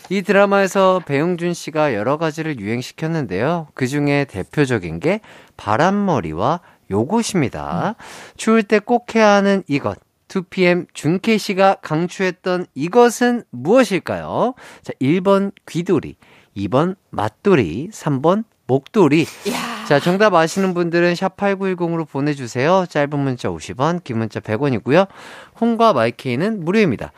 이 0.10 0.22
드라마에서 0.22 1.02
배용준 1.06 1.54
씨가 1.56 1.96
여러 1.96 2.18
가지를 2.18 2.60
유행시켰는데요. 2.60 3.68
그 3.74 3.88
중에 3.88 4.26
대표적인 4.26 5.00
게 5.00 5.20
바람머리와 5.58 6.60
요것입니다. 6.92 7.96
추울 8.38 8.64
때 8.64 8.80
꼭 8.80 9.16
해야 9.16 9.30
하는 9.34 9.64
이것. 9.68 9.98
2PM 10.28 10.88
준케 10.94 11.38
씨가 11.38 11.76
강추했던 11.82 12.66
이것은 12.74 13.44
무엇일까요? 13.52 14.56
자, 14.82 14.92
1번 15.00 15.52
귀돌이, 15.68 16.16
2번 16.58 16.96
맛돌이, 17.12 17.90
3번 17.92 18.44
목도리. 18.68 19.26
자, 19.88 20.00
정답 20.00 20.34
아시는 20.34 20.74
분들은 20.74 21.14
샵8910으로 21.14 22.08
보내주세요. 22.10 22.86
짧은 22.90 23.20
문자 23.20 23.50
50원, 23.50 24.04
긴 24.04 24.18
문자 24.18 24.40
100원이고요. 24.40 25.08
홈과 25.62 25.94
마이케이는 25.94 26.66
무료입니다. 26.66 27.12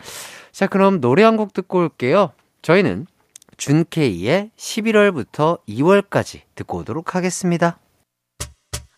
자, 0.51 0.67
그럼 0.67 0.99
노래 0.99 1.23
한 1.23 1.37
곡 1.37 1.53
듣고 1.53 1.79
올게요. 1.79 2.31
저희는 2.61 3.07
준케이의 3.55 4.51
11월부터 4.57 5.59
2월까지 5.67 6.41
듣고 6.55 6.79
오도록 6.79 7.15
하겠습니다. 7.15 7.79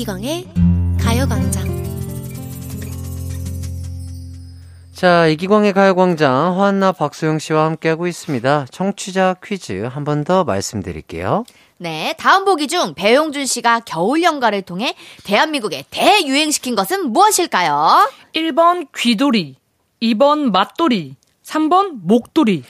이기광의 0.00 0.46
가요광장 0.98 1.68
자, 4.94 5.26
이기광의 5.26 5.74
가요광장, 5.74 6.54
허한나 6.56 6.92
박소영 6.92 7.38
씨와 7.38 7.64
함께하고 7.66 8.06
있습니다. 8.06 8.66
청취자 8.70 9.36
퀴즈 9.44 9.72
한 9.92 10.04
번 10.04 10.24
더 10.24 10.44
말씀드릴게요. 10.44 11.44
네, 11.76 12.14
다음 12.18 12.46
보기 12.46 12.66
중 12.68 12.94
배용준 12.94 13.44
씨가 13.44 13.80
겨울 13.80 14.22
연가를 14.22 14.62
통해 14.62 14.94
대한민국에 15.24 15.84
대유행시킨 15.90 16.76
것은 16.76 17.10
무엇일까요? 17.12 18.10
1번 18.34 18.88
귀돌이, 18.96 19.56
2번 20.00 20.50
맛돌이, 20.50 21.16
3번 21.54 21.98
목돌이. 22.02 22.62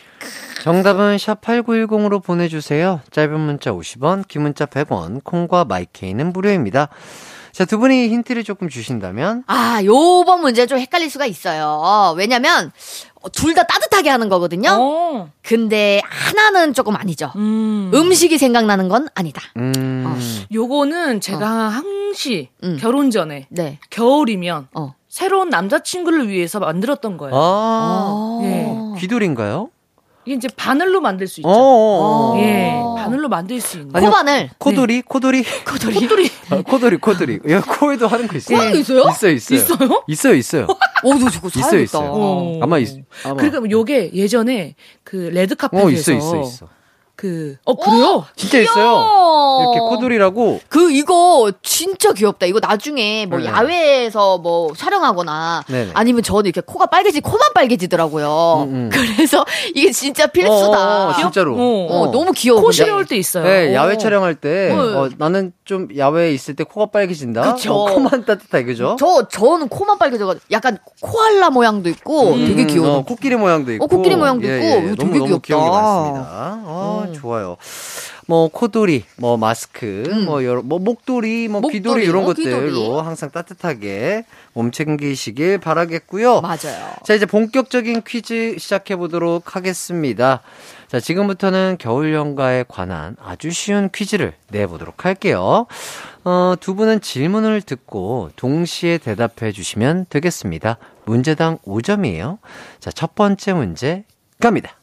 정답은 0.62 1.18
샵 1.18 1.40
8910으로 1.42 2.22
보내주세요. 2.22 3.00
짧은 3.10 3.38
문자 3.38 3.72
50원, 3.72 4.26
긴 4.26 4.42
문자 4.42 4.64
100원, 4.66 5.22
콩과 5.22 5.64
마이케이는 5.66 6.32
무료입니다. 6.32 6.88
자, 7.52 7.64
두 7.64 7.78
분이 7.78 8.08
힌트를 8.08 8.44
조금 8.44 8.68
주신다면? 8.68 9.42
아, 9.48 9.80
요번 9.84 10.40
문제 10.40 10.66
좀 10.66 10.78
헷갈릴 10.78 11.10
수가 11.10 11.26
있어요. 11.26 12.14
왜냐면, 12.16 12.70
둘 13.32 13.54
다 13.54 13.64
따뜻하게 13.64 14.08
하는 14.08 14.28
거거든요. 14.28 14.70
어. 14.78 15.30
근데 15.42 16.00
하나는 16.04 16.72
조금 16.72 16.96
아니죠. 16.96 17.32
음. 17.36 17.90
음식이 17.92 18.38
생각나는 18.38 18.88
건 18.88 19.08
아니다. 19.14 19.42
음, 19.58 20.16
요거는 20.52 21.20
제가 21.20 21.46
항시 21.46 22.48
음. 22.62 22.78
결혼 22.80 23.10
전에 23.10 23.46
네. 23.50 23.78
겨울이면 23.90 24.68
어. 24.74 24.94
새로운 25.20 25.50
남자친구를 25.50 26.28
위해서 26.28 26.58
만들었던 26.60 27.18
거예요. 27.18 27.34
아, 27.36 28.40
예. 28.42 28.98
귀돌인가요? 28.98 29.68
이게 30.24 30.34
이제 30.34 30.48
바늘로 30.56 31.02
만들 31.02 31.26
수 31.26 31.40
있죠. 31.40 31.48
어, 31.50 32.38
예, 32.38 32.72
바늘로 32.96 33.28
만들 33.28 33.60
수 33.60 33.78
있는. 33.80 33.94
아니요. 33.94 34.08
코바늘. 34.10 34.50
코돌이, 34.56 35.02
코돌이, 35.02 35.44
코돌이. 35.68 35.94
코돌이. 36.00 36.30
아, 36.48 36.62
코돌이, 36.62 36.96
코돌이. 36.96 37.40
야, 37.50 37.60
코에도 37.60 38.06
하는 38.08 38.28
거 38.28 38.38
있어요. 38.38 38.56
코에도 38.56 38.78
있어요? 38.78 39.02
있어요, 39.10 39.32
있어요. 39.32 39.58
있어요? 39.58 40.02
있어요, 40.08 40.34
있어요. 40.34 40.66
오, 41.04 41.14
너 41.14 41.28
저거 41.28 41.48
있어요. 41.54 41.80
있어요. 41.82 42.10
어. 42.14 42.58
아마 42.62 42.78
있, 42.78 42.88
아마. 43.22 43.34
그러니까 43.34 43.70
요게 43.70 44.12
예전에 44.14 44.74
그 45.04 45.16
레드 45.34 45.54
카펫에서 45.54 45.86
어, 45.86 45.90
있어, 45.90 46.12
있어, 46.14 46.40
있어. 46.40 46.68
그, 47.20 47.56
어, 47.66 47.74
그래요? 47.74 48.24
진짜 48.34 48.58
있어요. 48.60 49.04
이렇게 49.60 49.78
코돌이라고. 49.80 50.60
그 50.70 50.90
이거 50.90 51.52
진짜 51.62 52.14
귀엽다. 52.14 52.46
이거 52.46 52.60
나중에 52.62 53.26
뭐 53.26 53.38
네. 53.40 53.44
야외에서 53.44 54.38
뭐 54.38 54.72
촬영하거나 54.74 55.64
네네. 55.68 55.90
아니면 55.92 56.22
저는 56.22 56.46
이렇게 56.46 56.62
코가 56.62 56.86
빨개지 56.86 57.20
코만 57.20 57.52
빨개지더라고요. 57.54 58.68
음, 58.70 58.74
음. 58.74 58.90
그래서 58.90 59.44
이게 59.74 59.92
진짜 59.92 60.28
필수다. 60.28 61.08
어, 61.08 61.10
어, 61.10 61.14
진짜로. 61.14 61.56
어. 61.58 61.86
어, 61.90 62.10
너무 62.10 62.32
귀여워. 62.32 62.62
코. 62.62 62.72
시려울 62.72 63.04
때 63.04 63.16
있어요. 63.18 63.44
네, 63.44 63.74
야외 63.74 63.94
어. 63.94 63.98
촬영할 63.98 64.36
때, 64.36 64.72
네. 64.74 64.74
어, 64.74 65.10
나는 65.18 65.52
좀 65.66 65.88
야외에 65.94 66.32
있을 66.32 66.56
때 66.56 66.64
코가 66.64 66.86
빨개진다. 66.86 67.52
그쵸. 67.52 67.74
어, 67.74 67.92
코만 67.92 68.24
따뜻하게, 68.24 68.64
그죠? 68.64 68.96
저 68.98 69.28
저는 69.28 69.68
코만 69.68 69.98
빨개져가지고 69.98 70.46
약간 70.52 70.78
코알라 71.02 71.50
모양도 71.50 71.90
있고 71.90 72.36
되게 72.36 72.64
귀여워. 72.64 72.96
어, 72.98 73.04
코끼리 73.04 73.36
모양도 73.36 73.72
있고. 73.72 73.84
어, 73.84 73.88
코끼리 73.88 74.16
모양도 74.16 74.46
있고. 74.46 74.64
이거 74.64 74.94
너무, 74.96 75.12
되게 75.12 75.18
너무 75.18 75.26
귀엽다. 75.26 75.46
귀여운 75.46 75.64
게 75.64 75.70
많습니다. 75.70 77.09
어, 77.10 77.12
음. 77.12 77.14
좋아요. 77.14 77.56
뭐, 78.26 78.48
코돌이, 78.48 79.04
뭐, 79.16 79.36
마스크, 79.36 80.04
음. 80.08 80.24
뭐, 80.24 80.44
여러, 80.44 80.62
뭐, 80.62 80.78
목도리, 80.78 81.48
뭐, 81.48 81.60
목도리, 81.60 81.78
귀돌이, 81.78 82.04
이런 82.04 82.22
어, 82.22 82.26
것들로 82.26 82.60
귀돌이. 82.60 82.98
항상 83.04 83.30
따뜻하게 83.30 84.24
몸 84.52 84.70
챙기시길 84.70 85.58
바라겠고요. 85.58 86.40
맞아요. 86.40 86.94
자, 87.04 87.14
이제 87.14 87.26
본격적인 87.26 88.02
퀴즈 88.06 88.56
시작해 88.58 88.96
보도록 88.96 89.56
하겠습니다. 89.56 90.42
자, 90.88 90.98
지금부터는 90.98 91.76
겨울 91.78 92.12
연가에 92.12 92.64
관한 92.66 93.16
아주 93.22 93.50
쉬운 93.50 93.90
퀴즈를 93.90 94.32
내보도록 94.50 95.04
할게요. 95.04 95.66
어, 96.24 96.54
두 96.58 96.74
분은 96.74 97.00
질문을 97.00 97.62
듣고 97.62 98.30
동시에 98.36 98.98
대답해 98.98 99.52
주시면 99.52 100.06
되겠습니다. 100.10 100.78
문제당 101.04 101.58
5점이에요. 101.58 102.38
자, 102.80 102.90
첫 102.90 103.14
번째 103.14 103.52
문제 103.52 104.04
갑니다. 104.40 104.79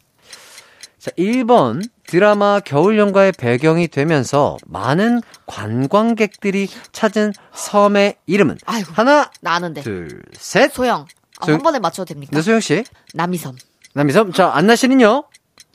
자, 1.07 1.11
1번 1.17 1.87
드라마 2.05 2.59
겨울 2.59 2.97
연가의 2.99 3.31
배경이 3.31 3.87
되면서 3.87 4.57
많은 4.65 5.21
관광객들이 5.45 6.67
찾은 6.91 7.33
섬의 7.53 8.15
이름은 8.25 8.57
아이고. 8.65 8.91
하나, 8.93 9.31
나 9.41 9.53
아는데. 9.53 9.81
둘, 9.81 10.21
셋. 10.33 10.73
소영. 10.73 11.05
아, 11.39 11.45
소영- 11.45 11.55
한 11.59 11.63
번에 11.63 11.79
맞춰도 11.79 12.05
됩니까? 12.13 12.31
네, 12.33 12.41
소영 12.41 12.59
씨. 12.59 12.83
남이섬. 13.13 13.55
남이섬. 13.93 14.33
자, 14.33 14.51
안나 14.53 14.75
씨는요? 14.75 15.23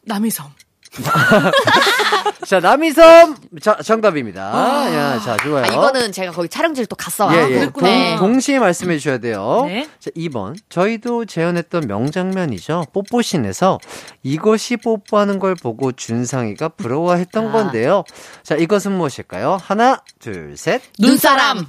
남이섬. 0.05 0.51
자, 2.47 2.61
남이섬. 2.61 3.37
자, 3.61 3.77
정답입니다. 3.83 4.43
야, 4.43 5.19
자, 5.21 5.37
좋아요. 5.39 5.65
아, 5.65 5.69
이거는 5.69 6.13
제가 6.13 6.33
거기 6.33 6.49
촬영지를 6.49 6.87
또 6.87 6.97
갔어. 6.97 7.35
예, 7.35 7.39
아, 7.41 7.51
예. 7.51 7.71
동, 7.71 8.17
동시에 8.19 8.59
말씀해 8.59 8.99
주셔야 8.99 9.19
돼요. 9.19 9.65
네. 9.67 9.89
자, 9.99 10.11
2번. 10.17 10.57
저희도 10.69 11.25
재현했던 11.25 11.87
명장면이죠. 11.87 12.87
뽀뽀신에서 12.93 13.79
이것이 14.23 14.77
뽀뽀하는 14.77 15.39
걸 15.39 15.55
보고 15.55 15.93
준상이가 15.93 16.71
부러워했던 16.71 17.49
아. 17.49 17.53
건데요. 17.53 18.05
자, 18.43 18.57
이것은 18.57 18.93
무엇일까요? 18.93 19.59
하나, 19.63 20.03
둘, 20.19 20.57
셋. 20.57 20.83
눈사람. 20.99 21.67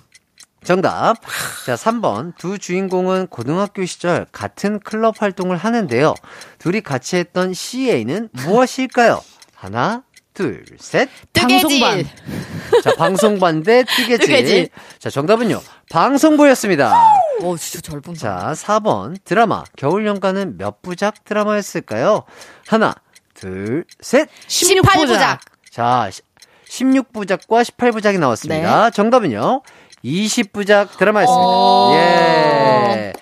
정답. 0.64 1.16
자, 1.66 1.76
3번. 1.76 2.34
두 2.38 2.58
주인공은 2.58 3.28
고등학교 3.28 3.86
시절 3.86 4.26
같은 4.32 4.80
클럽 4.80 5.22
활동을 5.22 5.58
하는데요. 5.58 6.16
둘이 6.60 6.82
같이 6.82 7.18
했던 7.18 7.54
CA는 7.54 8.30
무엇일까요? 8.32 9.22
하나, 9.56 10.04
둘, 10.34 10.66
셋. 10.80 11.10
뜨개질. 11.34 11.80
방송반. 11.80 12.06
자, 12.84 12.96
방송반 12.96 13.64
대 13.64 13.84
뜨개질. 13.84 14.20
뜨개질. 14.20 14.70
자, 15.00 15.10
정답은요. 15.10 15.62
방송부였습니다. 15.92 16.94
오, 17.42 17.58
진짜 17.58 17.82
잘 17.82 18.02
본다. 18.02 18.54
자, 18.54 18.80
4번. 18.80 19.18
드라마. 19.24 19.64
겨울 19.78 20.06
연가는 20.08 20.58
몇 20.58 20.82
부작 20.82 21.24
드라마였을까요? 21.26 22.24
하나, 22.68 22.96
둘, 23.34 23.86
셋. 24.02 24.30
18부작. 24.48 25.40
자, 25.70 26.10
16부작과 26.68 27.64
18부작이 27.64 28.18
나왔습니다. 28.20 28.90
정답은요. 28.90 29.62
20부작 30.04 30.98
드라마였습니다. 30.98 31.48
오. 31.48 31.92
예. 31.94 33.14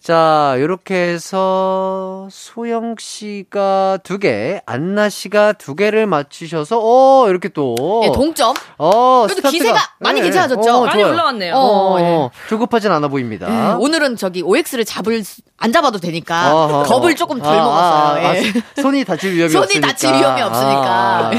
자, 0.00 0.54
요렇게 0.60 0.94
해서 0.94 2.28
소영 2.30 2.94
씨가 2.96 3.98
두 4.04 4.20
개, 4.20 4.60
안나 4.64 5.08
씨가 5.08 5.54
두 5.54 5.74
개를 5.74 6.06
맞추셔서 6.06 6.78
어, 6.80 7.28
이렇게 7.28 7.48
또 7.48 7.74
예, 8.04 8.12
동점. 8.12 8.54
어, 8.78 9.26
그래도 9.28 9.48
기세가 9.50 9.80
많이 9.98 10.20
예, 10.20 10.24
괜찮아졌죠? 10.24 10.76
어, 10.76 10.86
많이 10.86 11.00
좋아요. 11.00 11.12
올라왔네요. 11.12 11.54
어, 11.56 11.96
어, 12.00 12.30
조급하진 12.48 12.92
않아 12.92 13.08
보입니다. 13.08 13.48
예, 13.50 13.74
오늘은 13.74 14.14
저기 14.16 14.42
OX를 14.42 14.84
잡을 14.84 15.24
수- 15.24 15.42
안 15.58 15.72
잡아도 15.72 15.98
되니까 15.98 16.54
어허. 16.54 16.82
겁을 16.84 17.16
조금 17.16 17.40
덜 17.42 17.58
아, 17.58 17.64
먹었어요. 17.64 18.26
아, 18.26 18.30
아, 18.30 18.36
예. 18.36 18.52
손이 18.80 19.04
다칠 19.04 19.32
위험이 19.34 19.50
손이 19.50 19.64
없으니까. 19.64 19.86
다칠 19.88 20.14
위험이 20.14 20.40
없으니까. 20.42 20.86
아, 20.86 21.30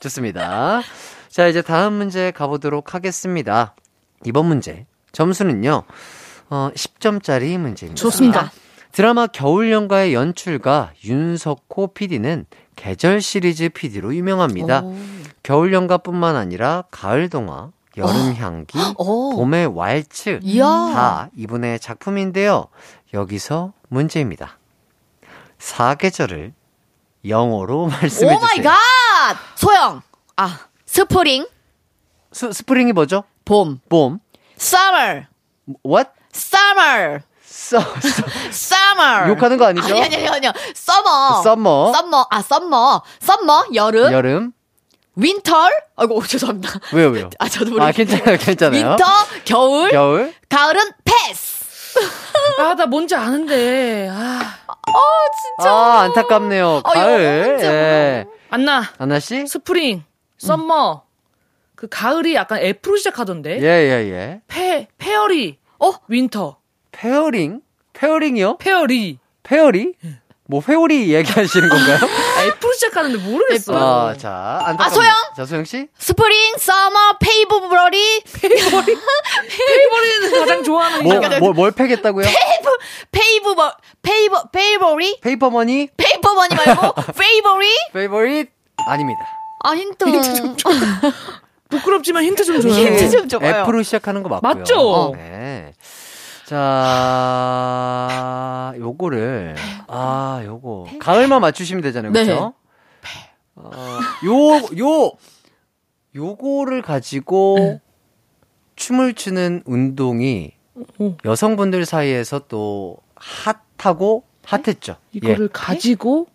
좋습니다. 0.00 0.80
자, 1.28 1.48
이제 1.48 1.60
다음 1.60 1.94
문제 1.94 2.30
가보도록 2.30 2.94
하겠습니다. 2.94 3.74
이번 4.24 4.46
문제. 4.46 4.86
점수는요, 5.12 5.82
어, 6.50 6.70
10점짜리 6.74 7.58
문제입니다. 7.58 8.00
좋습니다. 8.00 8.52
드라마 8.92 9.26
겨울 9.26 9.70
연가의 9.72 10.14
연출가 10.14 10.92
윤석호 11.04 11.88
PD는 11.88 12.46
계절 12.76 13.20
시리즈 13.20 13.68
PD로 13.70 14.14
유명합니다. 14.14 14.82
겨울 15.42 15.72
연가뿐만 15.72 16.36
아니라 16.36 16.84
가을 16.90 17.28
동화, 17.28 17.70
여름 17.96 18.34
향기, 18.34 18.78
오. 18.96 19.34
봄의 19.36 19.72
왈츠 19.74 20.40
이야. 20.42 20.64
다 20.64 21.30
이분의 21.36 21.80
작품인데요. 21.80 22.66
여기서 23.12 23.72
문제입니다. 23.88 24.58
사계절을 25.58 26.52
영어로 27.26 27.86
말씀해 27.92 28.34
oh 28.34 28.38
my 28.40 28.56
주세요. 28.56 28.64
God! 28.70 28.76
소영. 29.56 30.02
아, 30.36 30.58
스프링, 30.86 31.46
스, 32.32 32.52
스프링이 32.52 32.92
뭐죠? 32.92 33.24
봄, 33.52 33.80
봄. 33.90 34.18
summer, 34.58 35.26
What? 35.84 36.08
summer, 36.34 37.20
써, 37.44 37.80
써. 38.00 38.24
summer. 38.48 39.28
욕하는 39.28 39.58
거 39.58 39.66
아니죠? 39.66 39.92
아니, 39.94 40.16
아니, 40.16 40.26
아니요. 40.26 40.52
summer. 40.74 41.40
Summer. 41.40 41.90
summer. 41.94 42.24
아, 42.30 42.38
summer. 42.38 43.00
summer, 43.20 43.64
여름. 43.74 44.10
여름. 44.10 44.52
winter. 45.18 45.70
아이고, 45.96 46.22
죄송합니다. 46.26 46.80
왜요, 46.94 47.10
왜요? 47.10 47.28
아, 47.38 47.46
저도 47.46 47.72
모르겠어요. 47.72 47.88
아, 47.88 47.92
괜찮아요, 47.92 48.38
괜찮아요. 48.38 48.80
winter, 48.86 49.12
겨울. 49.44 49.90
겨울. 49.90 50.34
가을은 50.48 50.80
패스. 51.04 51.98
아, 52.58 52.74
나 52.74 52.86
뭔지 52.86 53.14
아는데. 53.14 54.08
아. 54.10 54.40
아, 55.58 56.00
안타깝네요. 56.04 56.80
가을. 56.84 57.58
예. 57.60 58.24
안나. 58.48 58.84
안나 58.96 59.20
씨? 59.20 59.46
spring, 59.46 60.04
summer. 60.38 61.02
그 61.82 61.88
가을이 61.90 62.36
약간 62.36 62.60
F로 62.60 62.96
시작하던데. 62.96 63.60
예, 63.60 63.66
예, 63.66 64.12
예. 64.12 64.40
페, 64.46 64.86
fairy. 64.98 65.58
어? 65.80 65.90
winter. 66.06 66.56
페어링? 66.92 67.60
페어링이요? 67.92 68.58
페어리. 68.58 69.18
페어리? 69.42 69.94
뭐 70.46 70.62
회오리 70.68 71.12
얘기하시는 71.12 71.68
건가요? 71.68 71.96
아, 72.38 72.42
F로 72.44 72.72
시작하는데 72.72 73.18
모르겠어. 73.28 74.10
아, 74.10 74.16
자, 74.16 74.60
안타깝네요. 74.64 74.78
아, 74.78 74.88
소영? 74.90 75.14
자, 75.36 75.44
소영 75.44 75.64
씨? 75.64 75.88
spring, 75.98 76.54
summer, 76.58 77.18
페이브러리. 77.20 78.22
페이버리. 78.32 78.96
페이버리는 79.48 80.30
가장 80.38 80.62
좋아하는 80.62 81.02
뭐, 81.02 81.18
거. 81.18 81.38
뭐, 81.40 81.52
뭘 81.52 81.72
패겠다고요? 81.72 82.24
페이브, 82.24 82.78
페이브버, 83.10 83.72
페이버, 84.02 84.50
페이버리? 84.52 85.18
paper 85.20 85.51
money? 85.51 85.88
paper 85.96 86.25
money 86.25 86.54
말고, 86.54 86.94
페이버리? 87.18 87.66
favorite? 87.92 88.50
아닙니다. 88.86 89.20
아, 89.64 89.74
힌트. 89.74 90.04
부끄럽지만 91.72 92.24
힌트 92.24 92.44
좀 92.44 92.60
줘요. 92.60 92.74
힌트 92.74 93.10
좀 93.10 93.28
줘봐요. 93.28 93.62
F로 93.62 93.82
시작하는 93.82 94.22
거 94.22 94.28
맞고요. 94.28 94.54
맞죠? 94.54 95.12
네. 95.16 95.72
자, 96.44 97.74
요거를 98.76 99.56
아, 99.88 100.42
요거 100.44 100.88
가을만 100.98 101.40
맞추시면 101.40 101.82
되잖아요. 101.82 102.12
네. 102.12 102.24
그렇죠? 102.24 102.52
어, 103.54 103.98
요, 104.24 104.56
요, 104.78 105.12
요거를 106.14 106.82
가지고 106.82 107.80
춤을 108.76 109.14
추는 109.14 109.62
운동이 109.64 110.52
오. 110.98 111.14
여성분들 111.24 111.86
사이에서 111.86 112.40
또 112.48 112.98
핫하고 113.16 114.24
핫했죠. 114.44 114.96
이거를 115.12 115.44
예. 115.44 115.48
가지고, 115.52 116.26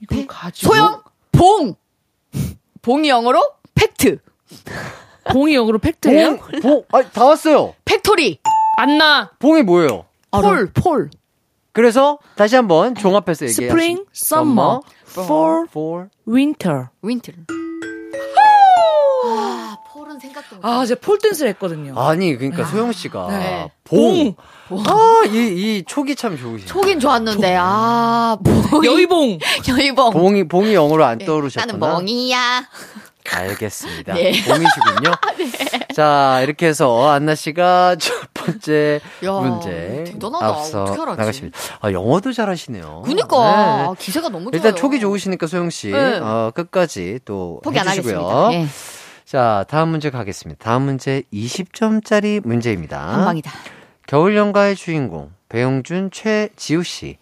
이걸 0.00 0.26
가지고. 0.26 0.72
소영, 0.74 1.02
봉. 1.32 1.74
봉이 2.82 3.08
영어로 3.08 3.40
팩트. 3.74 4.18
봉이 5.30 5.54
영어로 5.54 5.78
팩트예요? 5.78 6.36
봉, 6.38 6.60
봉, 6.60 6.84
아, 6.92 7.02
다 7.02 7.24
왔어요. 7.24 7.74
factory. 7.84 8.38
안나. 8.78 9.30
봉이 9.38 9.62
뭐예요? 9.62 10.04
pole, 10.30 10.70
pole. 10.72 11.10
그래서 11.72 12.18
다시 12.36 12.56
한번 12.56 12.94
종합해서 12.94 13.46
얘기해요. 13.46 13.70
spring, 13.70 14.04
summer, 14.12 14.82
fall, 15.10 15.64
fall. 15.68 16.08
winter. 16.28 16.86
winter. 17.02 17.32
아, 19.26 19.76
fall은 19.92 20.18
생각도 20.20 20.56
못 20.56 20.64
아, 20.64 20.84
제가 20.84 21.00
pole 21.00 21.18
dance를 21.18 21.50
했거든요. 21.50 21.98
아니, 21.98 22.36
그러니까 22.36 22.64
소영 22.64 22.92
씨가 22.92 23.28
네. 23.28 23.70
봉. 23.84 24.34
아, 24.86 25.22
이, 25.26 25.78
이 25.78 25.82
촉이 25.86 26.14
참 26.14 26.36
좋으시네. 26.36 26.66
촉은 26.66 27.00
좋았는데, 27.00 27.56
아, 27.58 28.36
봉이. 28.70 28.86
여의봉. 28.86 29.38
여의봉. 29.68 30.12
봉이, 30.12 30.46
봉이 30.48 30.74
영어로 30.74 31.04
안 31.04 31.18
네, 31.18 31.24
떠오르셨구나. 31.24 31.76
나는 31.76 31.80
멍이야. 31.80 32.68
알겠습니다. 33.30 34.14
네. 34.14 34.32
봉이시군요. 34.44 35.12
자, 35.94 36.40
이렇게 36.42 36.66
해서 36.66 37.08
안나 37.08 37.34
씨가 37.34 37.96
첫 37.96 38.12
번째 38.34 39.00
야, 39.24 39.32
문제 39.32 40.04
대단하다. 40.06 40.46
앞서? 40.46 40.84
나가십니다. 41.16 41.58
아, 41.80 41.92
영어도 41.92 42.32
잘하시네요. 42.32 43.02
그니까. 43.04 43.88
네. 43.88 43.94
기세가 43.98 44.28
너무 44.28 44.50
좋아요. 44.50 44.52
일단 44.54 44.76
촉이 44.76 45.00
좋으시니까 45.00 45.46
소영 45.46 45.70
씨 45.70 45.90
네. 45.90 46.18
어, 46.18 46.50
끝까지 46.54 47.20
또 47.24 47.60
포기 47.64 47.78
안 47.78 47.88
해주시고요. 47.88 48.50
예. 48.52 48.66
자, 49.24 49.64
다음 49.68 49.88
문제 49.88 50.10
가겠습니다. 50.10 50.62
다음 50.62 50.82
문제 50.82 51.22
20점짜리 51.32 52.46
문제입니다. 52.46 53.00
한 53.00 53.24
방이다. 53.24 53.50
겨울 54.06 54.36
연가의 54.36 54.76
주인공 54.76 55.32
배용준 55.48 56.10
최지우 56.12 56.82
씨. 56.82 57.18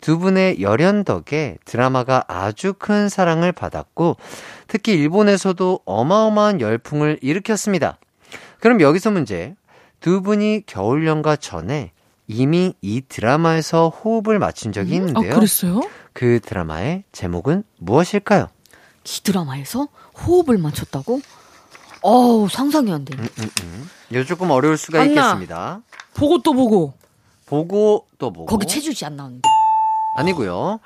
두 0.00 0.18
분의 0.18 0.60
열연 0.60 1.04
덕에 1.04 1.56
드라마가 1.64 2.24
아주 2.28 2.74
큰 2.74 3.08
사랑을 3.08 3.52
받았고 3.52 4.18
특히 4.68 4.92
일본에서도 4.94 5.80
어마어마한 5.84 6.60
열풍을 6.60 7.18
일으켰습니다. 7.22 7.98
그럼 8.60 8.80
여기서 8.80 9.10
문제. 9.10 9.54
두 10.00 10.22
분이 10.22 10.64
겨울 10.66 11.06
연가 11.06 11.36
전에 11.36 11.92
이미 12.26 12.74
이 12.82 13.02
드라마에서 13.08 13.88
호흡을 13.90 14.38
맞춘 14.38 14.72
적이 14.72 14.92
아, 14.92 14.96
있는데요. 14.96 15.34
그랬어요? 15.34 15.80
그 16.12 16.40
드라마의 16.40 17.04
제목은 17.12 17.64
무엇일까요? 17.78 18.48
이 19.04 19.20
드라마에서 19.22 19.88
호흡을 20.26 20.58
맞췄다고? 20.58 21.20
어우, 22.02 22.48
상상이 22.48 22.92
안 22.92 23.04
돼. 23.04 23.16
음, 23.16 23.26
음, 23.38 23.48
음. 23.62 23.90
이거 24.10 24.24
조금 24.24 24.50
어려울 24.50 24.76
수가 24.76 25.00
안나. 25.02 25.10
있겠습니다. 25.10 25.80
보고 26.14 26.42
또 26.42 26.52
보고. 26.52 26.94
보고 27.46 28.06
또 28.18 28.30
보고. 28.32 28.46
거기 28.46 28.66
최주지 28.66 29.04
안 29.04 29.16
나오는데. 29.16 29.42
아니고요. 30.16 30.80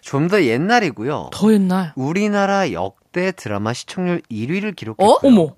좀 0.00 0.28
더 0.28 0.42
옛날이고요. 0.42 1.30
더 1.32 1.52
옛날. 1.52 1.92
우리나라 1.94 2.72
역 2.72 2.96
대 3.12 3.30
드라마 3.32 3.72
시청률 3.72 4.22
1위를 4.30 4.74
기록했고요. 4.74 5.08
어? 5.08 5.18
어머. 5.22 5.54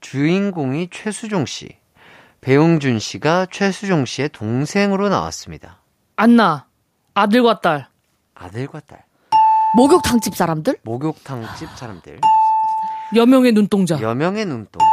주인공이 0.00 0.88
최수종 0.90 1.46
씨. 1.46 1.76
배용준 2.40 2.98
씨가 2.98 3.46
최수종 3.50 4.04
씨의 4.04 4.28
동생으로 4.30 5.08
나왔습니다. 5.08 5.80
안나. 6.16 6.66
아들과 7.14 7.60
딸. 7.60 7.88
아들과 8.34 8.80
딸. 8.80 9.04
목욕탕집 9.76 10.34
사람들? 10.36 10.78
목욕탕집 10.82 11.68
사람들. 11.76 12.20
여명의 13.14 13.52
눈동자. 13.52 14.00
여명의 14.00 14.44
눈동자. 14.44 14.86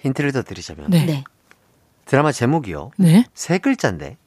힌트를 0.00 0.32
더 0.32 0.42
드리자면 0.42 0.90
네. 0.90 1.04
네. 1.06 1.24
드라마 2.04 2.30
제목이요. 2.32 2.90
네. 2.98 3.24
세 3.34 3.58
글자인데 3.58 4.18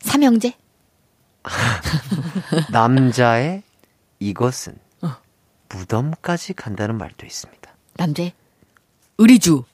삼형제? 0.00 0.54
남자의 2.72 3.62
이것은 4.18 4.74
어. 4.74 4.87
무덤까지 5.68 6.54
간다는 6.54 6.96
말도 6.98 7.26
있습니다. 7.26 7.70
남제? 7.96 8.32
의리주. 9.18 9.64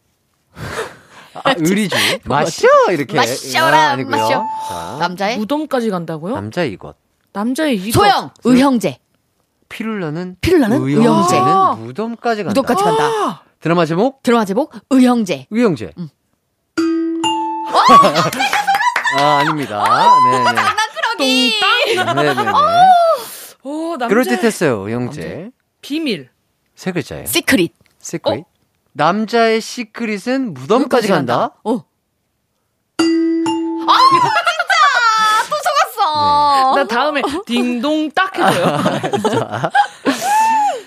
아, 1.45 1.55
의리주. 1.59 1.97
마셔! 2.25 2.67
이렇게. 2.93 3.15
마셔라, 3.17 3.77
아, 3.77 3.91
아니고요. 3.93 4.11
마셔. 4.17 4.45
자, 4.69 4.97
남자의? 5.01 5.39
무덤까지 5.39 5.91
간다고요? 5.91 6.35
남자 6.35 6.65
이것. 6.65 6.97
남자의 7.33 7.77
이거. 7.77 8.01
소영! 8.01 8.31
의형제. 8.45 8.99
피를 9.69 10.01
나는 10.01 10.37
피를 10.41 10.61
나는 10.61 10.81
의형제. 10.83 11.37
아. 11.39 11.73
무덤까지 11.79 12.45
간다. 12.45 12.61
무덤까지 12.61 12.85
간다. 12.85 13.05
아, 13.05 13.43
드라마 13.61 13.85
제목 13.87 14.23
드라마 14.23 14.45
제목? 14.45 14.73
의형제. 14.91 15.47
의형제. 15.51 15.93
음. 15.99 16.09
아 19.19 19.39
아닙니다. 19.39 19.85
네네. 20.31 20.45
장난꾸러기! 20.45 21.61
네네네. 21.97 22.51
오, 23.63 23.97
남자. 23.97 24.09
그럴듯했어요. 24.09 24.87
의형제. 24.87 25.51
비밀. 25.85 26.31
세 26.75 26.93
글자예요. 26.93 27.27
secret. 27.27 27.75
secret. 28.01 28.47
남자의 28.93 29.61
secret은 29.61 30.55
무덤까지 30.55 31.09
간다. 31.09 31.51
어. 31.63 31.85
아, 32.97 33.99
진짜! 34.49 34.75
또 35.51 35.57
속았어! 35.63 36.75
나 36.77 36.87
다음에 36.87 37.21
딩동 37.45 38.11
딱 38.13 38.35
해줘요. 38.35 38.65
자, 39.31 39.71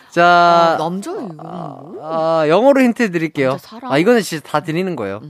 자 0.09 0.75
남자 0.79 1.11
이거. 1.11 1.99
아, 2.01 2.45
영어로 2.47 2.81
힌트 2.81 3.11
드릴게요. 3.11 3.59
아 3.83 3.99
이거는 3.99 4.21
진짜 4.23 4.49
다 4.49 4.61
드리는 4.61 4.95
거예요. 4.95 5.21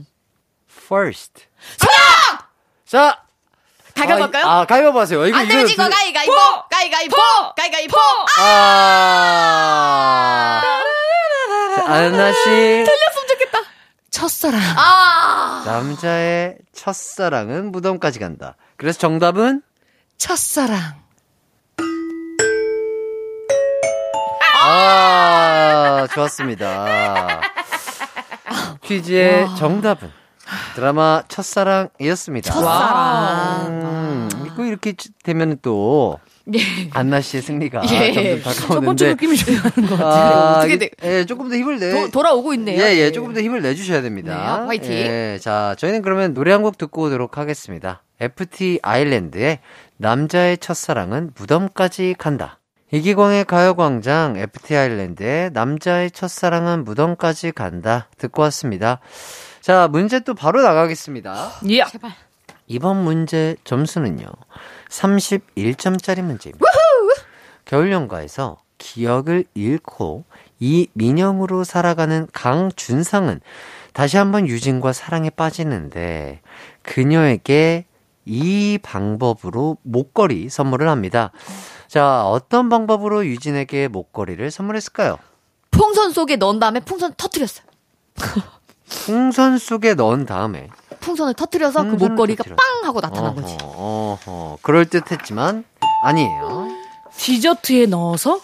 First. 0.70 1.44
소영! 1.76 2.38
자. 2.86 3.27
가위바위보 3.98 4.22
할까요? 4.24 4.46
아, 4.46 4.64
가위바위보 4.64 5.00
하세요. 5.00 5.26
이거 5.26 5.36
안 5.36 5.48
되면 5.48 5.62
이거 5.64 5.68
지고 5.68 5.82
드- 5.84 5.90
가위가위보! 5.90 6.32
가위가위보! 6.70 7.16
가위가위보! 7.56 7.96
아. 8.40 10.62
자, 11.76 11.84
안나 11.92 12.32
씨. 12.32 12.44
틀렸으면 12.44 13.28
좋겠다. 13.28 13.58
첫사랑. 14.10 14.60
아! 14.76 15.62
남자의 15.66 16.56
첫사랑은 16.74 17.70
무덤까지 17.72 18.18
간다. 18.18 18.56
그래서 18.76 18.98
정답은 18.98 19.62
첫사랑. 20.18 20.78
아, 24.60 26.06
좋았습니다. 26.12 27.40
퀴즈의 28.82 29.46
정답은 29.56 30.12
드라마 30.82 31.24
첫사랑이었습니다. 31.26 32.52
첫사랑. 32.52 33.66
음, 33.66 34.28
이거 34.46 34.64
이렇게 34.64 34.94
되면 35.24 35.58
또 35.60 36.20
예. 36.54 36.60
안나 36.92 37.20
씨의 37.20 37.42
승리가 37.42 37.82
예. 37.90 38.40
점점 38.40 38.42
첫 38.42 38.68
번째 38.68 38.68
다가오는데 38.70 39.08
느낌이 39.10 39.36
좀 39.36 39.54
나는 39.56 39.90
것 39.90 39.96
같아요. 39.98 40.34
아, 40.38 40.58
어떻게 40.58 40.74
이게- 40.74 40.90
예, 41.02 41.24
조금 41.26 41.48
더 41.48 41.56
힘을 41.56 41.80
내. 41.80 41.90
도, 41.90 42.10
돌아오고 42.12 42.54
있네요. 42.54 42.80
예, 42.80 42.96
예, 42.96 43.10
조금 43.10 43.34
더 43.34 43.40
힘을 43.40 43.60
내주셔야 43.60 44.02
됩니다. 44.02 44.60
네, 44.60 44.66
화이팅. 44.66 44.92
예, 44.92 45.38
자, 45.40 45.74
저희는 45.78 46.02
그러면 46.02 46.32
노래 46.32 46.52
한 46.52 46.62
곡 46.62 46.78
듣고 46.78 47.02
오도록 47.02 47.38
하겠습니다. 47.38 48.02
FT 48.20 48.78
아일랜드의 48.82 49.58
남자의 49.96 50.58
첫사랑은 50.58 51.32
무덤까지 51.34 52.14
간다. 52.18 52.60
이기광의 52.92 53.44
가요광장 53.46 54.36
FT 54.36 54.76
아일랜드의 54.76 55.50
남자의 55.52 56.10
첫사랑은 56.12 56.84
무덤까지 56.84 57.50
간다. 57.52 58.08
듣고 58.16 58.42
왔습니다. 58.42 59.00
자, 59.68 59.86
문제 59.86 60.20
또 60.20 60.32
바로 60.32 60.62
나가겠습니다. 60.62 61.50
예. 61.68 61.84
제발. 61.84 62.14
이번 62.68 63.04
문제 63.04 63.54
점수는요. 63.64 64.24
31점짜리 64.88 66.22
문제입니다. 66.22 66.64
겨울연가에서 67.66 68.56
기억을 68.78 69.44
잃고 69.52 70.24
이 70.58 70.88
민영으로 70.94 71.64
살아가는 71.64 72.26
강준상은 72.32 73.42
다시 73.92 74.16
한번 74.16 74.48
유진과 74.48 74.94
사랑에 74.94 75.28
빠지는데 75.28 76.40
그녀에게 76.80 77.84
이 78.24 78.78
방법으로 78.82 79.76
목걸이 79.82 80.48
선물을 80.48 80.88
합니다. 80.88 81.30
자, 81.88 82.24
어떤 82.24 82.70
방법으로 82.70 83.26
유진에게 83.26 83.88
목걸이를 83.88 84.50
선물했을까요? 84.50 85.18
풍선 85.70 86.12
속에 86.12 86.36
넣은 86.36 86.58
다음에 86.58 86.80
풍선 86.80 87.12
터트렸어요. 87.18 87.66
풍선 88.90 89.58
속에 89.58 89.94
넣은 89.94 90.24
다음에 90.26 90.68
풍선을 91.00 91.34
터트려서 91.34 91.82
그 91.84 91.88
풍선을 91.90 92.14
목걸이가 92.16 92.44
터뜨렸어. 92.44 92.56
빵 92.56 92.88
하고 92.88 93.00
나타난 93.00 93.32
어허, 93.32 93.40
거지. 93.40 93.56
어허, 93.62 94.58
그럴 94.62 94.86
듯했지만 94.86 95.64
아니에요. 96.04 96.68
디저트에 97.16 97.86
넣어서 97.86 98.40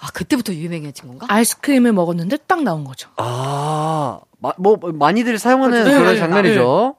아, 0.00 0.08
그때부터 0.12 0.52
유명해진 0.52 1.08
건가? 1.08 1.26
아이스크림을 1.30 1.92
먹었는데 1.92 2.36
딱 2.46 2.62
나온 2.62 2.84
거죠. 2.84 3.08
아, 3.16 4.20
마, 4.38 4.52
뭐 4.58 4.76
많이들 4.82 5.38
사용하는 5.38 5.82
그렇죠. 5.84 5.98
그런 5.98 6.14
네, 6.14 6.20
장면이죠. 6.20 6.96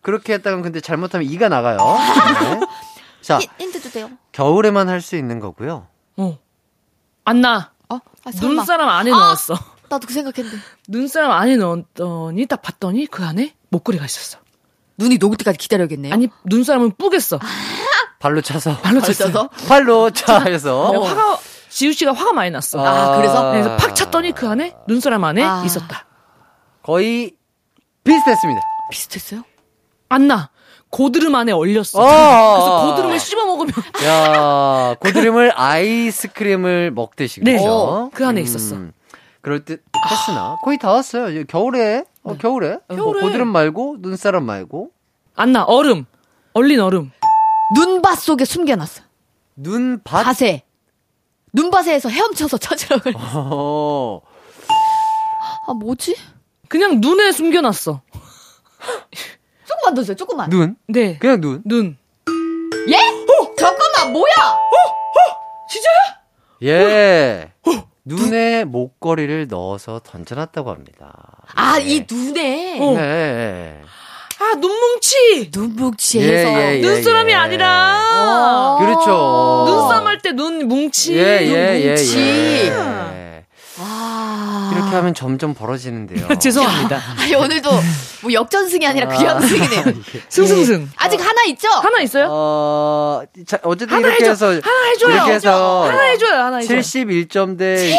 그렇게 0.00 0.34
했다가 0.34 0.60
근데 0.62 0.80
잘못하면 0.80 1.26
이가 1.28 1.48
나가요. 1.48 1.76
네. 1.78 2.60
자, 3.20 3.38
힌- 3.38 3.48
힌트 3.58 3.80
주세요. 3.82 4.10
겨울에만 4.32 4.88
할 4.88 5.00
수 5.00 5.16
있는 5.16 5.40
거고요. 5.40 5.86
어. 6.16 6.38
안 7.24 7.40
나. 7.40 7.72
어? 7.88 7.96
아. 7.96 8.30
눈사람 8.40 8.88
안에 8.88 9.10
아! 9.12 9.16
넣었어. 9.16 9.54
나도 9.88 10.06
그 10.06 10.12
생각했는데. 10.14 10.58
눈사람 10.88 11.30
안에 11.30 11.56
넣었더니 11.56 12.46
딱 12.46 12.62
봤더니 12.62 13.06
그 13.06 13.24
안에 13.24 13.54
목걸이가 13.70 14.04
있었어. 14.04 14.38
눈이 14.98 15.18
녹을 15.18 15.36
때까지 15.38 15.58
기다려야겠네요. 15.58 16.12
아니 16.12 16.28
눈사람은 16.44 16.92
뿌겠어. 16.96 17.38
발로 18.20 18.40
차서 18.40 18.78
발로. 18.78 19.00
차서? 19.00 19.48
발로 19.68 20.10
차해서 20.10 20.90
네, 20.92 20.98
화가 21.08 21.38
지우 21.68 21.92
씨가 21.92 22.12
화가 22.12 22.32
많이 22.32 22.50
났어. 22.50 22.84
아, 22.84 23.16
그래서? 23.16 23.50
그래서 23.50 23.76
팍 23.76 23.94
찼더니 23.94 24.32
그 24.32 24.48
안에 24.48 24.74
눈사람 24.86 25.24
안에 25.24 25.42
아. 25.42 25.62
있었다. 25.66 26.06
거의 26.82 27.32
비슷했습니다. 28.04 28.60
비슷했어요? 28.90 29.42
안 30.08 30.28
나. 30.28 30.50
고드름 30.90 31.34
안에 31.34 31.50
얼렸어. 31.50 31.98
어. 32.00 32.54
그래서 32.54 32.86
고드름을 32.86 33.18
씹어 33.18 33.46
먹으면 33.46 33.72
야, 34.04 34.94
고드름을 35.00 35.52
아이스크림을 35.56 36.92
먹듯이 36.92 37.40
네. 37.42 37.52
그렇죠? 37.54 37.72
어, 37.72 38.10
그 38.14 38.24
안에 38.24 38.40
있었어. 38.42 38.76
그럴 39.44 39.64
듯 39.64 39.84
했으나 40.10 40.56
거의 40.62 40.78
다 40.78 40.90
왔어요. 40.90 41.28
이제 41.28 41.44
겨울에 41.44 42.04
어, 42.22 42.34
겨울에 42.38 42.78
뭐 42.88 42.96
겨울에. 42.96 43.20
고드름 43.20 43.46
말고 43.48 43.98
눈사람 44.00 44.44
말고 44.44 44.90
안 45.36 45.52
나. 45.52 45.64
얼음. 45.64 46.06
얼린 46.54 46.80
얼음. 46.80 47.12
눈밭 47.76 48.18
속에 48.20 48.44
숨겨놨어. 48.46 49.02
눈밭 49.56 50.24
밭에. 50.24 50.62
눈밭에서 51.52 52.08
헤엄쳐서 52.08 52.56
찾으라고 52.58 53.02
그래. 53.04 53.14
어. 53.16 54.20
아, 55.68 55.74
뭐지? 55.74 56.16
그냥 56.68 57.00
눈에 57.00 57.30
숨겨놨어. 57.32 58.00
조금만 59.66 59.94
더 59.94 60.00
주세요, 60.02 60.16
조금만. 60.16 60.48
눈 60.50 60.76
네. 60.88 61.18
그냥 61.18 61.40
눈. 61.40 61.62
눈. 61.64 61.96
예? 62.88 62.96
잠깐만, 63.58 64.12
뭐야? 64.12 64.32
예. 66.62 67.52
눈에 68.04 68.64
목걸이를 68.64 69.48
넣어서 69.48 70.00
던져놨다고 70.04 70.70
합니다. 70.70 71.12
아, 71.54 71.78
네. 71.78 71.84
이 71.84 72.06
눈에. 72.10 72.78
어. 72.80 72.94
네. 72.94 73.80
아, 74.40 74.54
눈뭉치. 74.58 75.50
눈뭉치해서. 75.54 76.50
예, 76.50 76.72
예, 76.72 76.76
예. 76.76 76.80
눈사람이 76.80 77.32
아니라. 77.34 78.76
어. 78.76 78.78
그렇죠. 78.78 79.64
눈싸움 79.66 80.06
할때 80.06 80.32
눈 80.32 80.68
뭉치. 80.68 81.14
예, 81.14 81.40
예, 81.42 81.80
예, 81.80 81.80
눈뭉치. 81.80 82.18
예. 82.66 83.44
아. 83.78 84.70
이렇게 84.74 84.96
하면 84.96 85.14
점점 85.14 85.54
벌어지는데요. 85.54 86.28
죄송합니다. 86.38 87.00
아니, 87.18 87.34
오늘도 87.34 87.70
뭐 88.24 88.32
역전승이 88.32 88.86
아니라 88.86 89.06
그연승이네요. 89.08 89.84
승승승. 90.30 90.88
아직 90.96 91.20
하나 91.20 91.44
있죠? 91.48 91.68
하나 91.68 92.00
있어요? 92.00 92.26
어, 92.30 93.22
자, 93.46 93.58
어쨌든 93.62 93.96
하나 93.98 94.08
이렇게 94.08 94.24
해줘. 94.24 94.30
해서 94.30 94.46
하나 94.66 94.84
해줘요. 94.88 95.14
이렇게 95.14 95.32
해서 95.32 95.84
하나 95.84 96.02
해줘요. 96.04 96.30
하나 96.42 96.56
해줘요. 96.56 96.78
71점 96.80 97.58
대 97.58 97.94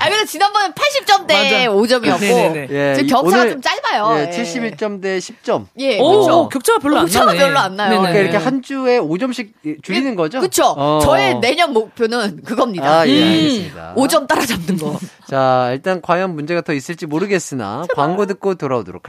아, 0.00 0.08
근데 0.08 0.24
지난번엔 0.24 0.72
80점대 0.72 1.32
맞아. 1.32 1.70
5점이었고. 1.70 2.20
네네네. 2.20 2.68
예, 2.70 2.94
지금 2.96 3.06
이- 3.06 3.10
격차가 3.10 3.42
오늘- 3.42 3.52
좀 3.52 3.62
짧아요. 3.62 4.18
예, 4.26 4.30
71점 4.30 5.00
대 5.00 5.18
10점. 5.18 5.66
예, 5.78 5.98
오, 6.00 6.10
그렇죠. 6.10 6.48
격차가 6.48 6.78
별로 6.80 6.96
안 6.98 7.04
격차가 7.06 7.26
나네. 7.26 7.38
별로 7.38 7.58
안 7.60 7.76
나요. 7.76 7.88
네네. 7.90 8.00
그러니까 8.02 8.20
이렇게 8.20 8.36
한 8.44 8.60
주에 8.62 8.98
5점씩 8.98 9.82
줄이는 9.82 10.16
거죠? 10.16 10.40
그쵸. 10.40 10.74
어. 10.76 10.98
저의 11.02 11.38
내년 11.40 11.72
목표는 11.72 12.42
그겁니다. 12.44 13.00
아, 13.00 13.06
예, 13.06 13.22
음. 13.22 13.28
알겠습니다. 13.32 13.94
5점 13.96 14.26
따라잡는 14.26 14.78
거. 14.78 14.98
자, 15.28 15.70
일단 15.72 16.02
과연 16.02 16.34
문제가 16.34 16.60
더 16.62 16.72
있을지 16.72 17.06
모르겠으나 17.06 17.84
광고 17.94 18.26
듣고 18.26 18.54
돌아오도록 18.56 19.08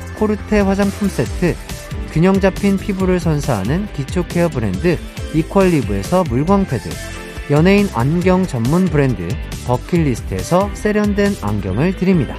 코르테 0.21 0.59
화장품 0.59 1.09
세트, 1.09 1.55
균형 2.11 2.39
잡힌 2.39 2.77
피부를 2.77 3.19
선사하는 3.19 3.91
기초 3.93 4.23
케어 4.27 4.49
브랜드 4.49 4.99
이퀄리브에서 5.33 6.25
물광 6.25 6.65
패드, 6.65 6.89
연예인 7.49 7.89
안경 7.95 8.45
전문 8.45 8.85
브랜드 8.85 9.27
버킷리스트에서 9.65 10.69
세련된 10.75 11.37
안경을 11.41 11.95
드립니다. 11.95 12.35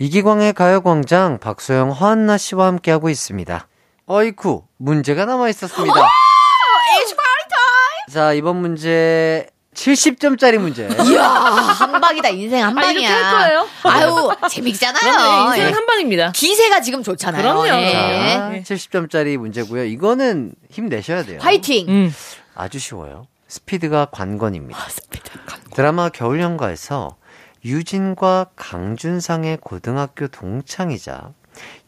이기광의 0.00 0.54
가요광장 0.54 1.38
박소영 1.38 1.92
허한나 1.92 2.36
씨와 2.36 2.66
함께하고 2.66 3.08
있습니다. 3.08 3.68
어이쿠 4.06 4.64
문제가 4.78 5.24
남아 5.24 5.48
있었습니다. 5.50 5.94
자 8.10 8.32
이번 8.32 8.56
문제 8.56 9.46
70점짜리 9.76 10.58
문제. 10.58 10.88
이야, 11.06 11.22
한 11.22 12.00
방이다. 12.00 12.30
인생 12.30 12.64
한 12.64 12.76
아, 12.76 12.80
방이야. 12.80 12.90
이렇게 12.92 13.06
할 13.06 13.32
거예요? 13.32 13.68
아유, 13.84 14.30
재밌잖아요. 14.50 15.48
인생은 15.48 15.68
예. 15.68 15.72
한 15.72 15.86
방입니다. 15.86 16.32
기세가 16.32 16.80
지금 16.80 17.02
좋잖아요. 17.02 17.42
그럼요. 17.42 17.66
예. 17.82 18.32
자, 18.64 18.74
70점짜리 18.74 19.36
문제고요. 19.36 19.84
이거는 19.84 20.54
힘내셔야 20.70 21.24
돼요. 21.24 21.38
화이팅! 21.42 21.86
음. 21.88 22.14
아주 22.54 22.78
쉬워요. 22.78 23.26
스피드가 23.48 24.06
관건입니다. 24.10 24.80
아, 24.80 24.88
스피드 24.88 25.30
관건. 25.46 25.60
드라마 25.74 26.08
겨울연가에서 26.08 27.16
유진과 27.64 28.46
강준상의 28.56 29.58
고등학교 29.60 30.26
동창이자 30.28 31.30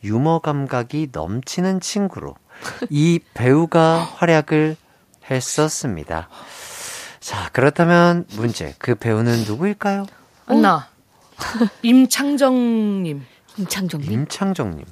유머 0.05 0.41
감각이 0.41 1.09
넘치는 1.13 1.81
친구로 1.81 2.35
이 2.91 3.19
배우가 3.35 3.99
활약을 4.17 4.77
했었습니다. 5.31 6.29
자, 7.29 7.51
그렇다면 7.53 8.25
문제. 8.37 8.75
그 8.79 8.95
배우는 8.95 9.45
누구일까요? 9.45 10.07
안나. 10.47 10.89
임창정님. 11.83 13.23
임창정님. 13.59 14.11
임창정님. 14.11 14.87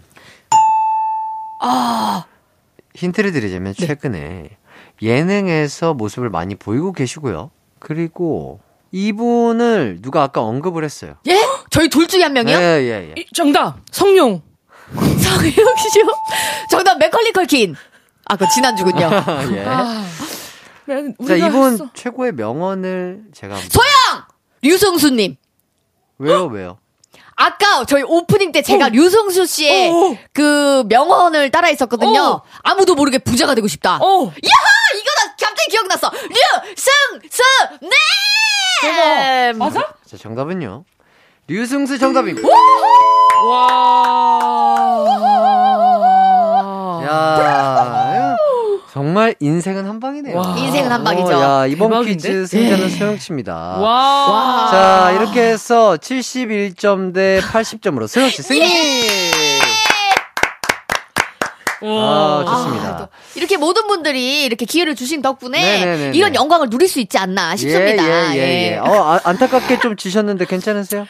아, 1.63 2.27
힌트를 2.95 3.33
드리자면 3.33 3.73
최근에 3.73 4.51
예능에서 5.01 5.95
모습을 5.95 6.29
많이 6.29 6.57
보이고 6.57 6.93
계시고요. 6.93 7.51
그리고 7.79 8.61
이분을 8.93 10.01
누가 10.03 10.23
아까 10.23 10.43
언급을 10.43 10.85
했어요. 10.85 11.15
예? 11.29 11.41
저희 11.71 11.89
둘 11.89 12.07
중에 12.07 12.23
한 12.25 12.35
명이요? 12.35 12.55
예, 12.55 12.63
예, 12.83 13.13
예. 13.13 13.15
이- 13.17 13.25
정답. 13.35 13.79
성룡. 13.91 14.43
씨요? 14.93 16.05
정답 16.71 16.99
맥컬리 16.99 17.33
컬킨. 17.33 17.77
아, 18.27 18.37
그 18.37 18.47
지난주군요. 18.55 19.09
예. 19.55 19.65
아, 19.65 20.05
네, 20.05 20.26
자, 20.87 20.95
우리가 21.19 21.47
이분 21.49 21.73
했어. 21.73 21.89
최고의 21.95 22.33
명언을 22.33 23.25
제가 23.35 23.57
소영! 23.57 24.25
류승수님. 24.63 25.37
왜요, 26.19 26.47
왜요? 26.47 26.79
아까 27.39 27.85
저희 27.85 28.03
오프닝 28.03 28.51
때 28.53 28.63
제가 28.63 28.89
류승수 28.89 29.45
씨의 29.47 29.91
어. 29.91 30.17
그 30.33 30.85
명언을 30.89 31.51
따라 31.51 31.69
했었거든요. 31.69 32.21
어. 32.23 32.43
아무도 32.63 32.95
모르게 32.95 33.19
부자가 33.19 33.55
되고 33.55 33.69
싶다. 33.69 33.97
어. 33.97 34.23
야하! 34.25 34.31
이거 34.95 35.11
나 35.19 35.35
갑자기 35.39 35.71
기억났어. 35.71 36.11
류승수! 36.11 37.43
네! 37.83 39.53
맞아? 39.55 39.81
자, 40.09 40.17
정답은요. 40.17 40.85
류승수 41.49 41.99
정답입니다. 41.99 42.49
와. 43.47 45.07
야, 47.05 48.06
정말 48.97 49.35
인생은 49.41 49.85
한 49.85 50.01
방이네요. 50.01 50.35
와. 50.35 50.57
인생은 50.57 50.91
한 50.91 51.05
방이죠. 51.05 51.37
어, 51.37 51.43
야, 51.43 51.67
이번 51.67 51.91
대박인데? 51.91 52.15
퀴즈 52.15 52.47
승자는 52.47 52.89
소영 52.89 53.19
씨입니다. 53.19 53.53
와. 53.55 53.79
와. 53.83 54.71
자, 54.71 55.13
이렇게 55.13 55.43
해서 55.43 55.99
71점 55.99 57.13
대 57.13 57.39
80점으로 57.43 58.09
소영 58.09 58.31
씨 58.31 58.41
승리! 58.43 58.65
아, 61.83 62.45
좋습니다. 62.49 63.09
이렇게 63.35 63.59
모든 63.59 63.87
분들이 63.87 64.45
이렇게 64.47 64.65
기회를 64.65 64.97
주신 64.97 65.21
덕분에 65.21 65.61
네네네네. 65.61 66.17
이런 66.17 66.35
영광을 66.35 66.71
누릴 66.71 66.89
수 66.89 66.99
있지 66.99 67.19
않나 67.19 67.55
싶습니다. 67.55 68.35
예, 68.35 68.39
예, 68.39 68.41
예, 68.41 68.73
예. 68.73 68.77
어, 68.79 69.13
아, 69.13 69.21
안타깝게 69.25 69.79
좀 69.81 69.97
지셨는데 69.97 70.47
괜찮으세요? 70.47 71.07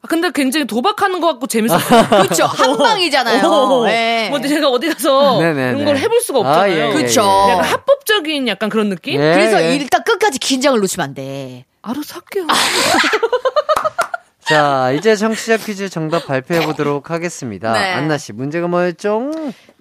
아, 0.00 0.06
근데 0.08 0.30
굉장히 0.32 0.66
도박하는 0.66 1.20
것 1.20 1.26
같고 1.28 1.46
재밌었어요. 1.46 2.08
그렇죠. 2.08 2.44
한 2.44 2.76
방이잖아요. 2.76 3.46
어. 3.46 3.88
예. 3.88 4.28
뭐 4.30 4.40
제가 4.40 4.68
어디 4.68 4.88
가서 4.88 5.40
네네네. 5.40 5.70
이런 5.80 5.84
걸 5.84 5.96
해볼 5.98 6.20
수가 6.20 6.38
아, 6.38 6.42
없잖아요. 6.42 6.72
예, 6.72 6.88
예, 6.88 6.92
그쵸. 6.92 7.22
예. 7.22 7.52
약간 7.52 7.64
합법적인 7.64 8.48
약간 8.48 8.68
그런 8.68 8.88
느낌? 8.90 9.14
예, 9.14 9.32
그래서 9.32 9.62
예. 9.62 9.74
일단 9.74 10.04
끝까지 10.04 10.38
긴장을 10.38 10.78
놓치면 10.78 11.04
안 11.04 11.14
돼. 11.14 11.64
알아서 11.82 12.16
할게요. 12.16 12.46
자, 14.40 14.92
이제 14.92 15.14
청취자 15.14 15.58
퀴즈 15.58 15.88
정답 15.90 16.26
발표해 16.26 16.64
보도록 16.64 17.10
하겠습니다. 17.10 17.72
네. 17.72 17.92
안나 17.92 18.16
씨, 18.16 18.32
문제가 18.32 18.66
뭐였죠? 18.66 19.30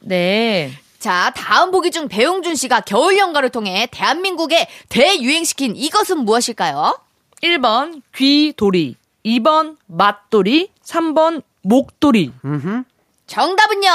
네. 0.02 0.74
자, 1.00 1.32
다음 1.36 1.72
보기 1.72 1.92
중 1.92 2.08
배용준 2.10 2.56
씨가 2.56 2.82
겨울 2.82 3.18
연가를 3.18 3.50
통해 3.50 3.88
대한민국에 3.92 4.68
대유행시킨 4.90 5.76
이것은 5.78 6.20
무엇일까요? 6.20 7.00
1번 7.44 8.02
귀돌이, 8.16 8.96
2번 9.28 9.76
맛돌이, 9.88 10.72
3번 10.86 11.42
목돌이. 11.62 12.32
음흠. 12.46 12.84
정답은요. 13.28 13.90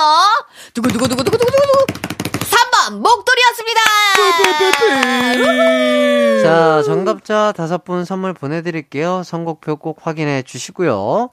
두구두구두구두구두구두구. 0.74 1.86
3번 2.52 2.98
목도리였습니다. 3.00 3.80
자, 6.42 6.82
정답자 6.82 7.52
다섯 7.56 7.82
분 7.84 8.04
선물 8.04 8.34
보내 8.34 8.60
드릴게요. 8.60 9.22
선곡표 9.24 9.76
꼭 9.76 10.00
확인해 10.02 10.42
주시고요. 10.42 11.30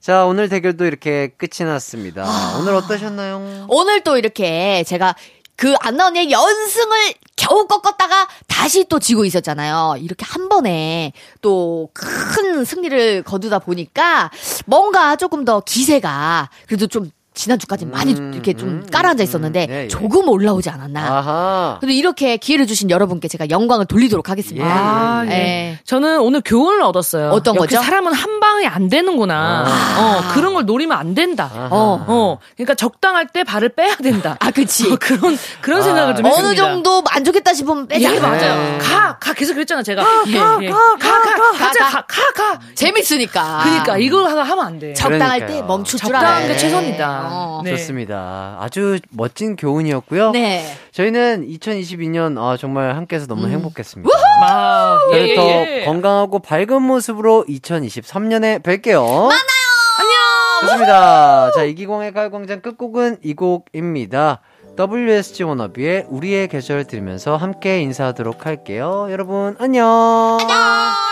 자, 0.00 0.24
오늘 0.24 0.48
대결도 0.48 0.86
이렇게 0.86 1.28
끝이 1.36 1.68
났습니다. 1.68 2.24
오늘 2.58 2.74
어떠셨나요? 2.74 3.66
오늘 3.68 4.02
또 4.02 4.16
이렇게 4.16 4.82
제가 4.84 5.14
그 5.62 5.76
안나 5.78 6.08
언니의 6.08 6.32
연승을 6.32 7.14
겨우 7.36 7.68
꺾었다가 7.68 8.26
다시 8.48 8.84
또 8.88 8.98
지고 8.98 9.24
있었잖아요. 9.24 9.94
이렇게 10.00 10.24
한 10.26 10.48
번에 10.48 11.12
또 11.40 11.88
큰 11.94 12.64
승리를 12.64 13.22
거두다 13.22 13.60
보니까 13.60 14.32
뭔가 14.66 15.14
조금 15.14 15.44
더 15.44 15.60
기세가 15.60 16.50
그래도 16.66 16.88
좀 16.88 17.12
지난주까지 17.34 17.86
많이 17.86 18.12
음, 18.14 18.32
이렇게 18.34 18.52
좀 18.52 18.68
음, 18.68 18.86
깔아앉아 18.92 19.22
음, 19.22 19.24
있었는데 19.24 19.66
음, 19.68 19.72
예, 19.72 19.82
예. 19.84 19.88
조금 19.88 20.28
올라오지 20.28 20.68
않았나. 20.68 21.00
아하. 21.00 21.76
근데 21.80 21.94
이렇게 21.94 22.36
기회를 22.36 22.66
주신 22.66 22.90
여러분께 22.90 23.26
제가 23.28 23.48
영광을 23.48 23.86
돌리도록 23.86 24.28
하겠습니다. 24.28 24.66
아, 24.66 25.24
예. 25.26 25.30
예. 25.30 25.78
저는 25.86 26.20
오늘 26.20 26.42
교훈을 26.44 26.82
얻었어요. 26.82 27.30
어떤 27.30 27.56
역시 27.56 27.76
거죠? 27.76 27.82
사람은 27.84 28.12
한 28.12 28.38
방에 28.40 28.66
안 28.66 28.88
되는구나. 28.88 29.64
아. 29.66 30.00
어, 30.28 30.34
그런 30.34 30.52
걸 30.54 30.66
노리면 30.66 30.96
안 30.96 31.14
된다. 31.14 31.50
아하. 31.54 31.68
어. 31.70 32.04
어, 32.06 32.38
그러니까 32.56 32.74
적당할 32.74 33.26
때 33.28 33.44
발을 33.44 33.70
빼야 33.70 33.96
된다. 33.96 34.36
아, 34.40 34.50
그치. 34.50 34.92
어, 34.92 34.96
그런 35.00 35.38
그런 35.62 35.80
아. 35.80 35.82
생각을 35.84 36.16
좀 36.16 36.26
어느 36.26 36.34
했습니다. 36.34 36.62
정도 36.62 37.02
만족했다 37.02 37.54
싶으면 37.54 37.88
빼자. 37.88 38.14
예, 38.14 38.20
맞아요. 38.20 38.54
네. 38.72 38.78
가, 38.78 39.16
가 39.18 39.32
계속 39.32 39.54
그랬잖아, 39.54 39.82
제가. 39.82 40.04
예, 40.28 40.32
예. 40.66 40.68
가, 40.68 40.96
가, 40.96 41.20
가, 41.22 41.34
가, 41.34 41.52
가자, 41.52 41.84
가. 41.88 41.90
가, 41.90 42.06
가, 42.06 42.32
가. 42.52 42.60
재밌으니까. 42.74 43.60
그러니까 43.64 43.98
이걸 43.98 44.26
하- 44.30 44.42
하면 44.42 44.66
안 44.66 44.78
돼. 44.78 44.92
적당할 44.94 45.38
그러니까요. 45.40 45.60
때 45.62 45.66
멈출 45.66 45.98
줄 45.98 46.08
적당한 46.10 46.42
게 46.42 46.48
돼. 46.48 46.58
최선이다. 46.58 47.21
어. 47.30 47.60
네. 47.64 47.70
좋습니다. 47.70 48.56
아주 48.60 48.98
멋진 49.10 49.56
교훈이었고요. 49.56 50.30
네. 50.32 50.64
저희는 50.92 51.46
2022년 51.48 52.38
아, 52.38 52.56
정말 52.56 52.96
함께해서 52.96 53.26
너무 53.26 53.48
행복했습니다. 53.48 54.10
아, 54.44 54.98
예, 55.12 55.18
저희 55.18 55.30
예, 55.30 55.34
더 55.34 55.42
예. 55.48 55.84
건강하고 55.84 56.38
밝은 56.40 56.82
모습으로 56.82 57.44
2023년에 57.48 58.62
뵐게요. 58.62 58.98
안녕! 58.98 60.22
좋습니다. 60.62 61.50
자, 61.52 61.64
이기광의 61.64 62.12
가요광장 62.12 62.60
끝곡은 62.60 63.18
이 63.22 63.34
곡입니다. 63.34 64.40
WSG 64.78 65.42
워너비의 65.42 66.06
우리의 66.08 66.48
계절 66.48 66.84
들으면서 66.84 67.36
함께 67.36 67.80
인사하도록 67.82 68.46
할게요. 68.46 69.06
여러분, 69.10 69.56
안녕! 69.58 70.38
안녕! 70.40 71.11